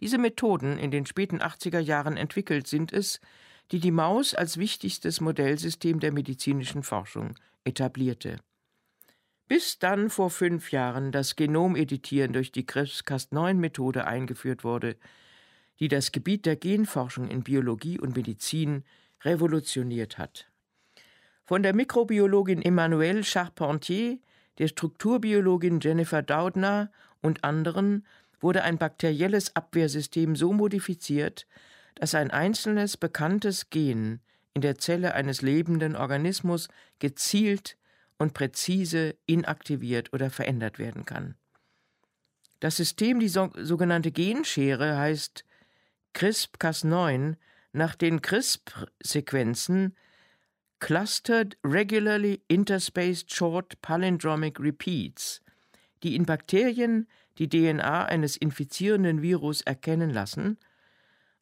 Diese 0.00 0.18
Methoden, 0.18 0.78
in 0.78 0.90
den 0.90 1.06
späten 1.06 1.40
80er 1.40 1.78
Jahren 1.78 2.16
entwickelt, 2.16 2.66
sind 2.66 2.92
es, 2.92 3.20
die 3.72 3.80
die 3.80 3.90
Maus 3.90 4.34
als 4.34 4.58
wichtigstes 4.58 5.20
Modellsystem 5.20 6.00
der 6.00 6.12
medizinischen 6.12 6.82
Forschung 6.82 7.34
etablierte. 7.64 8.38
Bis 9.48 9.78
dann 9.78 10.10
vor 10.10 10.30
fünf 10.30 10.72
Jahren 10.72 11.12
das 11.12 11.36
Genomeditieren 11.36 12.32
durch 12.32 12.52
die 12.52 12.64
CRISPR-Cas9-Methode 12.64 14.06
eingeführt 14.06 14.64
wurde, 14.64 14.96
die 15.78 15.88
das 15.88 16.12
Gebiet 16.12 16.46
der 16.46 16.56
Genforschung 16.56 17.28
in 17.28 17.42
Biologie 17.42 17.98
und 17.98 18.16
Medizin 18.16 18.84
revolutioniert 19.22 20.18
hat. 20.18 20.50
Von 21.44 21.62
der 21.62 21.74
Mikrobiologin 21.74 22.60
Emmanuelle 22.60 23.22
Charpentier, 23.22 24.18
der 24.58 24.68
Strukturbiologin 24.68 25.80
Jennifer 25.80 26.22
Doudna 26.22 26.90
und 27.22 27.44
anderen 27.44 28.04
wurde 28.46 28.62
ein 28.62 28.78
bakterielles 28.78 29.56
Abwehrsystem 29.56 30.36
so 30.36 30.52
modifiziert, 30.52 31.48
dass 31.96 32.14
ein 32.14 32.30
einzelnes 32.30 32.96
bekanntes 32.96 33.70
Gen 33.70 34.20
in 34.54 34.60
der 34.60 34.78
Zelle 34.78 35.14
eines 35.14 35.42
lebenden 35.42 35.96
Organismus 35.96 36.68
gezielt 37.00 37.76
und 38.18 38.34
präzise 38.34 39.16
inaktiviert 39.26 40.12
oder 40.12 40.30
verändert 40.30 40.78
werden 40.78 41.04
kann. 41.04 41.34
Das 42.60 42.76
System, 42.76 43.18
die 43.18 43.26
so, 43.26 43.50
sogenannte 43.56 44.12
Genschere, 44.12 44.96
heißt 44.96 45.44
CRISP-Cas9 46.14 47.34
nach 47.72 47.96
den 47.96 48.22
CRISP-Sequenzen 48.22 49.96
Clustered 50.78 51.58
Regularly 51.64 52.40
Interspaced 52.46 53.34
Short 53.34 53.82
Palindromic 53.82 54.60
Repeats, 54.60 55.42
die 56.04 56.14
in 56.14 56.26
Bakterien 56.26 57.08
die 57.38 57.48
DNA 57.48 58.06
eines 58.06 58.36
infizierenden 58.36 59.22
Virus 59.22 59.60
erkennen 59.62 60.10
lassen, 60.10 60.58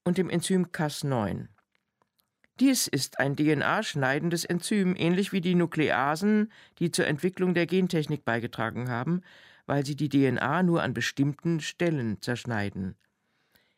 und 0.04 0.18
dem 0.18 0.28
Enzym 0.28 0.66
Cas9. 0.66 1.48
Dies 2.60 2.86
ist 2.86 3.18
ein 3.18 3.34
DNA-schneidendes 3.34 4.44
Enzym, 4.44 4.94
ähnlich 4.96 5.32
wie 5.32 5.40
die 5.40 5.56
Nukleasen, 5.56 6.52
die 6.78 6.92
zur 6.92 7.06
Entwicklung 7.06 7.54
der 7.54 7.66
Gentechnik 7.66 8.24
beigetragen 8.24 8.90
haben, 8.90 9.22
weil 9.66 9.84
sie 9.84 9.96
die 9.96 10.08
DNA 10.08 10.62
nur 10.62 10.82
an 10.82 10.94
bestimmten 10.94 11.60
Stellen 11.60 12.20
zerschneiden. 12.20 12.96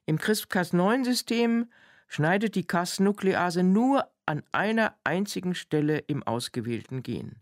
Im 0.04 0.18
CRISPR-Cas9-System 0.18 1.70
schneidet 2.08 2.54
die 2.54 2.66
Cas-Nuklease 2.66 3.62
nur 3.62 4.10
an 4.26 4.42
einer 4.52 4.94
einzigen 5.04 5.54
Stelle 5.54 5.98
im 5.98 6.22
ausgewählten 6.22 7.02
Gen. 7.02 7.36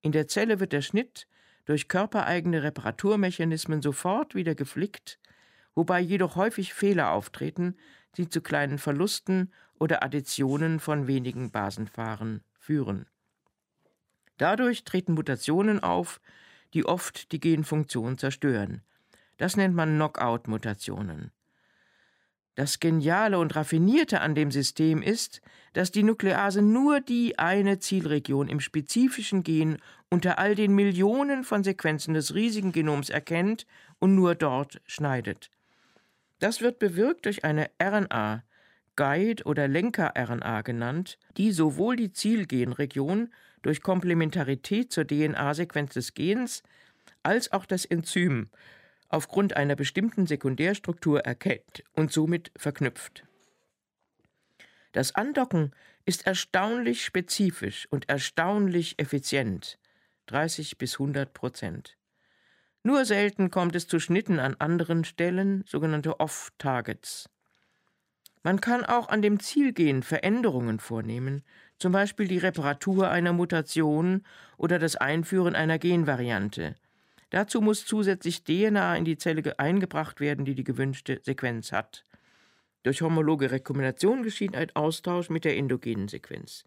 In 0.00 0.12
der 0.12 0.26
Zelle 0.26 0.58
wird 0.58 0.72
der 0.72 0.82
Schnitt 0.82 1.26
durch 1.64 1.88
körpereigene 1.88 2.62
Reparaturmechanismen 2.62 3.82
sofort 3.82 4.34
wieder 4.34 4.54
geflickt, 4.54 5.18
wobei 5.74 6.00
jedoch 6.00 6.36
häufig 6.36 6.74
Fehler 6.74 7.12
auftreten, 7.12 7.76
die 8.16 8.28
zu 8.28 8.40
kleinen 8.40 8.78
Verlusten 8.78 9.52
oder 9.78 10.02
Additionen 10.02 10.80
von 10.80 11.06
wenigen 11.06 11.50
Basenpaaren 11.50 12.42
führen. 12.58 13.06
Dadurch 14.38 14.84
treten 14.84 15.14
Mutationen 15.14 15.80
auf, 15.80 16.20
die 16.74 16.84
oft 16.84 17.32
die 17.32 17.40
Genfunktion 17.40 18.18
zerstören. 18.18 18.82
Das 19.36 19.56
nennt 19.56 19.74
man 19.74 19.94
Knockout-Mutationen. 19.96 21.30
Das 22.54 22.80
Geniale 22.80 23.38
und 23.38 23.56
Raffinierte 23.56 24.20
an 24.20 24.34
dem 24.34 24.50
System 24.50 25.00
ist, 25.00 25.40
dass 25.72 25.90
die 25.90 26.02
Nuklease 26.02 26.60
nur 26.60 27.00
die 27.00 27.38
eine 27.38 27.78
Zielregion 27.78 28.48
im 28.48 28.60
spezifischen 28.60 29.42
Gen 29.42 29.78
unter 30.10 30.38
all 30.38 30.54
den 30.54 30.74
Millionen 30.74 31.44
von 31.44 31.64
Sequenzen 31.64 32.12
des 32.12 32.34
riesigen 32.34 32.72
Genoms 32.72 33.08
erkennt 33.08 33.66
und 33.98 34.14
nur 34.14 34.34
dort 34.34 34.82
schneidet. 34.86 35.50
Das 36.40 36.60
wird 36.60 36.78
bewirkt 36.78 37.24
durch 37.24 37.44
eine 37.44 37.70
RNA, 37.82 38.42
Guide- 38.96 39.44
oder 39.44 39.66
Lenker-RNA 39.66 40.60
genannt, 40.60 41.18
die 41.38 41.52
sowohl 41.52 41.96
die 41.96 42.12
Zielgenregion 42.12 43.32
durch 43.62 43.80
Komplementarität 43.80 44.92
zur 44.92 45.06
DNA-Sequenz 45.06 45.94
des 45.94 46.12
Gens 46.12 46.62
als 47.22 47.52
auch 47.52 47.64
das 47.64 47.86
Enzym 47.86 48.50
aufgrund 49.12 49.56
einer 49.56 49.76
bestimmten 49.76 50.26
Sekundärstruktur 50.26 51.20
erkennt 51.20 51.84
und 51.92 52.12
somit 52.12 52.50
verknüpft. 52.56 53.24
Das 54.92 55.14
Andocken 55.14 55.72
ist 56.04 56.26
erstaunlich 56.26 57.04
spezifisch 57.04 57.86
und 57.90 58.08
erstaunlich 58.08 58.98
effizient, 58.98 59.78
30 60.26 60.78
bis 60.78 60.94
100 60.94 61.32
Prozent. 61.32 61.96
Nur 62.82 63.04
selten 63.04 63.50
kommt 63.50 63.76
es 63.76 63.86
zu 63.86 64.00
Schnitten 64.00 64.38
an 64.40 64.56
anderen 64.58 65.04
Stellen, 65.04 65.62
sogenannte 65.66 66.18
Off-Targets. 66.18 67.28
Man 68.42 68.60
kann 68.60 68.84
auch 68.84 69.08
an 69.08 69.22
dem 69.22 69.38
Zielgen 69.38 70.02
Veränderungen 70.02 70.80
vornehmen, 70.80 71.44
zum 71.78 71.92
Beispiel 71.92 72.26
die 72.26 72.38
Reparatur 72.38 73.08
einer 73.08 73.32
Mutation 73.32 74.24
oder 74.56 74.80
das 74.80 74.96
Einführen 74.96 75.54
einer 75.54 75.78
Genvariante, 75.78 76.74
Dazu 77.32 77.62
muss 77.62 77.86
zusätzlich 77.86 78.44
DNA 78.44 78.94
in 78.94 79.06
die 79.06 79.16
Zelle 79.16 79.58
eingebracht 79.58 80.20
werden, 80.20 80.44
die 80.44 80.54
die 80.54 80.64
gewünschte 80.64 81.18
Sequenz 81.22 81.72
hat. 81.72 82.04
Durch 82.82 83.00
homologe 83.00 83.50
Rekombination 83.50 84.22
geschieht 84.22 84.54
ein 84.54 84.70
Austausch 84.76 85.30
mit 85.30 85.46
der 85.46 85.56
endogenen 85.56 86.08
Sequenz. 86.08 86.64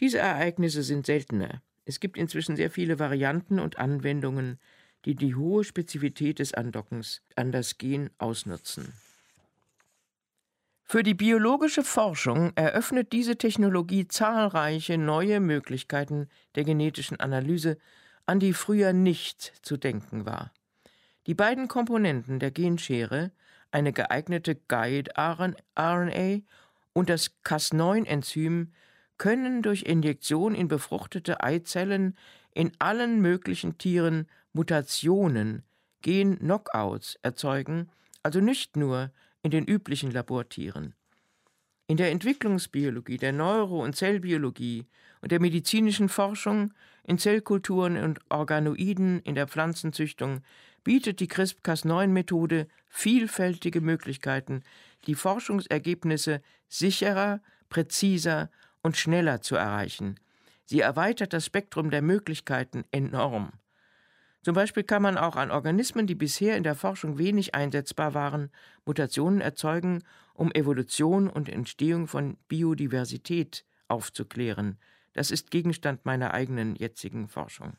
Diese 0.00 0.18
Ereignisse 0.18 0.82
sind 0.82 1.06
seltener. 1.06 1.62
Es 1.84 2.00
gibt 2.00 2.16
inzwischen 2.16 2.56
sehr 2.56 2.72
viele 2.72 2.98
Varianten 2.98 3.60
und 3.60 3.78
Anwendungen, 3.78 4.58
die 5.04 5.14
die 5.14 5.36
hohe 5.36 5.62
Spezifität 5.62 6.40
des 6.40 6.54
Andockens 6.54 7.22
an 7.36 7.52
das 7.52 7.78
Gen 7.78 8.10
ausnutzen. 8.18 8.92
Für 10.82 11.04
die 11.04 11.14
biologische 11.14 11.84
Forschung 11.84 12.50
eröffnet 12.56 13.12
diese 13.12 13.36
Technologie 13.36 14.08
zahlreiche 14.08 14.98
neue 14.98 15.38
Möglichkeiten 15.38 16.28
der 16.56 16.64
genetischen 16.64 17.20
Analyse 17.20 17.78
an 18.28 18.40
die 18.40 18.52
früher 18.52 18.92
nicht 18.92 19.54
zu 19.62 19.78
denken 19.78 20.26
war. 20.26 20.52
Die 21.26 21.34
beiden 21.34 21.66
Komponenten 21.66 22.38
der 22.38 22.50
Genschere, 22.50 23.32
eine 23.70 23.94
geeignete 23.94 24.54
Guide-RNA 24.54 26.42
und 26.92 27.08
das 27.08 27.30
Cas9-Enzym, 27.42 28.72
können 29.16 29.62
durch 29.62 29.84
Injektion 29.84 30.54
in 30.54 30.68
befruchtete 30.68 31.42
Eizellen 31.42 32.16
in 32.52 32.70
allen 32.78 33.22
möglichen 33.22 33.78
Tieren 33.78 34.28
Mutationen, 34.52 35.62
Gen-Knockouts 36.02 37.18
erzeugen, 37.22 37.88
also 38.22 38.40
nicht 38.40 38.76
nur 38.76 39.10
in 39.40 39.50
den 39.50 39.64
üblichen 39.64 40.10
Labortieren. 40.10 40.94
In 41.90 41.96
der 41.96 42.10
Entwicklungsbiologie, 42.10 43.16
der 43.16 43.32
Neuro- 43.32 43.82
und 43.82 43.96
Zellbiologie 43.96 44.86
und 45.22 45.32
der 45.32 45.40
medizinischen 45.40 46.10
Forschung, 46.10 46.74
in 47.02 47.16
Zellkulturen 47.16 47.96
und 47.96 48.20
Organoiden, 48.28 49.20
in 49.20 49.34
der 49.34 49.48
Pflanzenzüchtung 49.48 50.42
bietet 50.84 51.18
die 51.20 51.28
CRISPR-Cas9-Methode 51.28 52.68
vielfältige 52.90 53.80
Möglichkeiten, 53.80 54.64
die 55.06 55.14
Forschungsergebnisse 55.14 56.42
sicherer, 56.68 57.40
präziser 57.70 58.50
und 58.82 58.98
schneller 58.98 59.40
zu 59.40 59.56
erreichen. 59.56 60.20
Sie 60.66 60.80
erweitert 60.80 61.32
das 61.32 61.46
Spektrum 61.46 61.90
der 61.90 62.02
Möglichkeiten 62.02 62.84
enorm. 62.90 63.52
Zum 64.42 64.54
Beispiel 64.54 64.84
kann 64.84 65.02
man 65.02 65.16
auch 65.16 65.36
an 65.36 65.50
Organismen, 65.50 66.06
die 66.06 66.14
bisher 66.14 66.58
in 66.58 66.62
der 66.62 66.74
Forschung 66.74 67.16
wenig 67.16 67.54
einsetzbar 67.54 68.12
waren, 68.12 68.50
Mutationen 68.84 69.40
erzeugen, 69.40 70.04
um 70.38 70.52
Evolution 70.52 71.28
und 71.28 71.48
Entstehung 71.48 72.06
von 72.06 72.36
Biodiversität 72.46 73.64
aufzuklären. 73.88 74.78
Das 75.12 75.32
ist 75.32 75.50
Gegenstand 75.50 76.06
meiner 76.06 76.32
eigenen 76.32 76.76
jetzigen 76.76 77.26
Forschung. 77.26 77.76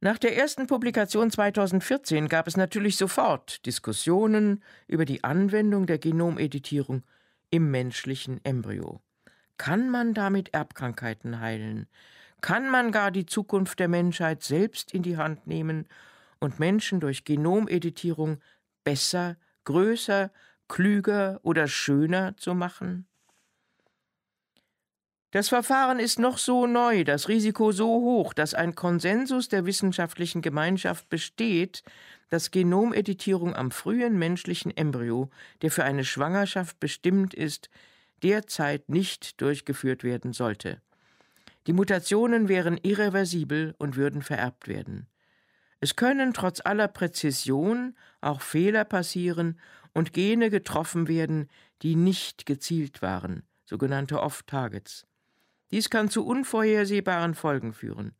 Nach 0.00 0.16
der 0.16 0.34
ersten 0.38 0.66
Publikation 0.66 1.30
2014 1.30 2.28
gab 2.28 2.46
es 2.46 2.56
natürlich 2.56 2.96
sofort 2.96 3.66
Diskussionen 3.66 4.62
über 4.86 5.04
die 5.04 5.22
Anwendung 5.22 5.84
der 5.84 5.98
Genomeditierung 5.98 7.02
im 7.50 7.70
menschlichen 7.70 8.42
Embryo. 8.42 9.02
Kann 9.58 9.90
man 9.90 10.14
damit 10.14 10.54
Erbkrankheiten 10.54 11.40
heilen? 11.40 11.86
Kann 12.40 12.70
man 12.70 12.90
gar 12.90 13.10
die 13.10 13.26
Zukunft 13.26 13.78
der 13.78 13.88
Menschheit 13.88 14.42
selbst 14.42 14.94
in 14.94 15.02
die 15.02 15.18
Hand 15.18 15.46
nehmen 15.46 15.86
und 16.38 16.58
Menschen 16.58 17.00
durch 17.00 17.24
Genomeditierung 17.24 18.38
besser, 18.82 19.36
größer, 19.64 20.30
klüger 20.68 21.40
oder 21.42 21.66
schöner 21.68 22.36
zu 22.36 22.54
machen? 22.54 23.06
Das 25.32 25.48
Verfahren 25.48 26.00
ist 26.00 26.18
noch 26.18 26.38
so 26.38 26.66
neu, 26.66 27.04
das 27.04 27.28
Risiko 27.28 27.70
so 27.70 27.86
hoch, 27.86 28.34
dass 28.34 28.52
ein 28.52 28.74
Konsensus 28.74 29.48
der 29.48 29.64
wissenschaftlichen 29.64 30.42
Gemeinschaft 30.42 31.08
besteht, 31.08 31.84
dass 32.30 32.50
Genomeditierung 32.50 33.54
am 33.54 33.70
frühen 33.70 34.18
menschlichen 34.18 34.76
Embryo, 34.76 35.30
der 35.62 35.70
für 35.70 35.84
eine 35.84 36.04
Schwangerschaft 36.04 36.80
bestimmt 36.80 37.32
ist, 37.32 37.70
derzeit 38.24 38.88
nicht 38.88 39.40
durchgeführt 39.40 40.02
werden 40.02 40.32
sollte. 40.32 40.80
Die 41.68 41.72
Mutationen 41.72 42.48
wären 42.48 42.78
irreversibel 42.82 43.74
und 43.78 43.96
würden 43.96 44.22
vererbt 44.22 44.66
werden. 44.66 45.06
Es 45.80 45.96
können 45.96 46.34
trotz 46.34 46.60
aller 46.64 46.88
Präzision 46.88 47.96
auch 48.20 48.42
Fehler 48.42 48.84
passieren 48.84 49.58
und 49.94 50.12
Gene 50.12 50.50
getroffen 50.50 51.08
werden, 51.08 51.48
die 51.82 51.96
nicht 51.96 52.44
gezielt 52.44 53.00
waren, 53.02 53.42
sogenannte 53.64 54.20
Off-Targets. 54.20 55.06
Dies 55.70 55.88
kann 55.88 56.10
zu 56.10 56.26
unvorhersehbaren 56.26 57.34
Folgen 57.34 57.72
führen. 57.72 58.14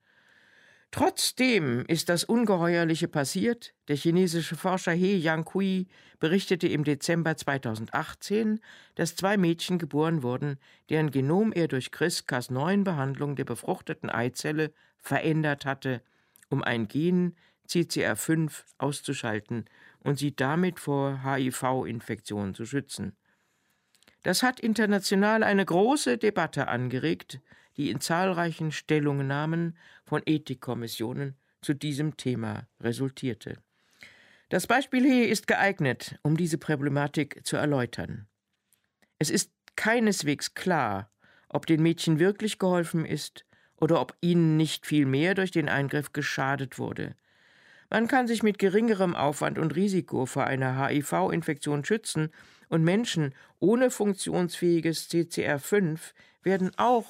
Trotzdem 0.93 1.85
ist 1.87 2.09
das 2.09 2.25
Ungeheuerliche 2.25 3.07
passiert. 3.07 3.75
Der 3.87 3.97
chinesische 3.97 4.57
Forscher 4.57 4.93
He 4.93 5.17
Yangkui 5.17 5.87
berichtete 6.19 6.67
im 6.67 6.83
Dezember 6.83 7.37
2018, 7.37 8.61
dass 8.97 9.15
zwei 9.15 9.37
Mädchen 9.37 9.79
geboren 9.79 10.25
wurden, 10.25 10.59
deren 10.89 11.13
Genom 11.13 11.53
er 11.53 11.69
durch 11.69 11.91
CRISPR-Cas9-Behandlung 11.91 13.37
der 13.37 13.45
befruchteten 13.45 14.11
Eizelle 14.11 14.73
verändert 14.99 15.65
hatte, 15.65 16.03
um 16.49 16.65
ein 16.65 16.89
Gen 16.89 17.37
CCR5 17.71 18.65
auszuschalten 18.79 19.65
und 20.01 20.19
sie 20.19 20.35
damit 20.35 20.81
vor 20.81 21.23
HIV-Infektionen 21.25 22.55
zu 22.55 22.67
schützen. 22.67 23.17
Das 24.23 24.43
hat 24.43 24.61
international 24.61 25.43
eine 25.43 25.65
große 25.65 26.19
Debatte 26.19 26.69
angeregt, 26.69 27.41
die 27.77 27.91
in 27.91 28.01
zahlreichen 28.01 28.73
Stellungnahmen 28.73 29.77
von 30.05 30.23
Ethikkommissionen 30.27 31.37
zu 31.63 31.75
diesem 31.75 32.17
Thema 32.17 32.67
resultierte. 32.81 33.57
Das 34.49 34.67
Beispiel 34.67 35.05
hier 35.05 35.29
ist 35.29 35.47
geeignet, 35.47 36.19
um 36.23 36.37
diese 36.37 36.59
Problematik 36.59 37.47
zu 37.47 37.57
erläutern. 37.57 38.27
Es 39.19 39.31
ist 39.31 39.53
keineswegs 39.77 40.55
klar, 40.55 41.11
ob 41.49 41.67
den 41.67 41.83
Mädchen 41.83 42.19
wirklich 42.19 42.59
geholfen 42.59 43.05
ist 43.05 43.47
oder 43.77 44.01
ob 44.01 44.17
ihnen 44.21 44.57
nicht 44.57 44.87
viel 44.87 45.07
mehr 45.07 45.35
durch 45.35 45.51
den 45.51 45.69
Eingriff 45.69 46.13
geschadet 46.13 46.79
wurde. 46.79 47.15
Man 47.91 48.07
kann 48.07 48.29
sich 48.29 48.45
mit 48.45 48.61
geringerem 48.61 49.17
Aufwand 49.17 49.59
und 49.59 49.75
Risiko 49.75 50.25
vor 50.25 50.45
einer 50.45 50.87
HIV-Infektion 50.87 51.85
schützen 51.85 52.31
und 52.69 52.85
Menschen 52.85 53.35
ohne 53.59 53.91
funktionsfähiges 53.91 55.11
CCR5 55.11 55.99
werden 56.45 56.71
auch 56.77 57.07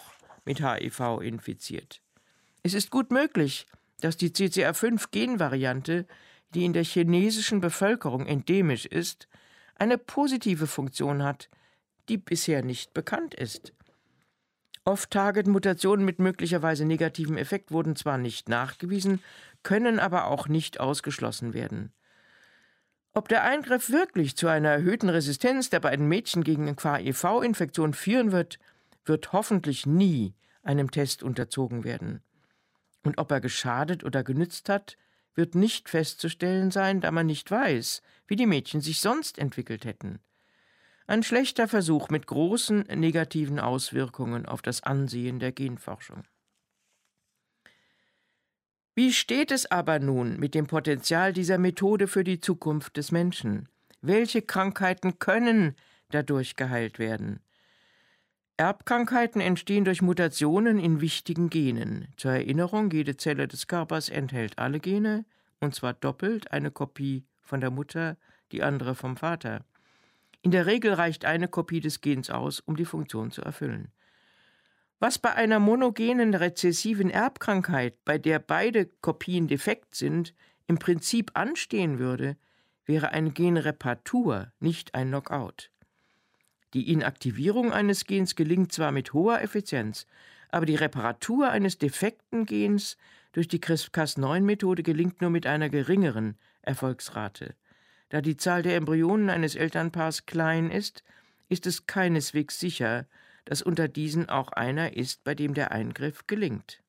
mit 0.46 0.66
HIV 0.66 1.20
infiziert. 1.20 2.00
Es 2.62 2.72
ist 2.72 2.90
gut 2.90 3.10
möglich, 3.10 3.66
dass 4.00 4.16
die 4.16 4.30
CCR5-Genvariante, 4.30 6.06
die 6.54 6.64
in 6.64 6.72
der 6.72 6.84
chinesischen 6.84 7.60
Bevölkerung 7.60 8.26
endemisch 8.26 8.86
ist, 8.86 9.28
eine 9.76 9.98
positive 9.98 10.66
Funktion 10.66 11.22
hat, 11.22 11.50
die 12.08 12.16
bisher 12.16 12.62
nicht 12.62 12.94
bekannt 12.94 13.34
ist. 13.34 13.74
Off-Target-Mutationen 14.84 16.04
mit 16.04 16.18
möglicherweise 16.18 16.84
negativem 16.84 17.36
Effekt 17.36 17.70
wurden 17.70 17.96
zwar 17.96 18.18
nicht 18.18 18.48
nachgewiesen, 18.48 19.22
können 19.62 19.98
aber 19.98 20.26
auch 20.26 20.48
nicht 20.48 20.80
ausgeschlossen 20.80 21.52
werden. 21.52 21.92
Ob 23.12 23.28
der 23.28 23.42
Eingriff 23.42 23.90
wirklich 23.90 24.36
zu 24.36 24.46
einer 24.46 24.70
erhöhten 24.70 25.08
Resistenz 25.08 25.68
der 25.68 25.80
beiden 25.80 26.08
Mädchen 26.08 26.44
gegen 26.44 26.68
HIV-Infektion 26.68 27.92
führen 27.92 28.32
wird, 28.32 28.58
wird 29.04 29.32
hoffentlich 29.32 29.84
nie 29.84 30.34
einem 30.62 30.90
Test 30.90 31.22
unterzogen 31.22 31.84
werden. 31.84 32.22
Und 33.02 33.18
ob 33.18 33.30
er 33.32 33.40
geschadet 33.40 34.04
oder 34.04 34.22
genützt 34.22 34.68
hat, 34.68 34.96
wird 35.34 35.54
nicht 35.54 35.88
festzustellen 35.88 36.70
sein, 36.70 37.00
da 37.00 37.10
man 37.10 37.26
nicht 37.26 37.50
weiß, 37.50 38.02
wie 38.26 38.36
die 38.36 38.46
Mädchen 38.46 38.80
sich 38.80 39.00
sonst 39.00 39.38
entwickelt 39.38 39.84
hätten. 39.84 40.20
Ein 41.10 41.24
schlechter 41.24 41.66
Versuch 41.66 42.08
mit 42.08 42.28
großen 42.28 42.82
negativen 42.82 43.58
Auswirkungen 43.58 44.46
auf 44.46 44.62
das 44.62 44.84
Ansehen 44.84 45.40
der 45.40 45.50
Genforschung. 45.50 46.22
Wie 48.94 49.12
steht 49.12 49.50
es 49.50 49.68
aber 49.68 49.98
nun 49.98 50.38
mit 50.38 50.54
dem 50.54 50.68
Potenzial 50.68 51.32
dieser 51.32 51.58
Methode 51.58 52.06
für 52.06 52.22
die 52.22 52.38
Zukunft 52.38 52.96
des 52.96 53.10
Menschen? 53.10 53.68
Welche 54.00 54.40
Krankheiten 54.40 55.18
können 55.18 55.74
dadurch 56.10 56.54
geheilt 56.54 57.00
werden? 57.00 57.40
Erbkrankheiten 58.56 59.40
entstehen 59.40 59.84
durch 59.84 60.02
Mutationen 60.02 60.78
in 60.78 61.00
wichtigen 61.00 61.50
Genen. 61.50 62.06
Zur 62.18 62.34
Erinnerung, 62.34 62.88
jede 62.92 63.16
Zelle 63.16 63.48
des 63.48 63.66
Körpers 63.66 64.10
enthält 64.10 64.60
alle 64.60 64.78
Gene, 64.78 65.24
und 65.58 65.74
zwar 65.74 65.92
doppelt, 65.92 66.52
eine 66.52 66.70
Kopie 66.70 67.26
von 67.40 67.60
der 67.60 67.72
Mutter, 67.72 68.16
die 68.52 68.62
andere 68.62 68.94
vom 68.94 69.16
Vater. 69.16 69.64
In 70.42 70.50
der 70.50 70.66
Regel 70.66 70.94
reicht 70.94 71.24
eine 71.24 71.48
Kopie 71.48 71.81
des 71.81 72.00
Gens 72.00 72.31
aus, 72.31 72.61
um 72.61 72.76
die 72.76 72.85
Funktion 72.85 73.31
zu 73.31 73.42
erfüllen. 73.42 73.92
Was 74.98 75.18
bei 75.18 75.35
einer 75.35 75.59
monogenen 75.59 76.35
rezessiven 76.35 77.11
Erbkrankheit, 77.11 78.05
bei 78.05 78.18
der 78.18 78.38
beide 78.38 78.87
Kopien 78.87 79.48
defekt 79.48 79.94
sind, 79.94 80.35
im 80.66 80.79
Prinzip 80.79 81.33
anstehen 81.35 81.98
würde, 81.98 82.37
wäre 82.85 83.11
eine 83.11 83.31
Genreparatur, 83.31 84.53
nicht 84.61 84.94
ein 84.94 85.09
Knockout. 85.09 85.70
Die 86.74 86.92
Inaktivierung 86.92 87.72
eines 87.72 88.05
Gens 88.05 88.37
gelingt 88.37 88.72
zwar 88.72 88.92
mit 88.92 89.12
hoher 89.12 89.40
Effizienz, 89.40 90.07
aber 90.50 90.66
die 90.66 90.76
Reparatur 90.76 91.50
eines 91.50 91.79
defekten 91.79 92.46
Gens 92.46 92.96
durch 93.33 93.48
die 93.48 93.61
CRISPR-Cas9-Methode 93.61 94.83
gelingt 94.83 95.20
nur 95.20 95.31
mit 95.31 95.46
einer 95.46 95.68
geringeren 95.68 96.37
Erfolgsrate. 96.62 97.55
Da 98.10 98.20
die 98.20 98.36
Zahl 98.36 98.62
der 98.62 98.76
Embryonen 98.76 99.30
eines 99.30 99.54
Elternpaars 99.54 100.26
klein 100.26 100.70
ist, 100.70 101.02
ist 101.48 101.66
es 101.66 101.86
keineswegs 101.86 102.60
sicher, 102.60 103.06
dass 103.44 103.62
unter 103.62 103.88
diesen 103.88 104.28
auch 104.28 104.52
einer 104.52 104.96
ist, 104.96 105.24
bei 105.24 105.34
dem 105.34 105.54
der 105.54 105.72
Eingriff 105.72 106.26
gelingt. 106.26 106.82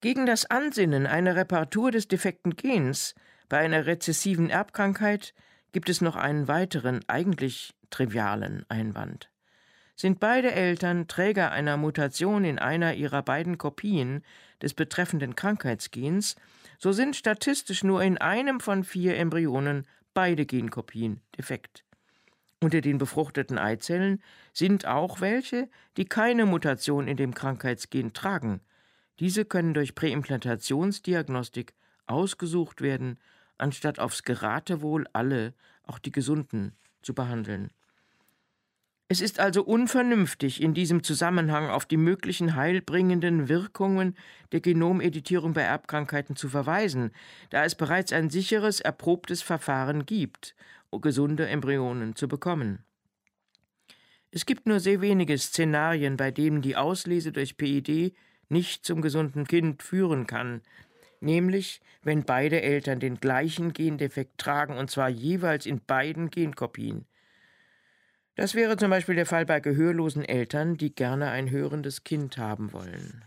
Gegen 0.00 0.26
das 0.26 0.44
Ansinnen 0.44 1.06
einer 1.06 1.34
Reparatur 1.36 1.90
des 1.90 2.06
defekten 2.06 2.54
Gens 2.54 3.14
bei 3.48 3.58
einer 3.58 3.86
rezessiven 3.86 4.50
Erbkrankheit 4.50 5.34
gibt 5.72 5.88
es 5.88 6.00
noch 6.00 6.16
einen 6.16 6.48
weiteren, 6.48 7.00
eigentlich 7.08 7.74
trivialen 7.90 8.64
Einwand. 8.68 9.30
Sind 9.94 10.20
beide 10.20 10.52
Eltern 10.52 11.08
Träger 11.08 11.52
einer 11.52 11.76
Mutation 11.76 12.44
in 12.44 12.58
einer 12.58 12.94
ihrer 12.94 13.22
beiden 13.22 13.56
Kopien 13.56 14.22
des 14.60 14.74
betreffenden 14.74 15.34
Krankheitsgens, 15.36 16.36
so 16.78 16.92
sind 16.92 17.16
statistisch 17.16 17.84
nur 17.84 18.02
in 18.02 18.18
einem 18.18 18.60
von 18.60 18.84
vier 18.84 19.16
Embryonen 19.16 19.86
beide 20.14 20.46
Genkopien 20.46 21.20
defekt. 21.36 21.84
Unter 22.62 22.80
den 22.80 22.98
befruchteten 22.98 23.58
Eizellen 23.58 24.22
sind 24.52 24.86
auch 24.86 25.20
welche, 25.20 25.68
die 25.96 26.06
keine 26.06 26.46
Mutation 26.46 27.06
in 27.06 27.16
dem 27.16 27.34
Krankheitsgen 27.34 28.12
tragen. 28.12 28.60
Diese 29.20 29.44
können 29.44 29.74
durch 29.74 29.94
Präimplantationsdiagnostik 29.94 31.74
ausgesucht 32.06 32.80
werden, 32.80 33.18
anstatt 33.58 33.98
aufs 33.98 34.22
Geratewohl 34.22 35.06
alle, 35.12 35.54
auch 35.82 35.98
die 35.98 36.12
Gesunden, 36.12 36.76
zu 37.02 37.14
behandeln. 37.14 37.70
Es 39.08 39.20
ist 39.20 39.38
also 39.38 39.62
unvernünftig, 39.62 40.60
in 40.60 40.74
diesem 40.74 41.04
Zusammenhang 41.04 41.70
auf 41.70 41.86
die 41.86 41.96
möglichen 41.96 42.56
heilbringenden 42.56 43.48
Wirkungen 43.48 44.16
der 44.50 44.60
Genomeditierung 44.60 45.52
bei 45.52 45.62
Erbkrankheiten 45.62 46.34
zu 46.34 46.48
verweisen, 46.48 47.12
da 47.50 47.64
es 47.64 47.76
bereits 47.76 48.12
ein 48.12 48.30
sicheres, 48.30 48.80
erprobtes 48.80 49.42
Verfahren 49.42 50.06
gibt 50.06 50.56
gesunde 51.00 51.48
Embryonen 51.48 52.16
zu 52.16 52.28
bekommen. 52.28 52.84
Es 54.30 54.46
gibt 54.46 54.66
nur 54.66 54.80
sehr 54.80 55.00
wenige 55.00 55.38
Szenarien, 55.38 56.16
bei 56.16 56.30
denen 56.30 56.62
die 56.62 56.76
Auslese 56.76 57.32
durch 57.32 57.56
PID 57.56 58.14
nicht 58.48 58.84
zum 58.84 59.00
gesunden 59.00 59.46
Kind 59.46 59.82
führen 59.82 60.26
kann, 60.26 60.62
nämlich 61.20 61.80
wenn 62.02 62.24
beide 62.24 62.60
Eltern 62.62 63.00
den 63.00 63.18
gleichen 63.18 63.72
Gendefekt 63.72 64.38
tragen, 64.38 64.76
und 64.76 64.90
zwar 64.90 65.08
jeweils 65.08 65.66
in 65.66 65.80
beiden 65.80 66.30
Genkopien. 66.30 67.06
Das 68.36 68.54
wäre 68.54 68.76
zum 68.76 68.90
Beispiel 68.90 69.14
der 69.14 69.26
Fall 69.26 69.46
bei 69.46 69.60
gehörlosen 69.60 70.22
Eltern, 70.22 70.76
die 70.76 70.94
gerne 70.94 71.30
ein 71.30 71.50
hörendes 71.50 72.04
Kind 72.04 72.36
haben 72.36 72.72
wollen. 72.72 73.24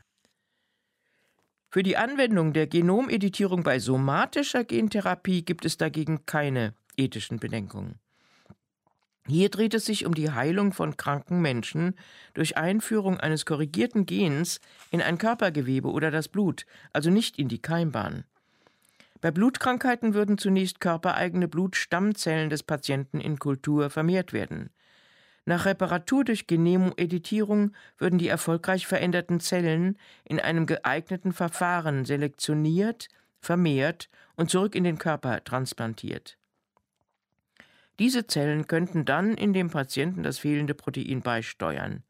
Für 1.71 1.83
die 1.83 1.97
Anwendung 1.97 2.53
der 2.53 2.67
Genomeditierung 2.67 3.63
bei 3.63 3.79
somatischer 3.79 4.63
Gentherapie 4.63 5.43
gibt 5.43 5.65
es 5.65 5.77
dagegen 5.77 6.25
keine 6.25 6.73
ethischen 6.95 7.39
Bedenkungen. 7.39 7.99
Hier 9.27 9.49
dreht 9.49 9.73
es 9.75 9.85
sich 9.85 10.05
um 10.05 10.15
die 10.15 10.31
Heilung 10.31 10.73
von 10.73 10.97
kranken 10.97 11.41
Menschen 11.41 11.95
durch 12.33 12.57
Einführung 12.57 13.19
eines 13.19 13.45
korrigierten 13.45 14.05
Gens 14.05 14.59
in 14.89 15.01
ein 15.01 15.17
Körpergewebe 15.17 15.89
oder 15.89 16.09
das 16.09 16.27
Blut, 16.27 16.65
also 16.93 17.09
nicht 17.09 17.37
in 17.37 17.47
die 17.47 17.61
Keimbahn. 17.61 18.25
Bei 19.21 19.31
Blutkrankheiten 19.31 20.13
würden 20.13 20.37
zunächst 20.37 20.79
körpereigene 20.79 21.47
Blutstammzellen 21.47 22.49
des 22.49 22.63
Patienten 22.63 23.19
in 23.19 23.37
Kultur 23.37 23.89
vermehrt 23.89 24.33
werden. 24.33 24.71
Nach 25.45 25.65
Reparatur 25.65 26.23
durch 26.23 26.47
Genemoeditierung 26.47 27.73
würden 27.97 28.19
die 28.19 28.27
erfolgreich 28.27 28.87
veränderten 28.87 29.39
Zellen 29.39 29.97
in 30.23 30.39
einem 30.39 30.65
geeigneten 30.65 31.33
Verfahren 31.33 32.05
selektioniert, 32.05 33.07
vermehrt 33.39 34.09
und 34.35 34.49
zurück 34.49 34.75
in 34.75 34.83
den 34.83 34.97
Körper 34.97 35.43
transplantiert. 35.43 36.37
Diese 37.99 38.27
Zellen 38.27 38.67
könnten 38.67 39.03
dann 39.03 39.33
in 39.33 39.51
dem 39.53 39.69
Patienten 39.69 40.23
das 40.23 40.39
fehlende 40.39 40.73
Protein 40.73 41.21
beisteuern. 41.21 42.03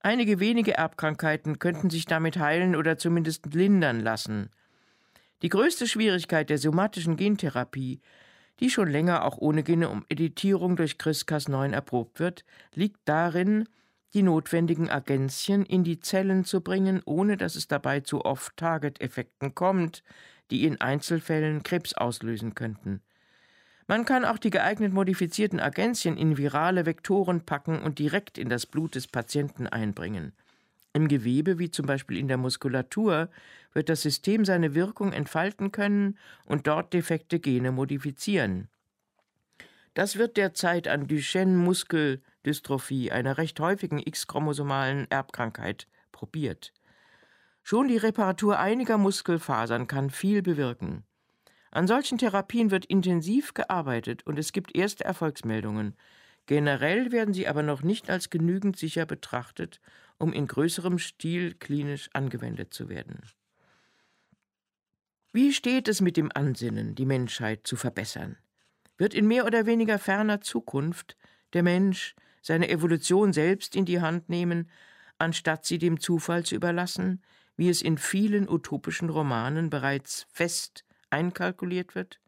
Einige 0.00 0.40
wenige 0.40 0.76
Erbkrankheiten 0.76 1.58
könnten 1.58 1.88
sich 1.88 2.04
damit 2.04 2.36
heilen 2.36 2.76
oder 2.76 2.98
zumindest 2.98 3.54
lindern 3.54 4.00
lassen. 4.00 4.50
Die 5.42 5.48
größte 5.48 5.86
Schwierigkeit 5.86 6.50
der 6.50 6.58
somatischen 6.58 7.16
Gentherapie, 7.16 8.00
die 8.60 8.70
schon 8.70 8.88
länger 8.88 9.24
auch 9.24 9.38
ohne 9.38 9.62
Geneditierung 9.62 10.76
durch 10.76 10.92
CRISPR-Cas9 10.94 11.72
erprobt 11.72 12.20
wird, 12.20 12.44
liegt 12.74 13.00
darin, 13.04 13.68
die 14.14 14.22
notwendigen 14.22 14.90
Agenzien 14.90 15.64
in 15.64 15.82
die 15.82 15.98
Zellen 15.98 16.44
zu 16.44 16.60
bringen, 16.60 17.02
ohne 17.04 17.36
dass 17.36 17.56
es 17.56 17.66
dabei 17.66 18.00
zu 18.00 18.24
Off-Target-Effekten 18.24 19.54
kommt, 19.54 20.04
die 20.50 20.64
in 20.64 20.80
Einzelfällen 20.80 21.62
Krebs 21.64 21.94
auslösen 21.94 22.54
könnten. 22.54 23.02
Man 23.86 24.04
kann 24.04 24.24
auch 24.24 24.38
die 24.38 24.50
geeignet 24.50 24.92
modifizierten 24.92 25.60
Agenzien 25.60 26.16
in 26.16 26.38
virale 26.38 26.86
Vektoren 26.86 27.44
packen 27.44 27.82
und 27.82 27.98
direkt 27.98 28.38
in 28.38 28.48
das 28.48 28.66
Blut 28.66 28.94
des 28.94 29.08
Patienten 29.08 29.66
einbringen. 29.66 30.32
Im 30.94 31.08
Gewebe, 31.08 31.58
wie 31.58 31.72
zum 31.72 31.86
Beispiel 31.86 32.18
in 32.18 32.28
der 32.28 32.36
Muskulatur, 32.36 33.28
wird 33.72 33.88
das 33.88 34.02
System 34.02 34.44
seine 34.44 34.76
Wirkung 34.76 35.12
entfalten 35.12 35.72
können 35.72 36.16
und 36.44 36.68
dort 36.68 36.94
defekte 36.94 37.40
Gene 37.40 37.72
modifizieren. 37.72 38.68
Das 39.94 40.16
wird 40.16 40.36
derzeit 40.36 40.86
an 40.86 41.08
Duchenne-Muskeldystrophie, 41.08 43.10
einer 43.10 43.38
recht 43.38 43.58
häufigen 43.58 43.98
X-chromosomalen 43.98 45.10
Erbkrankheit, 45.10 45.88
probiert. 46.12 46.72
Schon 47.64 47.88
die 47.88 47.96
Reparatur 47.96 48.60
einiger 48.60 48.96
Muskelfasern 48.96 49.88
kann 49.88 50.10
viel 50.10 50.42
bewirken. 50.42 51.02
An 51.72 51.88
solchen 51.88 52.18
Therapien 52.18 52.70
wird 52.70 52.84
intensiv 52.84 53.52
gearbeitet 53.52 54.24
und 54.26 54.38
es 54.38 54.52
gibt 54.52 54.76
erste 54.76 55.04
Erfolgsmeldungen. 55.04 55.96
Generell 56.46 57.10
werden 57.10 57.34
sie 57.34 57.48
aber 57.48 57.64
noch 57.64 57.82
nicht 57.82 58.10
als 58.10 58.30
genügend 58.30 58.76
sicher 58.76 59.06
betrachtet, 59.06 59.80
um 60.18 60.32
in 60.32 60.46
größerem 60.46 60.98
Stil 60.98 61.54
klinisch 61.54 62.08
angewendet 62.12 62.72
zu 62.72 62.88
werden. 62.88 63.20
Wie 65.32 65.52
steht 65.52 65.88
es 65.88 66.00
mit 66.00 66.16
dem 66.16 66.30
Ansinnen, 66.32 66.94
die 66.94 67.06
Menschheit 67.06 67.66
zu 67.66 67.76
verbessern? 67.76 68.36
Wird 68.96 69.14
in 69.14 69.26
mehr 69.26 69.46
oder 69.46 69.66
weniger 69.66 69.98
ferner 69.98 70.40
Zukunft 70.40 71.16
der 71.52 71.64
Mensch 71.64 72.14
seine 72.40 72.68
Evolution 72.68 73.32
selbst 73.32 73.74
in 73.74 73.84
die 73.84 74.00
Hand 74.00 74.28
nehmen, 74.28 74.70
anstatt 75.18 75.64
sie 75.64 75.78
dem 75.78 75.98
Zufall 75.98 76.44
zu 76.44 76.54
überlassen, 76.54 77.22
wie 77.56 77.68
es 77.68 77.82
in 77.82 77.98
vielen 77.98 78.48
utopischen 78.48 79.08
Romanen 79.08 79.70
bereits 79.70 80.26
fest 80.30 80.84
einkalkuliert 81.10 81.94
wird? 81.94 82.20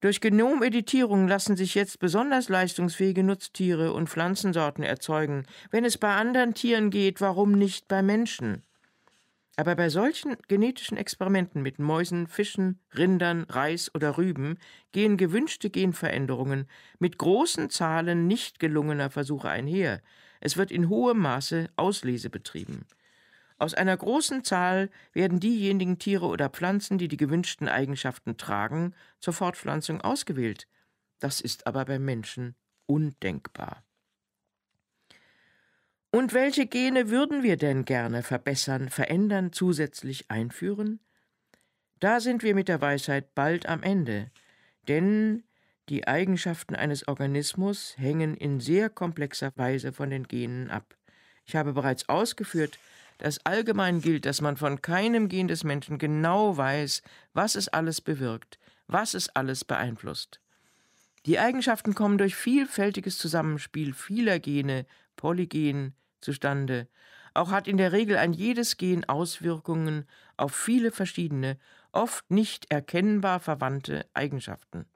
Durch 0.00 0.20
Genomeditierung 0.20 1.26
lassen 1.26 1.56
sich 1.56 1.74
jetzt 1.74 1.98
besonders 1.98 2.48
leistungsfähige 2.48 3.24
Nutztiere 3.24 3.92
und 3.92 4.08
Pflanzensorten 4.08 4.84
erzeugen. 4.84 5.44
Wenn 5.70 5.84
es 5.84 5.98
bei 5.98 6.14
anderen 6.14 6.54
Tieren 6.54 6.90
geht, 6.90 7.20
warum 7.20 7.52
nicht 7.52 7.88
bei 7.88 8.00
Menschen? 8.00 8.62
Aber 9.56 9.74
bei 9.74 9.88
solchen 9.88 10.36
genetischen 10.46 10.96
Experimenten 10.96 11.62
mit 11.62 11.80
Mäusen, 11.80 12.28
Fischen, 12.28 12.78
Rindern, 12.96 13.42
Reis 13.48 13.92
oder 13.92 14.16
Rüben 14.16 14.58
gehen 14.92 15.16
gewünschte 15.16 15.68
Genveränderungen 15.68 16.68
mit 17.00 17.18
großen 17.18 17.68
Zahlen 17.68 18.28
nicht 18.28 18.60
gelungener 18.60 19.10
Versuche 19.10 19.48
einher. 19.48 20.00
Es 20.40 20.56
wird 20.56 20.70
in 20.70 20.88
hohem 20.88 21.18
Maße 21.18 21.70
Auslese 21.74 22.30
betrieben. 22.30 22.86
Aus 23.58 23.74
einer 23.74 23.96
großen 23.96 24.44
Zahl 24.44 24.88
werden 25.12 25.40
diejenigen 25.40 25.98
Tiere 25.98 26.26
oder 26.26 26.48
Pflanzen, 26.48 26.96
die 26.96 27.08
die 27.08 27.16
gewünschten 27.16 27.68
Eigenschaften 27.68 28.36
tragen, 28.36 28.94
zur 29.18 29.34
Fortpflanzung 29.34 30.00
ausgewählt. 30.00 30.68
Das 31.18 31.40
ist 31.40 31.66
aber 31.66 31.84
beim 31.84 32.04
Menschen 32.04 32.54
undenkbar. 32.86 33.82
Und 36.10 36.32
welche 36.32 36.66
Gene 36.66 37.10
würden 37.10 37.42
wir 37.42 37.56
denn 37.56 37.84
gerne 37.84 38.22
verbessern, 38.22 38.88
verändern, 38.88 39.52
zusätzlich 39.52 40.30
einführen? 40.30 41.00
Da 42.00 42.20
sind 42.20 42.42
wir 42.42 42.54
mit 42.54 42.68
der 42.68 42.80
Weisheit 42.80 43.34
bald 43.34 43.66
am 43.66 43.82
Ende, 43.82 44.30
denn 44.86 45.42
die 45.88 46.06
Eigenschaften 46.06 46.76
eines 46.76 47.08
Organismus 47.08 47.94
hängen 47.98 48.36
in 48.36 48.60
sehr 48.60 48.88
komplexer 48.88 49.52
Weise 49.56 49.92
von 49.92 50.10
den 50.10 50.28
Genen 50.28 50.70
ab. 50.70 50.96
Ich 51.44 51.56
habe 51.56 51.72
bereits 51.72 52.08
ausgeführt, 52.08 52.78
dass 53.18 53.44
allgemein 53.44 54.00
gilt, 54.00 54.26
dass 54.26 54.40
man 54.40 54.56
von 54.56 54.80
keinem 54.80 55.28
Gen 55.28 55.48
des 55.48 55.64
Menschen 55.64 55.98
genau 55.98 56.56
weiß, 56.56 57.02
was 57.34 57.54
es 57.54 57.68
alles 57.68 58.00
bewirkt, 58.00 58.58
was 58.86 59.14
es 59.14 59.28
alles 59.28 59.64
beeinflusst. 59.64 60.40
Die 61.26 61.38
Eigenschaften 61.38 61.94
kommen 61.94 62.16
durch 62.16 62.36
vielfältiges 62.36 63.18
Zusammenspiel 63.18 63.92
vieler 63.92 64.38
Gene, 64.38 64.86
Polygen, 65.16 65.94
zustande. 66.20 66.88
Auch 67.34 67.50
hat 67.50 67.68
in 67.68 67.76
der 67.76 67.92
Regel 67.92 68.16
ein 68.16 68.32
jedes 68.32 68.76
Gen 68.76 69.04
Auswirkungen 69.04 70.06
auf 70.36 70.54
viele 70.54 70.90
verschiedene, 70.90 71.58
oft 71.92 72.30
nicht 72.30 72.70
erkennbar 72.70 73.40
verwandte 73.40 74.06
Eigenschaften. 74.14 74.86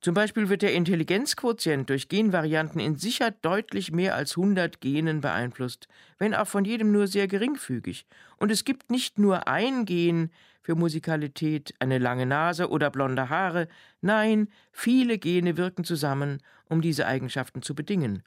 Zum 0.00 0.14
Beispiel 0.14 0.48
wird 0.48 0.62
der 0.62 0.72
Intelligenzquotient 0.72 1.90
durch 1.90 2.08
Genvarianten 2.08 2.80
in 2.80 2.96
sicher 2.96 3.30
deutlich 3.30 3.92
mehr 3.92 4.14
als 4.14 4.34
100 4.36 4.80
Genen 4.80 5.20
beeinflusst, 5.20 5.88
wenn 6.18 6.34
auch 6.34 6.46
von 6.46 6.64
jedem 6.64 6.90
nur 6.90 7.06
sehr 7.06 7.28
geringfügig. 7.28 8.06
Und 8.38 8.50
es 8.50 8.64
gibt 8.64 8.90
nicht 8.90 9.18
nur 9.18 9.46
ein 9.46 9.84
Gen 9.84 10.30
für 10.62 10.74
Musikalität, 10.74 11.74
eine 11.80 11.98
lange 11.98 12.24
Nase 12.24 12.70
oder 12.70 12.88
blonde 12.88 13.28
Haare, 13.28 13.68
nein, 14.00 14.48
viele 14.72 15.18
Gene 15.18 15.58
wirken 15.58 15.84
zusammen, 15.84 16.38
um 16.70 16.80
diese 16.80 17.06
Eigenschaften 17.06 17.60
zu 17.60 17.74
bedingen. 17.74 18.22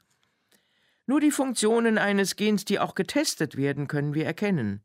Nur 1.06 1.18
die 1.18 1.32
Funktionen 1.32 1.98
eines 1.98 2.36
Gens, 2.36 2.64
die 2.64 2.78
auch 2.78 2.94
getestet 2.94 3.56
werden, 3.56 3.88
können 3.88 4.14
wir 4.14 4.26
erkennen. 4.26 4.80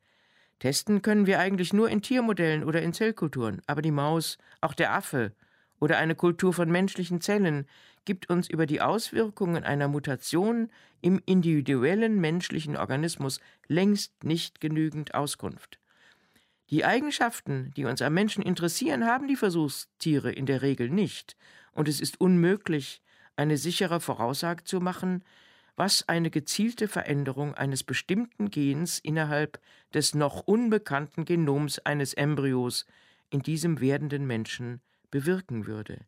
Testen 0.57 1.03
können 1.03 1.27
wir 1.27 1.39
eigentlich 1.39 1.71
nur 1.71 1.87
in 1.89 2.01
Tiermodellen 2.01 2.63
oder 2.63 2.81
in 2.81 2.93
Zellkulturen, 2.93 3.61
aber 3.67 3.83
die 3.83 3.91
Maus, 3.91 4.39
auch 4.59 4.73
der 4.73 4.91
Affe 4.91 5.33
oder 5.79 5.97
eine 5.97 6.15
Kultur 6.15 6.53
von 6.53 6.69
menschlichen 6.69 7.21
Zellen 7.21 7.65
gibt 8.05 8.29
uns 8.29 8.49
über 8.49 8.65
die 8.65 8.81
Auswirkungen 8.81 9.63
einer 9.63 9.87
Mutation 9.87 10.69
im 11.01 11.21
individuellen 11.25 12.19
menschlichen 12.19 12.75
Organismus 12.75 13.39
längst 13.67 14.23
nicht 14.23 14.61
genügend 14.61 15.13
Auskunft. 15.13 15.79
Die 16.69 16.85
Eigenschaften, 16.85 17.71
die 17.75 17.85
uns 17.85 18.01
am 18.01 18.13
Menschen 18.13 18.43
interessieren, 18.43 19.05
haben 19.05 19.27
die 19.27 19.35
Versuchstiere 19.35 20.31
in 20.31 20.45
der 20.45 20.61
Regel 20.61 20.89
nicht, 20.89 21.35
und 21.71 21.87
es 21.87 22.01
ist 22.01 22.19
unmöglich, 22.19 23.01
eine 23.35 23.57
sichere 23.57 23.99
Voraussage 23.99 24.65
zu 24.65 24.79
machen, 24.79 25.23
was 25.75 26.07
eine 26.09 26.29
gezielte 26.29 26.87
Veränderung 26.87 27.55
eines 27.55 27.83
bestimmten 27.83 28.49
Gens 28.49 28.99
innerhalb 28.99 29.59
des 29.93 30.13
noch 30.13 30.41
unbekannten 30.41 31.25
Genoms 31.25 31.79
eines 31.79 32.13
Embryos 32.13 32.85
in 33.29 33.41
diesem 33.41 33.79
werdenden 33.79 34.27
Menschen 34.27 34.81
bewirken 35.11 35.67
würde. 35.67 36.05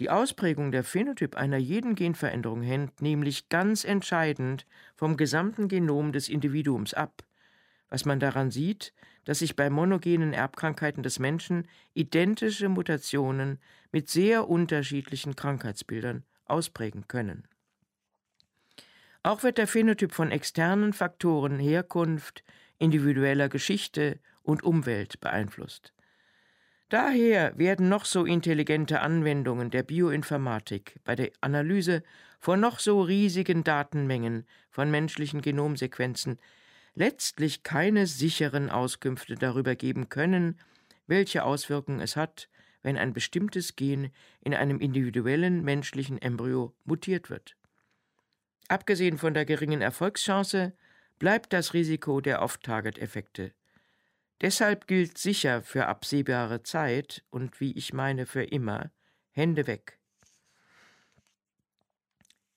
Die 0.00 0.08
Ausprägung 0.08 0.72
der 0.72 0.82
Phänotyp 0.82 1.36
einer 1.36 1.58
jeden 1.58 1.94
Genveränderung 1.94 2.62
hängt 2.62 3.02
nämlich 3.02 3.50
ganz 3.50 3.84
entscheidend 3.84 4.66
vom 4.96 5.18
gesamten 5.18 5.68
Genom 5.68 6.12
des 6.12 6.30
Individuums 6.30 6.94
ab, 6.94 7.22
was 7.90 8.06
man 8.06 8.18
daran 8.18 8.50
sieht, 8.50 8.94
dass 9.24 9.40
sich 9.40 9.56
bei 9.56 9.68
monogenen 9.68 10.32
Erbkrankheiten 10.32 11.02
des 11.02 11.18
Menschen 11.18 11.68
identische 11.92 12.70
Mutationen 12.70 13.58
mit 13.92 14.08
sehr 14.08 14.48
unterschiedlichen 14.48 15.36
Krankheitsbildern 15.36 16.24
ausprägen 16.46 17.06
können. 17.06 17.46
Auch 19.22 19.42
wird 19.42 19.58
der 19.58 19.66
Phänotyp 19.66 20.12
von 20.12 20.30
externen 20.30 20.94
Faktoren 20.94 21.58
Herkunft, 21.58 22.42
individueller 22.78 23.50
Geschichte 23.50 24.18
und 24.42 24.62
Umwelt 24.62 25.20
beeinflusst. 25.20 25.92
Daher 26.90 27.56
werden 27.56 27.88
noch 27.88 28.04
so 28.04 28.24
intelligente 28.24 29.00
Anwendungen 29.00 29.70
der 29.70 29.84
Bioinformatik 29.84 30.96
bei 31.04 31.14
der 31.14 31.30
Analyse 31.40 32.02
von 32.40 32.58
noch 32.58 32.80
so 32.80 33.00
riesigen 33.00 33.62
Datenmengen 33.62 34.44
von 34.70 34.90
menschlichen 34.90 35.40
Genomsequenzen 35.40 36.40
letztlich 36.96 37.62
keine 37.62 38.08
sicheren 38.08 38.70
Auskünfte 38.70 39.36
darüber 39.36 39.76
geben 39.76 40.08
können, 40.08 40.58
welche 41.06 41.44
Auswirkungen 41.44 42.00
es 42.00 42.16
hat, 42.16 42.48
wenn 42.82 42.98
ein 42.98 43.12
bestimmtes 43.12 43.76
Gen 43.76 44.10
in 44.40 44.52
einem 44.52 44.80
individuellen 44.80 45.62
menschlichen 45.62 46.20
Embryo 46.20 46.74
mutiert 46.84 47.30
wird. 47.30 47.56
Abgesehen 48.66 49.16
von 49.16 49.32
der 49.32 49.44
geringen 49.44 49.80
Erfolgschance 49.80 50.72
bleibt 51.20 51.52
das 51.52 51.72
Risiko 51.72 52.20
der 52.20 52.42
Off-Target-Effekte 52.42 53.52
Deshalb 54.40 54.86
gilt 54.86 55.18
sicher 55.18 55.62
für 55.62 55.86
absehbare 55.86 56.62
Zeit 56.62 57.22
und 57.30 57.60
wie 57.60 57.72
ich 57.72 57.92
meine 57.92 58.26
für 58.26 58.42
immer 58.42 58.90
Hände 59.32 59.66
weg. 59.66 59.98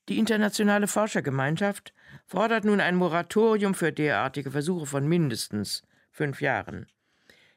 Die 0.09 0.17
internationale 0.17 0.87
Forschergemeinschaft 0.87 1.93
fordert 2.25 2.65
nun 2.65 2.79
ein 2.79 2.95
Moratorium 2.95 3.73
für 3.73 3.91
derartige 3.91 4.51
Versuche 4.51 4.85
von 4.85 5.07
mindestens 5.07 5.83
fünf 6.11 6.41
Jahren. 6.41 6.87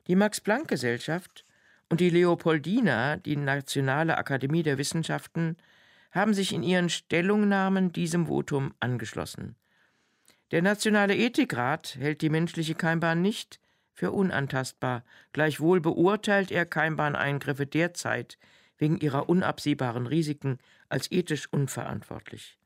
Die 0.07 0.15
Max-Planck-Gesellschaft 0.15 1.45
und 1.89 2.01
die 2.01 2.11
Leopoldina, 2.11 3.17
die 3.17 3.37
Nationale 3.37 4.17
Akademie 4.17 4.63
der 4.63 4.79
Wissenschaften, 4.79 5.57
haben 6.13 6.35
sich 6.35 6.53
in 6.53 6.63
ihren 6.63 6.89
Stellungnahmen 6.89 7.93
diesem 7.93 8.27
Votum 8.27 8.75
angeschlossen. 8.81 9.57
Der 10.53 10.63
Nationale 10.63 11.17
Ethikrat 11.17 11.97
hält 11.97 12.23
die 12.23 12.31
menschliche 12.31 12.77
Keimbahn 12.77 13.23
nicht 13.23 13.61
für 13.97 14.13
unantastbar, 14.13 15.05
gleichwohl 15.33 15.81
beurteilt 15.81 16.53
er 16.53 16.67
Keimbahneingriffe 16.67 17.67
derzeit 17.67 18.39
wegen 18.79 18.99
ihrer 18.99 19.29
unabsehbaren 19.29 20.07
Risiken 20.07 20.59
als 20.89 21.11
ethisch 21.11 21.51
unverantwortlich. 21.51 22.59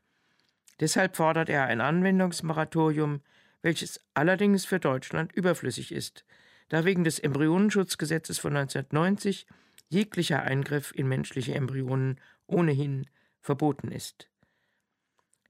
Deshalb 0.80 1.16
fordert 1.16 1.48
er 1.48 1.66
ein 1.66 1.80
Anwendungsmoratorium, 1.80 3.22
welches 3.62 4.04
allerdings 4.12 4.64
für 4.64 4.80
Deutschland 4.80 5.32
überflüssig 5.32 5.92
ist, 5.92 6.24
da 6.68 6.84
wegen 6.84 7.04
des 7.04 7.18
Embryonenschutzgesetzes 7.18 8.38
von 8.38 8.56
1990 8.56 9.46
jeglicher 9.88 10.42
Eingriff 10.42 10.92
in 10.94 11.08
menschliche 11.08 11.54
Embryonen 11.54 12.20
ohnehin 12.46 13.06
verboten 13.40 13.92
ist. 13.92 14.28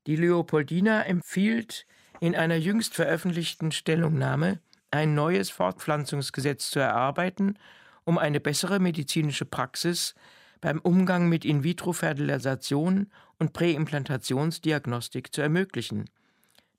Die 0.06 0.16
Leopoldina 0.16 1.04
empfiehlt 1.06 1.86
in 2.20 2.34
einer 2.34 2.56
jüngst 2.56 2.94
veröffentlichten 2.94 3.72
Stellungnahme, 3.72 4.60
ein 4.90 5.14
neues 5.14 5.50
Fortpflanzungsgesetz 5.50 6.70
zu 6.70 6.80
erarbeiten, 6.80 7.58
um 8.04 8.18
eine 8.18 8.40
bessere 8.40 8.80
medizinische 8.80 9.44
Praxis 9.44 10.14
beim 10.60 10.78
Umgang 10.80 11.28
mit 11.28 11.44
In-vitro-Fertilisation 11.44 13.10
und 13.38 13.52
Präimplantationsdiagnostik 13.52 15.34
zu 15.34 15.40
ermöglichen. 15.40 16.10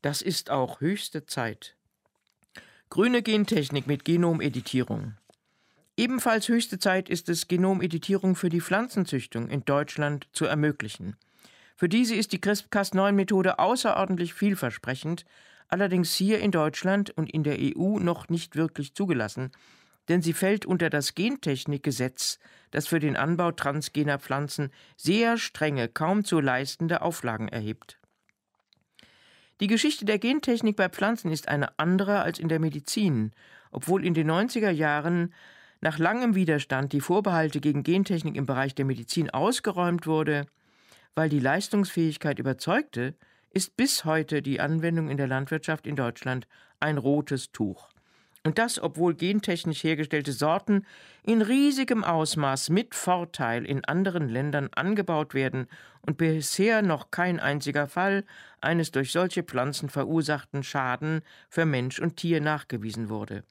Das 0.02 0.22
ist 0.22 0.50
auch 0.50 0.82
höchste 0.82 1.26
Zeit. 1.26 1.76
Grüne 2.90 3.22
Gentechnik 3.22 3.88
mit 3.88 4.04
Genomeditierung. 4.04 5.16
Ebenfalls 5.98 6.48
höchste 6.48 6.80
Zeit 6.80 7.10
ist 7.10 7.30
es, 7.30 7.48
Genomeditierung 7.48 8.36
für 8.36 8.50
die 8.50 8.62
Pflanzenzüchtung 8.62 9.50
in 9.50 9.64
Deutschland 9.66 10.28
zu 10.34 10.46
ermöglichen. 10.46 11.16
Für 11.78 11.90
diese 11.90 12.16
ist 12.16 12.32
die 12.32 12.40
CRISPR-Cas9-Methode 12.40 13.60
außerordentlich 13.60 14.34
vielversprechend, 14.34 15.26
allerdings 15.68 16.14
hier 16.14 16.40
in 16.40 16.52
Deutschland 16.52 17.12
und 17.12 17.30
in 17.30 17.44
der 17.44 17.58
EU 17.60 18.00
noch 18.00 18.30
nicht 18.30 18.56
wirklich 18.56 18.94
zugelassen, 18.94 19.52
denn 20.10 20.22
sie 20.22 20.34
fällt 20.34 20.66
unter 20.66 20.90
das 20.90 21.16
Gentechnikgesetz, 21.16 22.40
das 22.72 22.88
für 22.88 23.00
den 23.00 23.16
Anbau 23.16 23.52
transgener 23.52 24.20
Pflanzen 24.20 24.72
sehr 24.98 25.38
strenge, 25.38 25.88
kaum 25.88 26.24
zu 26.24 26.40
leistende 26.40 27.02
Auflagen 27.02 27.48
erhebt. 27.48 27.98
Die 29.60 29.68
Geschichte 29.68 30.06
der 30.06 30.18
Gentechnik 30.18 30.76
bei 30.76 30.90
Pflanzen 30.90 31.32
ist 31.32 31.48
eine 31.48 31.78
andere 31.78 32.22
als 32.22 32.40
in 32.40 32.50
der 32.50 32.60
Medizin, 32.60 33.32
obwohl 33.72 34.04
in 34.06 34.16
den 34.16 34.30
90er 34.30 34.72
Jahren 34.72 35.34
nach 35.82 36.00
langem 36.00 36.36
Widerstand 36.36 36.94
die 36.94 37.02
Vorbehalte 37.02 37.60
gegen 37.60 37.84
Gentechnik 37.84 38.36
im 38.36 38.46
Bereich 38.46 38.74
der 38.74 38.86
Medizin 38.86 39.30
ausgeräumt 39.30 40.08
wurde, 40.08 40.46
weil 41.16 41.30
die 41.30 41.40
Leistungsfähigkeit 41.40 42.40
überzeugte, 42.40 43.16
ist 43.54 43.78
bis 43.78 44.06
heute 44.06 44.42
die 44.42 44.60
Anwendung 44.60 45.10
in 45.10 45.18
der 45.18 45.28
Landwirtschaft 45.28 45.86
in 45.86 45.96
Deutschland 45.96 46.48
ein 46.80 46.98
rotes 46.98 47.52
Tuch. 47.52 47.90
Und 48.44 48.58
das, 48.58 48.82
obwohl 48.82 49.14
gentechnisch 49.14 49.84
hergestellte 49.84 50.32
Sorten 50.32 50.88
in 51.24 51.44
riesigem 51.44 52.04
Ausmaß 52.04 52.70
mit 52.70 52.96
Vorteil 52.96 53.66
in 53.66 53.86
anderen 53.86 54.30
Ländern 54.30 54.70
angebaut 54.74 55.36
werden 55.36 55.68
und 56.02 56.18
bisher 56.18 56.82
noch 56.82 57.12
kein 57.12 57.40
einziger 57.40 57.88
Fall 57.88 58.24
eines 58.60 58.90
durch 58.90 59.12
solche 59.12 59.44
Pflanzen 59.44 59.90
verursachten 59.90 60.64
Schaden 60.64 61.22
für 61.50 61.66
Mensch 61.66 62.00
und 62.00 62.18
Tier 62.18 62.42
nachgewiesen 62.42 63.10
wurde. 63.10 63.44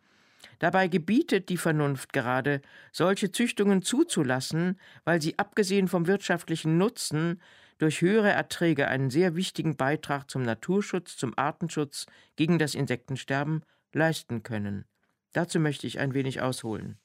Dabei 0.59 0.89
gebietet 0.89 1.49
die 1.49 1.57
Vernunft 1.57 2.13
gerade, 2.13 2.61
solche 2.91 3.31
Züchtungen 3.31 3.83
zuzulassen, 3.83 4.79
weil 5.05 5.23
sie 5.23 5.39
abgesehen 5.39 5.87
vom 5.87 6.07
wirtschaftlichen 6.07 6.79
Nutzen 6.79 7.41
durch 7.81 8.03
höhere 8.03 8.31
Erträge 8.31 8.89
einen 8.89 9.09
sehr 9.09 9.37
wichtigen 9.37 9.75
Beitrag 9.75 10.31
zum 10.31 10.43
Naturschutz, 10.43 11.17
zum 11.17 11.33
Artenschutz, 11.39 12.05
gegen 12.37 12.59
das 12.59 12.75
Insektensterben 12.75 13.63
leisten 13.95 14.43
können. 14.43 14.85
Dazu 15.33 15.59
möchte 15.61 15.87
ich 15.87 15.99
ein 15.99 16.13
wenig 16.13 16.43
ausholen. 16.43 16.99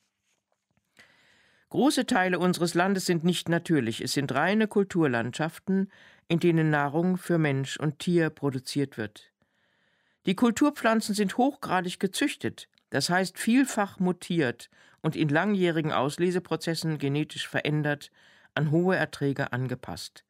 Große 1.69 2.05
Teile 2.05 2.39
unseres 2.39 2.73
Landes 2.73 3.05
sind 3.05 3.23
nicht 3.23 3.47
natürlich, 3.47 4.01
es 4.01 4.13
sind 4.13 4.33
reine 4.33 4.67
Kulturlandschaften, 4.67 5.89
in 6.27 6.39
denen 6.39 6.69
Nahrung 6.69 7.17
für 7.17 7.37
Mensch 7.37 7.77
und 7.77 7.99
Tier 7.99 8.29
produziert 8.29 8.97
wird. 8.97 9.31
Die 10.25 10.35
Kulturpflanzen 10.35 11.15
sind 11.15 11.37
hochgradig 11.37 11.99
gezüchtet, 11.99 12.67
das 12.89 13.09
heißt 13.09 13.39
vielfach 13.39 13.99
mutiert 13.99 14.69
und 15.01 15.15
in 15.15 15.29
langjährigen 15.29 15.93
Ausleseprozessen 15.93 16.97
genetisch 16.97 17.47
verändert, 17.47 18.11
an 18.55 18.71
hohe 18.71 18.97
Erträge 18.97 19.53
angepasst. 19.53 20.25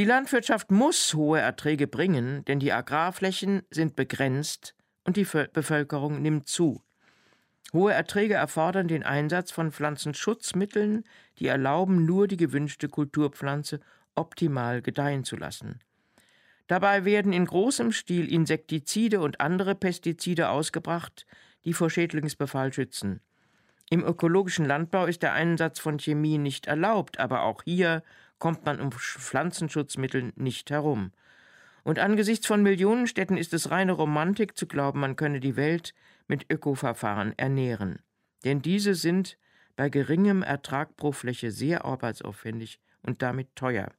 Die 0.00 0.06
Landwirtschaft 0.06 0.70
muss 0.70 1.12
hohe 1.12 1.40
Erträge 1.40 1.86
bringen, 1.86 2.42
denn 2.46 2.58
die 2.58 2.72
Agrarflächen 2.72 3.64
sind 3.68 3.96
begrenzt 3.96 4.74
und 5.04 5.18
die 5.18 5.26
Bevölkerung 5.52 6.22
nimmt 6.22 6.48
zu. 6.48 6.82
Hohe 7.74 7.92
Erträge 7.92 8.32
erfordern 8.32 8.88
den 8.88 9.02
Einsatz 9.02 9.50
von 9.50 9.72
Pflanzenschutzmitteln, 9.72 11.04
die 11.38 11.48
erlauben, 11.48 12.06
nur 12.06 12.28
die 12.28 12.38
gewünschte 12.38 12.88
Kulturpflanze 12.88 13.80
optimal 14.14 14.80
gedeihen 14.80 15.24
zu 15.24 15.36
lassen. 15.36 15.80
Dabei 16.66 17.04
werden 17.04 17.34
in 17.34 17.44
großem 17.44 17.92
Stil 17.92 18.32
Insektizide 18.32 19.20
und 19.20 19.42
andere 19.42 19.74
Pestizide 19.74 20.48
ausgebracht, 20.48 21.26
die 21.66 21.74
vor 21.74 21.90
Schädlingsbefall 21.90 22.72
schützen. 22.72 23.20
Im 23.90 24.02
ökologischen 24.02 24.64
Landbau 24.64 25.04
ist 25.04 25.22
der 25.22 25.34
Einsatz 25.34 25.78
von 25.78 25.98
Chemie 25.98 26.38
nicht 26.38 26.68
erlaubt, 26.68 27.20
aber 27.20 27.42
auch 27.42 27.62
hier 27.64 28.02
kommt 28.40 28.64
man 28.64 28.80
um 28.80 28.90
Pflanzenschutzmittel 28.90 30.32
nicht 30.34 30.70
herum. 30.70 31.12
Und 31.84 32.00
angesichts 32.00 32.46
von 32.46 32.62
Millionenstädten 32.62 33.36
ist 33.36 33.54
es 33.54 33.70
reine 33.70 33.92
Romantik 33.92 34.56
zu 34.56 34.66
glauben, 34.66 35.00
man 35.00 35.16
könne 35.16 35.38
die 35.38 35.56
Welt 35.56 35.94
mit 36.26 36.50
Ökoverfahren 36.50 37.38
ernähren. 37.38 38.00
Denn 38.44 38.62
diese 38.62 38.94
sind 38.94 39.38
bei 39.76 39.88
geringem 39.88 40.42
Ertrag 40.42 40.96
pro 40.96 41.12
Fläche 41.12 41.50
sehr 41.50 41.84
arbeitsaufwendig 41.84 42.80
und 43.02 43.22
damit 43.22 43.54
teuer. 43.54 43.92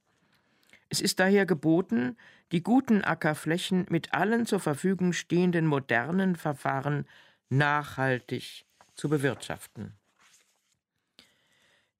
Es 0.88 1.00
ist 1.00 1.20
daher 1.20 1.46
geboten, 1.46 2.16
die 2.52 2.62
guten 2.62 3.02
Ackerflächen 3.02 3.86
mit 3.88 4.12
allen 4.12 4.44
zur 4.44 4.60
Verfügung 4.60 5.12
stehenden 5.12 5.66
modernen 5.66 6.36
Verfahren 6.36 7.06
nachhaltig 7.48 8.66
zu 8.94 9.08
bewirtschaften. 9.08 9.94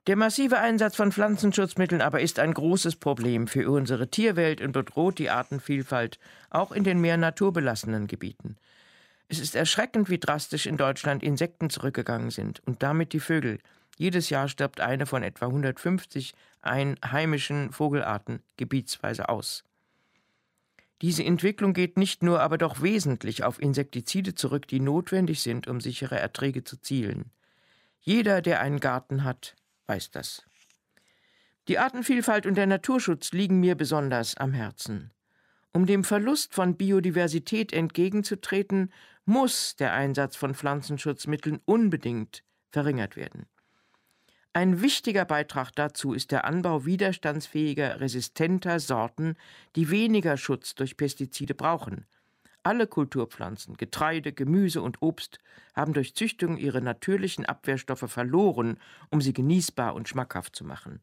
Der 0.08 0.16
massive 0.16 0.58
Einsatz 0.58 0.96
von 0.96 1.12
Pflanzenschutzmitteln 1.12 2.02
aber 2.02 2.20
ist 2.20 2.40
ein 2.40 2.52
großes 2.52 2.96
Problem 2.96 3.46
für 3.46 3.70
unsere 3.70 4.08
Tierwelt 4.08 4.60
und 4.60 4.72
bedroht 4.72 5.20
die 5.20 5.30
Artenvielfalt, 5.30 6.18
auch 6.50 6.72
in 6.72 6.82
den 6.82 7.00
mehr 7.00 7.16
naturbelassenen 7.16 8.08
Gebieten. 8.08 8.56
Es 9.28 9.38
ist 9.38 9.54
erschreckend, 9.54 10.10
wie 10.10 10.18
drastisch 10.18 10.66
in 10.66 10.76
Deutschland 10.76 11.22
Insekten 11.22 11.70
zurückgegangen 11.70 12.30
sind 12.30 12.60
und 12.66 12.82
damit 12.82 13.12
die 13.12 13.20
Vögel, 13.20 13.60
jedes 13.96 14.28
Jahr 14.28 14.48
stirbt 14.48 14.80
eine 14.80 15.06
von 15.06 15.22
etwa 15.22 15.46
150 15.46 16.34
einheimischen 16.62 17.70
Vogelarten 17.70 18.42
gebietsweise 18.56 19.28
aus. 19.28 19.62
Diese 21.00 21.24
Entwicklung 21.24 21.74
geht 21.74 21.96
nicht 21.96 22.24
nur, 22.24 22.40
aber 22.40 22.58
doch 22.58 22.82
wesentlich 22.82 23.44
auf 23.44 23.62
Insektizide 23.62 24.34
zurück, 24.34 24.66
die 24.66 24.80
notwendig 24.80 25.42
sind, 25.42 25.68
um 25.68 25.80
sichere 25.80 26.18
Erträge 26.18 26.64
zu 26.64 26.76
zielen. 26.80 27.30
Jeder, 28.00 28.42
der 28.42 28.60
einen 28.60 28.80
Garten 28.80 29.22
hat, 29.22 29.54
weiß 29.86 30.10
das. 30.10 30.44
Die 31.68 31.78
Artenvielfalt 31.78 32.46
und 32.46 32.56
der 32.56 32.66
Naturschutz 32.66 33.32
liegen 33.32 33.60
mir 33.60 33.76
besonders 33.76 34.36
am 34.36 34.52
Herzen. 34.52 35.12
Um 35.72 35.86
dem 35.86 36.04
Verlust 36.04 36.54
von 36.54 36.76
Biodiversität 36.76 37.72
entgegenzutreten, 37.72 38.92
muss 39.24 39.76
der 39.76 39.92
Einsatz 39.92 40.36
von 40.36 40.54
Pflanzenschutzmitteln 40.54 41.60
unbedingt 41.64 42.42
verringert 42.70 43.16
werden. 43.16 43.46
Ein 44.54 44.82
wichtiger 44.82 45.24
Beitrag 45.24 45.70
dazu 45.74 46.12
ist 46.12 46.30
der 46.30 46.44
Anbau 46.44 46.84
widerstandsfähiger, 46.84 48.00
resistenter 48.00 48.80
Sorten, 48.80 49.36
die 49.76 49.88
weniger 49.88 50.36
Schutz 50.36 50.74
durch 50.74 50.98
Pestizide 50.98 51.54
brauchen. 51.54 52.06
Alle 52.64 52.86
Kulturpflanzen, 52.86 53.76
Getreide, 53.76 54.32
Gemüse 54.32 54.82
und 54.82 55.02
Obst 55.02 55.38
haben 55.74 55.92
durch 55.92 56.14
Züchtung 56.14 56.56
ihre 56.56 56.80
natürlichen 56.80 57.44
Abwehrstoffe 57.44 58.10
verloren, 58.10 58.78
um 59.10 59.20
sie 59.20 59.32
genießbar 59.32 59.94
und 59.94 60.08
schmackhaft 60.08 60.54
zu 60.54 60.64
machen. 60.64 61.00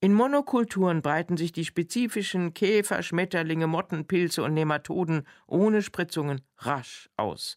In 0.00 0.12
Monokulturen 0.12 1.02
breiten 1.02 1.36
sich 1.36 1.50
die 1.52 1.64
spezifischen 1.64 2.54
Käfer, 2.54 3.02
Schmetterlinge, 3.02 3.66
Motten, 3.66 4.06
Pilze 4.06 4.42
und 4.42 4.54
Nematoden 4.54 5.26
ohne 5.46 5.82
Spritzungen 5.82 6.42
rasch 6.58 7.08
aus. 7.16 7.56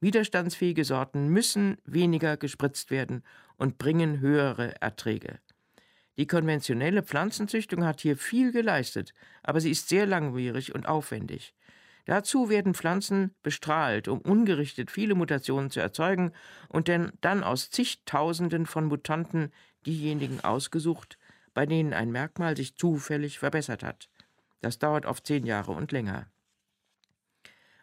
Widerstandsfähige 0.00 0.84
Sorten 0.84 1.28
müssen 1.28 1.76
weniger 1.84 2.36
gespritzt 2.36 2.90
werden 2.90 3.22
und 3.56 3.76
bringen 3.76 4.20
höhere 4.20 4.80
Erträge. 4.80 5.40
Die 6.16 6.26
konventionelle 6.26 7.02
Pflanzenzüchtung 7.02 7.84
hat 7.84 8.00
hier 8.00 8.16
viel 8.16 8.52
geleistet, 8.52 9.12
aber 9.42 9.60
sie 9.60 9.70
ist 9.70 9.88
sehr 9.88 10.06
langwierig 10.06 10.74
und 10.74 10.86
aufwendig. 10.86 11.54
Dazu 12.06 12.48
werden 12.48 12.74
Pflanzen 12.74 13.34
bestrahlt, 13.42 14.08
um 14.08 14.20
ungerichtet 14.20 14.90
viele 14.90 15.14
Mutationen 15.14 15.70
zu 15.70 15.80
erzeugen 15.80 16.32
und 16.68 16.88
dann 16.88 17.44
aus 17.44 17.70
zigtausenden 17.70 18.66
von 18.66 18.86
Mutanten 18.86 19.52
diejenigen 19.86 20.40
ausgesucht, 20.40 21.18
bei 21.54 21.66
denen 21.66 21.92
ein 21.92 22.10
Merkmal 22.10 22.56
sich 22.56 22.76
zufällig 22.76 23.38
verbessert 23.38 23.82
hat. 23.82 24.08
Das 24.60 24.78
dauert 24.78 25.06
oft 25.06 25.26
zehn 25.26 25.46
Jahre 25.46 25.72
und 25.72 25.92
länger. 25.92 26.26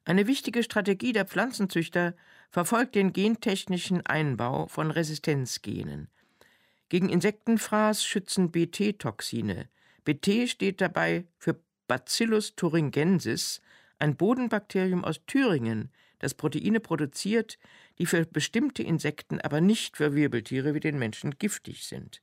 Eine 0.06 0.28
wichtige 0.28 0.64
Strategie 0.64 1.12
der 1.12 1.26
Pflanzenzüchter 1.26 2.16
verfolgt 2.50 2.96
den 2.96 3.12
gentechnischen 3.12 4.06
Einbau 4.06 4.68
von 4.68 4.90
Resistenzgenen. 4.90 6.10
Gegen 6.90 7.10
Insektenfraß 7.10 8.06
schützen 8.06 8.52
BT-Toxine. 8.52 9.68
BT 10.06 10.50
steht 10.50 10.80
dabei 10.80 11.28
für 11.38 11.60
Bacillus 11.88 12.56
thuringiensis, 12.56 13.62
ein 14.00 14.16
Bodenbakterium 14.16 15.04
aus 15.04 15.26
Thüringen, 15.26 15.92
das 16.20 16.34
Proteine 16.34 16.80
produziert, 16.80 17.58
die 18.00 18.06
für 18.06 18.26
bestimmte 18.26 18.84
Insekten, 18.84 19.40
aber 19.42 19.62
nicht 19.62 19.98
für 19.98 20.16
Wirbeltiere 20.16 20.74
wie 20.74 20.80
den 20.80 20.98
Menschen 20.98 21.38
giftig 21.38 21.86
sind. 21.86 22.22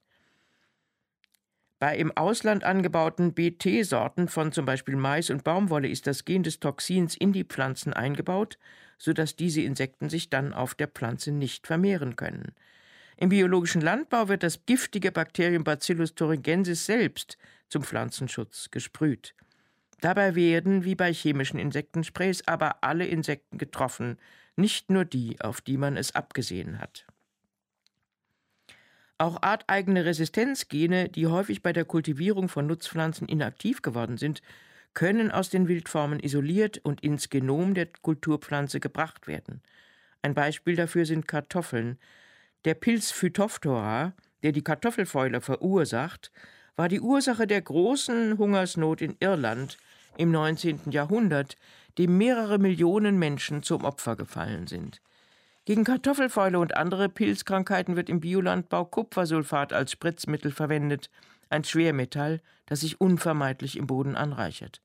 Bei 1.78 1.96
im 1.96 2.16
Ausland 2.16 2.64
angebauten 2.64 3.34
BT-Sorten 3.34 4.28
von 4.28 4.52
zum 4.52 4.64
Beispiel 4.64 4.96
Mais 4.96 5.30
und 5.30 5.44
Baumwolle 5.44 5.88
ist 5.88 6.06
das 6.06 6.24
Gen 6.24 6.42
des 6.42 6.60
Toxins 6.60 7.16
in 7.16 7.32
die 7.32 7.44
Pflanzen 7.44 7.92
eingebaut, 7.92 8.58
sodass 8.96 9.36
diese 9.36 9.60
Insekten 9.60 10.08
sich 10.08 10.30
dann 10.30 10.54
auf 10.54 10.74
der 10.74 10.88
Pflanze 10.88 11.30
nicht 11.30 11.66
vermehren 11.66 12.16
können. 12.16 12.54
Im 13.16 13.28
biologischen 13.28 13.80
Landbau 13.80 14.28
wird 14.28 14.42
das 14.42 14.66
giftige 14.66 15.12
Bakterium 15.12 15.62
Bacillus 15.62 16.14
thuringiensis 16.14 16.86
selbst 16.86 17.36
zum 17.68 17.82
Pflanzenschutz 17.82 18.70
gesprüht. 18.70 19.34
Dabei 20.04 20.34
werden, 20.34 20.84
wie 20.84 20.94
bei 20.94 21.14
chemischen 21.14 21.58
Insektensprays, 21.58 22.46
aber 22.46 22.84
alle 22.84 23.06
Insekten 23.06 23.56
getroffen, 23.56 24.18
nicht 24.54 24.90
nur 24.90 25.06
die, 25.06 25.40
auf 25.40 25.62
die 25.62 25.78
man 25.78 25.96
es 25.96 26.14
abgesehen 26.14 26.78
hat. 26.78 27.06
Auch 29.16 29.40
arteigene 29.40 30.04
Resistenzgene, 30.04 31.08
die 31.08 31.26
häufig 31.26 31.62
bei 31.62 31.72
der 31.72 31.86
Kultivierung 31.86 32.50
von 32.50 32.66
Nutzpflanzen 32.66 33.26
inaktiv 33.26 33.80
geworden 33.80 34.18
sind, 34.18 34.42
können 34.92 35.30
aus 35.30 35.48
den 35.48 35.68
Wildformen 35.68 36.20
isoliert 36.20 36.76
und 36.82 37.02
ins 37.02 37.30
Genom 37.30 37.72
der 37.72 37.86
Kulturpflanze 37.86 38.80
gebracht 38.80 39.26
werden. 39.26 39.62
Ein 40.20 40.34
Beispiel 40.34 40.76
dafür 40.76 41.06
sind 41.06 41.26
Kartoffeln. 41.26 41.98
Der 42.66 42.74
Pilz 42.74 43.10
Phytophthora, 43.10 44.12
der 44.42 44.52
die 44.52 44.64
Kartoffelfäule 44.64 45.40
verursacht, 45.40 46.30
war 46.76 46.90
die 46.90 47.00
Ursache 47.00 47.46
der 47.46 47.62
großen 47.62 48.36
Hungersnot 48.36 49.00
in 49.00 49.16
Irland 49.20 49.78
im 50.16 50.30
19. 50.30 50.90
Jahrhundert, 50.90 51.56
dem 51.98 52.18
mehrere 52.18 52.58
Millionen 52.58 53.18
Menschen 53.18 53.62
zum 53.62 53.84
Opfer 53.84 54.16
gefallen 54.16 54.66
sind. 54.66 55.00
Gegen 55.64 55.84
Kartoffelfäule 55.84 56.58
und 56.58 56.76
andere 56.76 57.08
Pilzkrankheiten 57.08 57.96
wird 57.96 58.10
im 58.10 58.20
Biolandbau 58.20 58.84
Kupfersulfat 58.84 59.72
als 59.72 59.92
Spritzmittel 59.92 60.50
verwendet, 60.50 61.08
ein 61.48 61.64
Schwermetall, 61.64 62.42
das 62.66 62.80
sich 62.80 63.00
unvermeidlich 63.00 63.76
im 63.76 63.86
Boden 63.86 64.16
anreichert. 64.16 64.82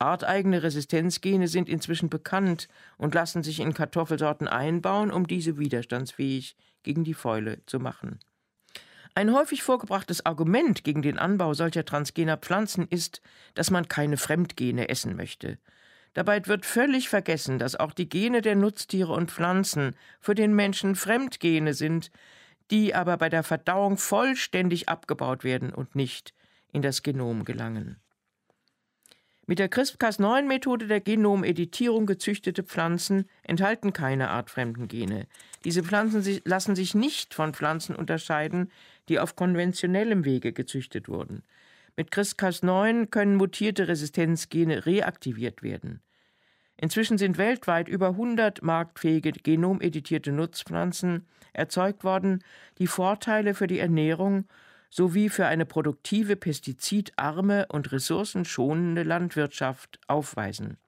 Arteigene 0.00 0.62
Resistenzgene 0.62 1.48
sind 1.48 1.68
inzwischen 1.68 2.08
bekannt 2.08 2.68
und 2.98 3.14
lassen 3.14 3.42
sich 3.42 3.60
in 3.60 3.74
Kartoffelsorten 3.74 4.46
einbauen, 4.46 5.10
um 5.10 5.26
diese 5.26 5.58
widerstandsfähig 5.58 6.56
gegen 6.82 7.04
die 7.04 7.14
Fäule 7.14 7.64
zu 7.66 7.80
machen. 7.80 8.20
Ein 9.18 9.32
häufig 9.32 9.64
vorgebrachtes 9.64 10.24
Argument 10.24 10.84
gegen 10.84 11.02
den 11.02 11.18
Anbau 11.18 11.52
solcher 11.52 11.84
transgener 11.84 12.36
Pflanzen 12.36 12.86
ist, 12.86 13.20
dass 13.54 13.72
man 13.72 13.88
keine 13.88 14.16
Fremdgene 14.16 14.88
essen 14.88 15.16
möchte. 15.16 15.58
Dabei 16.14 16.46
wird 16.46 16.64
völlig 16.64 17.08
vergessen, 17.08 17.58
dass 17.58 17.74
auch 17.74 17.92
die 17.92 18.08
Gene 18.08 18.42
der 18.42 18.54
Nutztiere 18.54 19.12
und 19.12 19.32
Pflanzen 19.32 19.96
für 20.20 20.36
den 20.36 20.54
Menschen 20.54 20.94
Fremdgene 20.94 21.74
sind, 21.74 22.12
die 22.70 22.94
aber 22.94 23.16
bei 23.16 23.28
der 23.28 23.42
Verdauung 23.42 23.96
vollständig 23.96 24.88
abgebaut 24.88 25.42
werden 25.42 25.74
und 25.74 25.96
nicht 25.96 26.32
in 26.72 26.82
das 26.82 27.02
Genom 27.02 27.44
gelangen. 27.44 27.96
Mit 29.48 29.58
der 29.58 29.70
CRISPR-Cas9-Methode 29.70 30.88
der 30.88 31.00
Genomeditierung 31.00 32.04
gezüchtete 32.04 32.62
Pflanzen 32.62 33.30
enthalten 33.42 33.94
keine 33.94 34.28
artfremden 34.28 34.88
Gene. 34.88 35.26
Diese 35.64 35.82
Pflanzen 35.82 36.42
lassen 36.44 36.76
sich 36.76 36.94
nicht 36.94 37.32
von 37.32 37.54
Pflanzen 37.54 37.96
unterscheiden, 37.96 38.70
die 39.08 39.18
auf 39.18 39.36
konventionellem 39.36 40.24
Wege 40.24 40.52
gezüchtet 40.52 41.08
wurden. 41.08 41.42
Mit 41.96 42.12
CRISPR-Cas9 42.12 43.06
können 43.06 43.36
mutierte 43.36 43.88
Resistenzgene 43.88 44.86
reaktiviert 44.86 45.62
werden. 45.62 46.00
Inzwischen 46.76 47.18
sind 47.18 47.38
weltweit 47.38 47.88
über 47.88 48.10
100 48.10 48.62
marktfähige 48.62 49.32
genomeditierte 49.32 50.30
Nutzpflanzen 50.30 51.26
erzeugt 51.52 52.04
worden, 52.04 52.44
die 52.78 52.86
Vorteile 52.86 53.54
für 53.54 53.66
die 53.66 53.80
Ernährung 53.80 54.46
sowie 54.90 55.28
für 55.28 55.46
eine 55.46 55.66
produktive, 55.66 56.36
pestizidarme 56.36 57.66
und 57.66 57.90
ressourcenschonende 57.90 59.02
Landwirtschaft 59.02 59.98
aufweisen. 60.06 60.78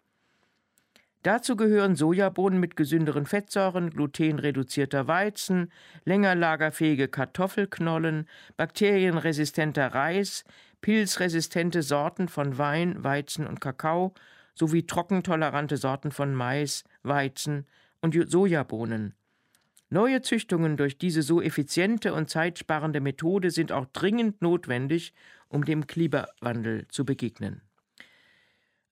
Dazu 1.23 1.55
gehören 1.55 1.97
Sojabohnen 1.97 2.59
mit 2.61 2.77
gesünderen 2.77 3.27
Fettsäuren, 3.27 3.91
glutenreduzierter 3.91 5.07
Weizen, 5.07 5.71
länger 6.07 6.35
lagerfähige 6.35 7.09
Kartoffelknollen, 7.09 8.27
bakterienresistenter 8.57 9.89
Reis, 9.89 10.45
pilzresistente 10.81 11.83
Sorten 11.83 12.29
von 12.29 12.57
Wein, 12.57 13.05
Weizen 13.05 13.47
und 13.47 13.61
Kakao 13.61 14.14
sowie 14.55 14.87
trockentolerante 14.87 15.77
Sorten 15.77 16.11
von 16.11 16.35
Mais, 16.35 16.85
Weizen 17.03 17.66
und 18.01 18.16
Sojabohnen. 18.31 19.14
Neue 19.91 20.23
Züchtungen 20.23 20.79
durch 20.79 20.97
diese 20.97 21.21
so 21.21 21.43
effiziente 21.43 22.14
und 22.14 22.31
zeitsparende 22.31 23.01
Methode 23.01 23.51
sind 23.51 23.73
auch 23.73 23.87
dringend 23.87 24.41
notwendig, 24.41 25.12
um 25.49 25.64
dem 25.64 25.87
Klimawandel 25.87 26.87
zu 26.89 27.05
begegnen. 27.05 27.61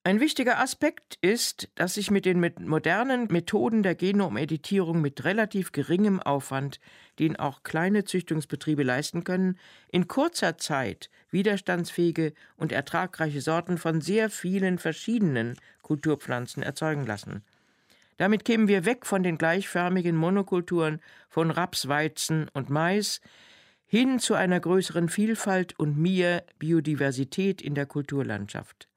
Ein 0.09 0.21
wichtiger 0.21 0.59
Aspekt 0.59 1.19
ist, 1.21 1.69
dass 1.75 1.93
sich 1.93 2.11
mit 2.11 2.25
den 2.25 2.41
modernen 2.61 3.29
Methoden 3.31 3.83
der 3.83 3.95
Genomeditierung 3.95 5.03
mit 5.03 5.23
relativ 5.25 5.71
geringem 5.71 6.19
Aufwand, 6.19 6.81
den 7.19 7.37
auch 7.37 7.63
kleine 7.63 8.05
Züchtungsbetriebe 8.05 8.85
leisten 8.85 9.23
können, 9.23 9.59
in 9.93 10.09
kurzer 10.09 10.57
Zeit 10.57 11.11
widerstandsfähige 11.31 12.33
und 12.57 12.73
ertragreiche 12.73 13.43
Sorten 13.43 13.77
von 13.77 14.01
sehr 14.01 14.31
vielen 14.31 14.79
verschiedenen 14.79 15.59
Kulturpflanzen 15.83 16.63
erzeugen 16.63 17.05
lassen. 17.05 17.45
Damit 18.17 18.47
kämen 18.47 18.67
wir 18.67 18.87
weg 18.87 19.05
von 19.05 19.23
den 19.23 19.37
gleichförmigen 19.37 20.17
Monokulturen 20.17 21.03
von 21.29 21.51
Raps, 21.51 21.87
Weizen 21.87 22.49
und 22.55 22.71
Mais 22.71 23.21
hin 23.85 24.21
zu 24.21 24.33
einer 24.33 24.59
größeren 24.59 25.11
Vielfalt 25.11 25.79
und 25.79 25.99
mehr 25.99 26.45
Biodiversität 26.59 27.61
in 27.61 27.75
der 27.75 27.85
Kulturlandschaft. 27.85 28.88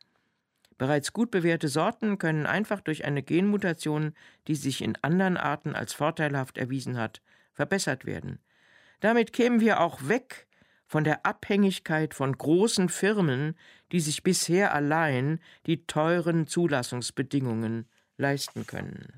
Bereits 0.78 1.14
gut 1.14 1.32
bewährte 1.32 1.68
Sorten 1.68 2.18
können 2.18 2.46
einfach 2.46 2.82
durch 2.82 3.06
eine 3.06 3.22
Genmutation, 3.22 4.14
die 4.48 4.56
sich 4.56 4.82
in 4.82 4.98
anderen 5.02 5.38
Arten 5.38 5.76
als 5.76 5.94
vorteilhaft 5.94 6.58
erwiesen 6.58 6.98
hat, 6.98 7.22
verbessert 7.54 8.06
werden. 8.06 8.40
Damit 9.00 9.34
kämen 9.34 9.60
wir 9.60 9.80
auch 9.80 10.08
weg 10.08 10.48
von 10.86 11.04
der 11.04 11.26
Abhängigkeit 11.26 12.14
von 12.14 12.38
großen 12.38 12.90
Firmen, 12.90 13.56
die 13.92 14.00
sich 14.00 14.24
bisher 14.24 14.74
allein 14.74 15.40
die 15.66 15.86
teuren 15.86 16.48
Zulassungsbedingungen 16.48 17.88
leisten 18.18 18.68
können. 18.68 19.14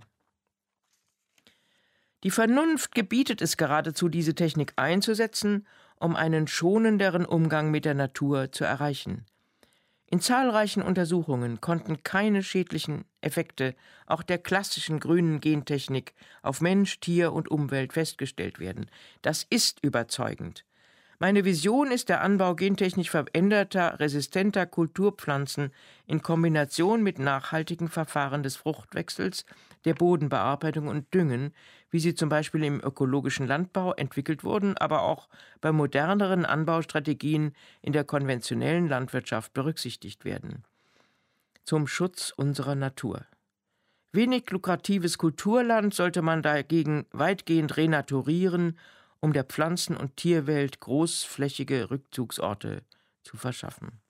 Die 2.24 2.32
Vernunft 2.32 2.96
gebietet 2.96 3.42
es 3.42 3.58
geradezu, 3.58 4.08
diese 4.08 4.36
Technik 4.36 4.74
einzusetzen, 4.78 5.68
um 6.00 6.16
einen 6.16 6.48
schonenderen 6.48 7.26
Umgang 7.26 7.72
mit 7.72 7.86
der 7.86 7.96
Natur 7.96 8.52
zu 8.52 8.64
erreichen. 8.64 9.26
In 10.14 10.22
zahlreichen 10.22 10.84
Untersuchungen 10.84 11.60
konnten 11.60 12.04
keine 12.04 12.44
schädlichen 12.44 13.06
Effekte 13.22 13.74
auch 14.06 14.22
der 14.22 14.38
klassischen 14.38 15.00
grünen 15.00 15.40
Gentechnik 15.42 16.14
auf 16.44 16.62
Mensch, 16.62 17.00
Tier 17.00 17.34
und 17.34 17.50
Umwelt 17.50 17.94
festgestellt 17.94 18.60
werden. 18.60 18.92
Das 19.24 19.44
ist 19.50 19.80
überzeugend. 19.82 20.66
Meine 21.18 21.46
Vision 21.46 21.90
ist 21.90 22.10
der 22.10 22.22
Anbau 22.22 22.54
gentechnisch 22.54 23.10
veränderter, 23.10 24.00
resistenter 24.00 24.68
Kulturpflanzen 24.68 25.72
in 26.06 26.22
Kombination 26.22 27.02
mit 27.02 27.18
nachhaltigen 27.18 27.88
Verfahren 27.88 28.44
des 28.44 28.56
Fruchtwechsels, 28.56 29.46
der 29.84 29.96
Bodenbearbeitung 29.96 30.90
und 30.90 31.12
Düngen, 31.12 31.56
wie 31.94 32.00
sie 32.00 32.16
zum 32.16 32.28
Beispiel 32.28 32.64
im 32.64 32.82
ökologischen 32.84 33.46
Landbau 33.46 33.94
entwickelt 33.94 34.44
wurden, 34.44 34.76
aber 34.78 35.04
auch 35.04 35.30
bei 35.62 35.72
moderneren 35.72 36.44
Anbaustrategien 36.44 37.54
in 37.84 37.94
der 37.94 38.04
konventionellen 38.04 38.90
Landwirtschaft 38.90 39.54
berücksichtigt 39.54 40.26
werden. 40.26 40.64
Zum 41.64 41.86
Schutz 41.86 42.34
unserer 42.36 42.74
Natur. 42.74 43.26
Wenig 44.12 44.50
lukratives 44.50 45.20
Kulturland 45.20 45.94
sollte 45.94 46.24
man 46.24 46.42
dagegen 46.42 47.06
weitgehend 47.12 47.78
renaturieren 47.78 48.78
um 49.24 49.32
der 49.32 49.46
Pflanzen- 49.46 49.96
und 49.96 50.18
Tierwelt 50.18 50.82
großflächige 50.82 51.90
Rückzugsorte 51.90 52.84
zu 53.24 53.38
verschaffen. 53.38 54.02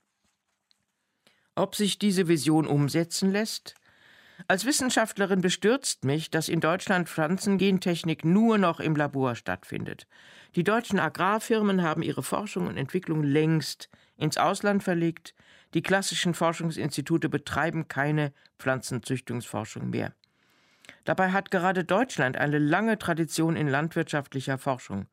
Ob 1.54 1.76
sich 1.76 2.00
diese 2.00 2.28
Vision 2.28 2.66
umsetzen 2.66 3.32
lässt? 3.32 3.76
Als 4.48 4.66
Wissenschaftlerin 4.66 5.42
bestürzt 5.42 6.04
mich, 6.04 6.30
dass 6.32 6.50
in 6.50 6.60
Deutschland 6.60 7.08
Pflanzengentechnik 7.08 8.26
nur 8.26 8.58
noch 8.58 8.80
im 8.80 8.96
Labor 8.96 9.36
stattfindet. 9.36 10.08
Die 10.56 10.64
deutschen 10.64 11.00
Agrarfirmen 11.00 11.82
haben 11.82 12.02
ihre 12.04 12.24
Forschung 12.24 12.68
und 12.68 12.78
Entwicklung 12.78 13.24
längst 13.24 13.90
ins 14.18 14.38
Ausland 14.38 14.84
verlegt. 14.84 15.34
Die 15.74 15.82
klassischen 15.82 16.34
Forschungsinstitute 16.34 17.30
betreiben 17.30 17.88
keine 17.88 18.34
Pflanzenzüchtungsforschung 18.60 19.90
mehr. 19.90 20.14
Dabei 21.06 21.32
hat 21.32 21.52
gerade 21.52 21.84
Deutschland 21.84 22.38
eine 22.38 22.60
lange 22.60 22.98
Tradition 22.98 23.56
in 23.56 23.68
landwirtschaftlicher 23.68 24.58
Forschung. 24.58 25.08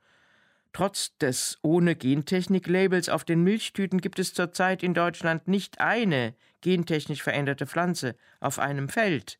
Trotz 0.73 1.17
des 1.19 1.59
ohne 1.63 1.97
Gentechnik-Labels 1.97 3.09
auf 3.09 3.25
den 3.25 3.43
Milchtüten 3.43 4.01
gibt 4.01 4.19
es 4.19 4.35
zurzeit 4.35 4.83
in 4.83 4.95
Deutschland 4.95 5.49
nicht 5.49 5.81
eine 5.81 6.35
gentechnisch 6.61 7.23
veränderte 7.23 7.67
Pflanze 7.67 8.15
auf 8.39 8.59
einem 8.59 8.89
Feld. 8.89 9.37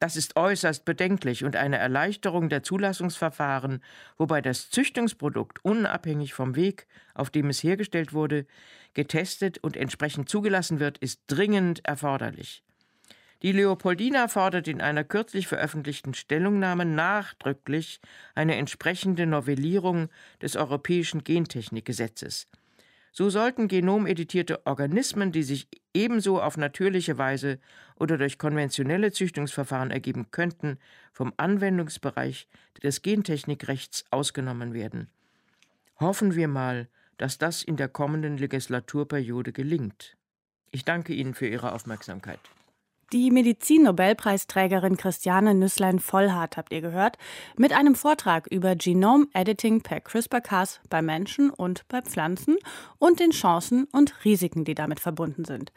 Das 0.00 0.16
ist 0.16 0.36
äußerst 0.36 0.84
bedenklich 0.84 1.44
und 1.44 1.56
eine 1.56 1.78
Erleichterung 1.78 2.48
der 2.48 2.62
Zulassungsverfahren, 2.62 3.82
wobei 4.16 4.40
das 4.40 4.70
Züchtungsprodukt 4.70 5.64
unabhängig 5.64 6.34
vom 6.34 6.54
Weg, 6.54 6.86
auf 7.14 7.30
dem 7.30 7.48
es 7.48 7.62
hergestellt 7.64 8.12
wurde, 8.12 8.46
getestet 8.94 9.58
und 9.58 9.76
entsprechend 9.76 10.28
zugelassen 10.28 10.78
wird, 10.78 10.98
ist 10.98 11.22
dringend 11.26 11.84
erforderlich. 11.84 12.62
Die 13.42 13.52
Leopoldina 13.52 14.26
fordert 14.26 14.66
in 14.66 14.80
einer 14.80 15.04
kürzlich 15.04 15.46
veröffentlichten 15.46 16.12
Stellungnahme 16.12 16.84
nachdrücklich 16.84 18.00
eine 18.34 18.56
entsprechende 18.56 19.26
Novellierung 19.26 20.08
des 20.42 20.56
europäischen 20.56 21.22
Gentechnikgesetzes. 21.22 22.48
So 23.12 23.30
sollten 23.30 23.68
genomeditierte 23.68 24.66
Organismen, 24.66 25.30
die 25.30 25.44
sich 25.44 25.68
ebenso 25.94 26.42
auf 26.42 26.56
natürliche 26.56 27.16
Weise 27.16 27.58
oder 27.96 28.18
durch 28.18 28.38
konventionelle 28.38 29.12
Züchtungsverfahren 29.12 29.92
ergeben 29.92 30.30
könnten, 30.30 30.78
vom 31.12 31.32
Anwendungsbereich 31.36 32.48
des 32.82 33.02
Gentechnikrechts 33.02 34.04
ausgenommen 34.10 34.74
werden. 34.74 35.10
Hoffen 36.00 36.34
wir 36.34 36.48
mal, 36.48 36.88
dass 37.16 37.38
das 37.38 37.62
in 37.62 37.76
der 37.76 37.88
kommenden 37.88 38.36
Legislaturperiode 38.36 39.52
gelingt. 39.52 40.16
Ich 40.70 40.84
danke 40.84 41.12
Ihnen 41.12 41.34
für 41.34 41.48
Ihre 41.48 41.72
Aufmerksamkeit. 41.72 42.40
Die 43.10 43.30
Medizin-Nobelpreisträgerin 43.30 44.98
Christiane 44.98 45.54
Nüsslein-Vollhardt 45.54 46.58
habt 46.58 46.74
ihr 46.74 46.82
gehört, 46.82 47.16
mit 47.56 47.72
einem 47.72 47.94
Vortrag 47.94 48.46
über 48.48 48.76
Genome 48.76 49.28
Editing 49.32 49.80
per 49.80 50.02
CRISPR-Cas 50.02 50.80
bei 50.90 51.00
Menschen 51.00 51.48
und 51.48 51.88
bei 51.88 52.02
Pflanzen 52.02 52.58
und 52.98 53.18
den 53.18 53.30
Chancen 53.30 53.84
und 53.92 54.26
Risiken, 54.26 54.66
die 54.66 54.74
damit 54.74 55.00
verbunden 55.00 55.46
sind. 55.46 55.72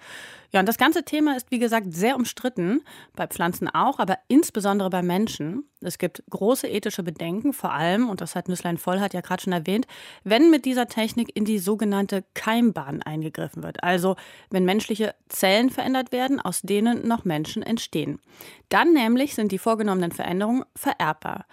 Ja, 0.52 0.60
und 0.60 0.66
das 0.66 0.78
ganze 0.78 1.04
Thema 1.04 1.38
ist, 1.38 1.50
wie 1.50 1.60
gesagt, 1.60 1.94
sehr 1.94 2.18
umstritten, 2.18 2.82
bei 3.16 3.26
Pflanzen 3.26 3.70
auch, 3.70 4.00
aber 4.00 4.18
insbesondere 4.28 4.90
bei 4.90 5.02
Menschen. 5.02 5.64
Es 5.80 5.98
gibt 5.98 6.24
große 6.30 6.68
ethische 6.68 7.04
Bedenken, 7.04 7.54
vor 7.54 7.72
allem, 7.72 8.10
und 8.10 8.20
das 8.20 8.36
hat 8.36 8.50
Nüsslein 8.50 8.78
Vollhardt 8.78 9.14
ja 9.14 9.22
gerade 9.22 9.42
schon 9.42 9.54
erwähnt, 9.54 9.88
wenn 10.26 10.52
mit 10.52 10.66
dieser 10.66 10.88
Technik 10.88 11.36
in 11.36 11.46
die 11.46 11.58
sogenannte 11.58 12.26
Keimbahn 12.34 13.02
eingegriffen 13.02 13.64
wird. 13.64 13.82
Also, 13.82 14.18
wenn 14.50 14.66
menschliche 14.66 15.16
Zellen 15.30 15.70
verändert 15.70 16.12
werden, 16.12 16.42
aus 16.42 16.62
denen 16.62 17.08
noch 17.08 17.24
Menschen 17.24 17.64
entstehen. 17.64 18.20
Dann 18.68 18.92
nämlich 18.92 19.36
sind 19.36 19.54
die 19.54 19.58
vorgenommenen 19.58 20.12
Veränderungen 20.12 20.66
vererbbar. 20.76 21.46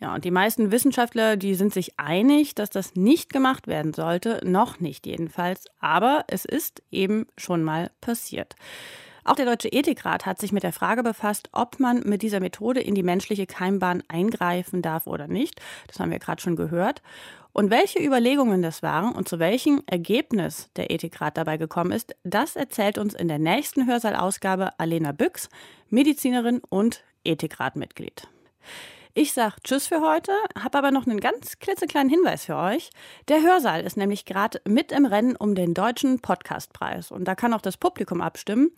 Ja, 0.00 0.14
und 0.14 0.24
die 0.24 0.30
meisten 0.30 0.70
Wissenschaftler, 0.70 1.36
die 1.36 1.54
sind 1.54 1.72
sich 1.72 1.98
einig, 1.98 2.54
dass 2.54 2.70
das 2.70 2.94
nicht 2.94 3.32
gemacht 3.32 3.66
werden 3.66 3.92
sollte, 3.92 4.40
noch 4.44 4.78
nicht 4.78 5.06
jedenfalls, 5.06 5.64
aber 5.80 6.24
es 6.28 6.44
ist 6.44 6.82
eben 6.92 7.26
schon 7.36 7.64
mal 7.64 7.90
passiert. 8.00 8.54
Auch 9.24 9.34
der 9.34 9.44
Deutsche 9.44 9.68
Ethikrat 9.68 10.24
hat 10.24 10.40
sich 10.40 10.52
mit 10.52 10.62
der 10.62 10.72
Frage 10.72 11.02
befasst, 11.02 11.50
ob 11.52 11.80
man 11.80 12.00
mit 12.04 12.22
dieser 12.22 12.40
Methode 12.40 12.80
in 12.80 12.94
die 12.94 13.02
menschliche 13.02 13.46
Keimbahn 13.46 14.02
eingreifen 14.08 14.82
darf 14.82 15.06
oder 15.06 15.26
nicht. 15.26 15.60
Das 15.88 16.00
haben 16.00 16.10
wir 16.10 16.18
gerade 16.18 16.40
schon 16.40 16.56
gehört. 16.56 17.02
Und 17.52 17.70
welche 17.70 18.02
Überlegungen 18.02 18.62
das 18.62 18.82
waren 18.82 19.14
und 19.14 19.28
zu 19.28 19.38
welchem 19.38 19.82
Ergebnis 19.86 20.70
der 20.76 20.90
Ethikrat 20.92 21.36
dabei 21.36 21.56
gekommen 21.56 21.92
ist, 21.92 22.14
das 22.22 22.56
erzählt 22.56 22.96
uns 22.98 23.14
in 23.14 23.28
der 23.28 23.38
nächsten 23.38 23.86
Hörsaalausgabe 23.86 24.78
Alena 24.78 25.12
Büchs, 25.12 25.48
Medizinerin 25.90 26.62
und 26.70 27.02
Ethikratmitglied. 27.24 28.28
Ich 29.20 29.32
sage 29.32 29.56
Tschüss 29.64 29.88
für 29.88 30.00
heute, 30.00 30.30
habe 30.56 30.78
aber 30.78 30.92
noch 30.92 31.04
einen 31.04 31.18
ganz 31.18 31.58
klitzekleinen 31.58 32.08
Hinweis 32.08 32.44
für 32.44 32.54
euch. 32.54 32.90
Der 33.26 33.42
Hörsaal 33.42 33.80
ist 33.80 33.96
nämlich 33.96 34.26
gerade 34.26 34.60
mit 34.64 34.92
im 34.92 35.06
Rennen 35.06 35.34
um 35.34 35.56
den 35.56 35.74
deutschen 35.74 36.20
Podcastpreis 36.20 37.10
und 37.10 37.24
da 37.24 37.34
kann 37.34 37.52
auch 37.52 37.60
das 37.60 37.76
Publikum 37.76 38.20
abstimmen. 38.20 38.70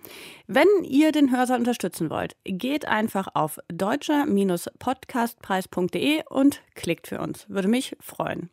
Wenn 0.46 0.66
ihr 0.82 1.12
den 1.12 1.30
Hörsaal 1.30 1.58
unterstützen 1.58 2.08
wollt, 2.08 2.36
geht 2.44 2.88
einfach 2.88 3.28
auf 3.34 3.58
deutscher-podcastpreis.de 3.68 6.22
und 6.30 6.62
klickt 6.74 7.08
für 7.08 7.20
uns. 7.20 7.44
Würde 7.50 7.68
mich 7.68 7.94
freuen. 8.00 8.48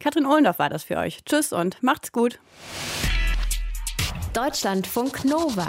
Katrin 0.00 0.26
Ohlendorf 0.26 0.58
war 0.58 0.68
das 0.68 0.82
für 0.82 0.96
euch. 0.96 1.24
Tschüss 1.24 1.52
und 1.52 1.80
macht's 1.80 2.10
gut. 2.10 2.40
Deutschlandfunk 4.34 5.24
Nova. 5.24 5.68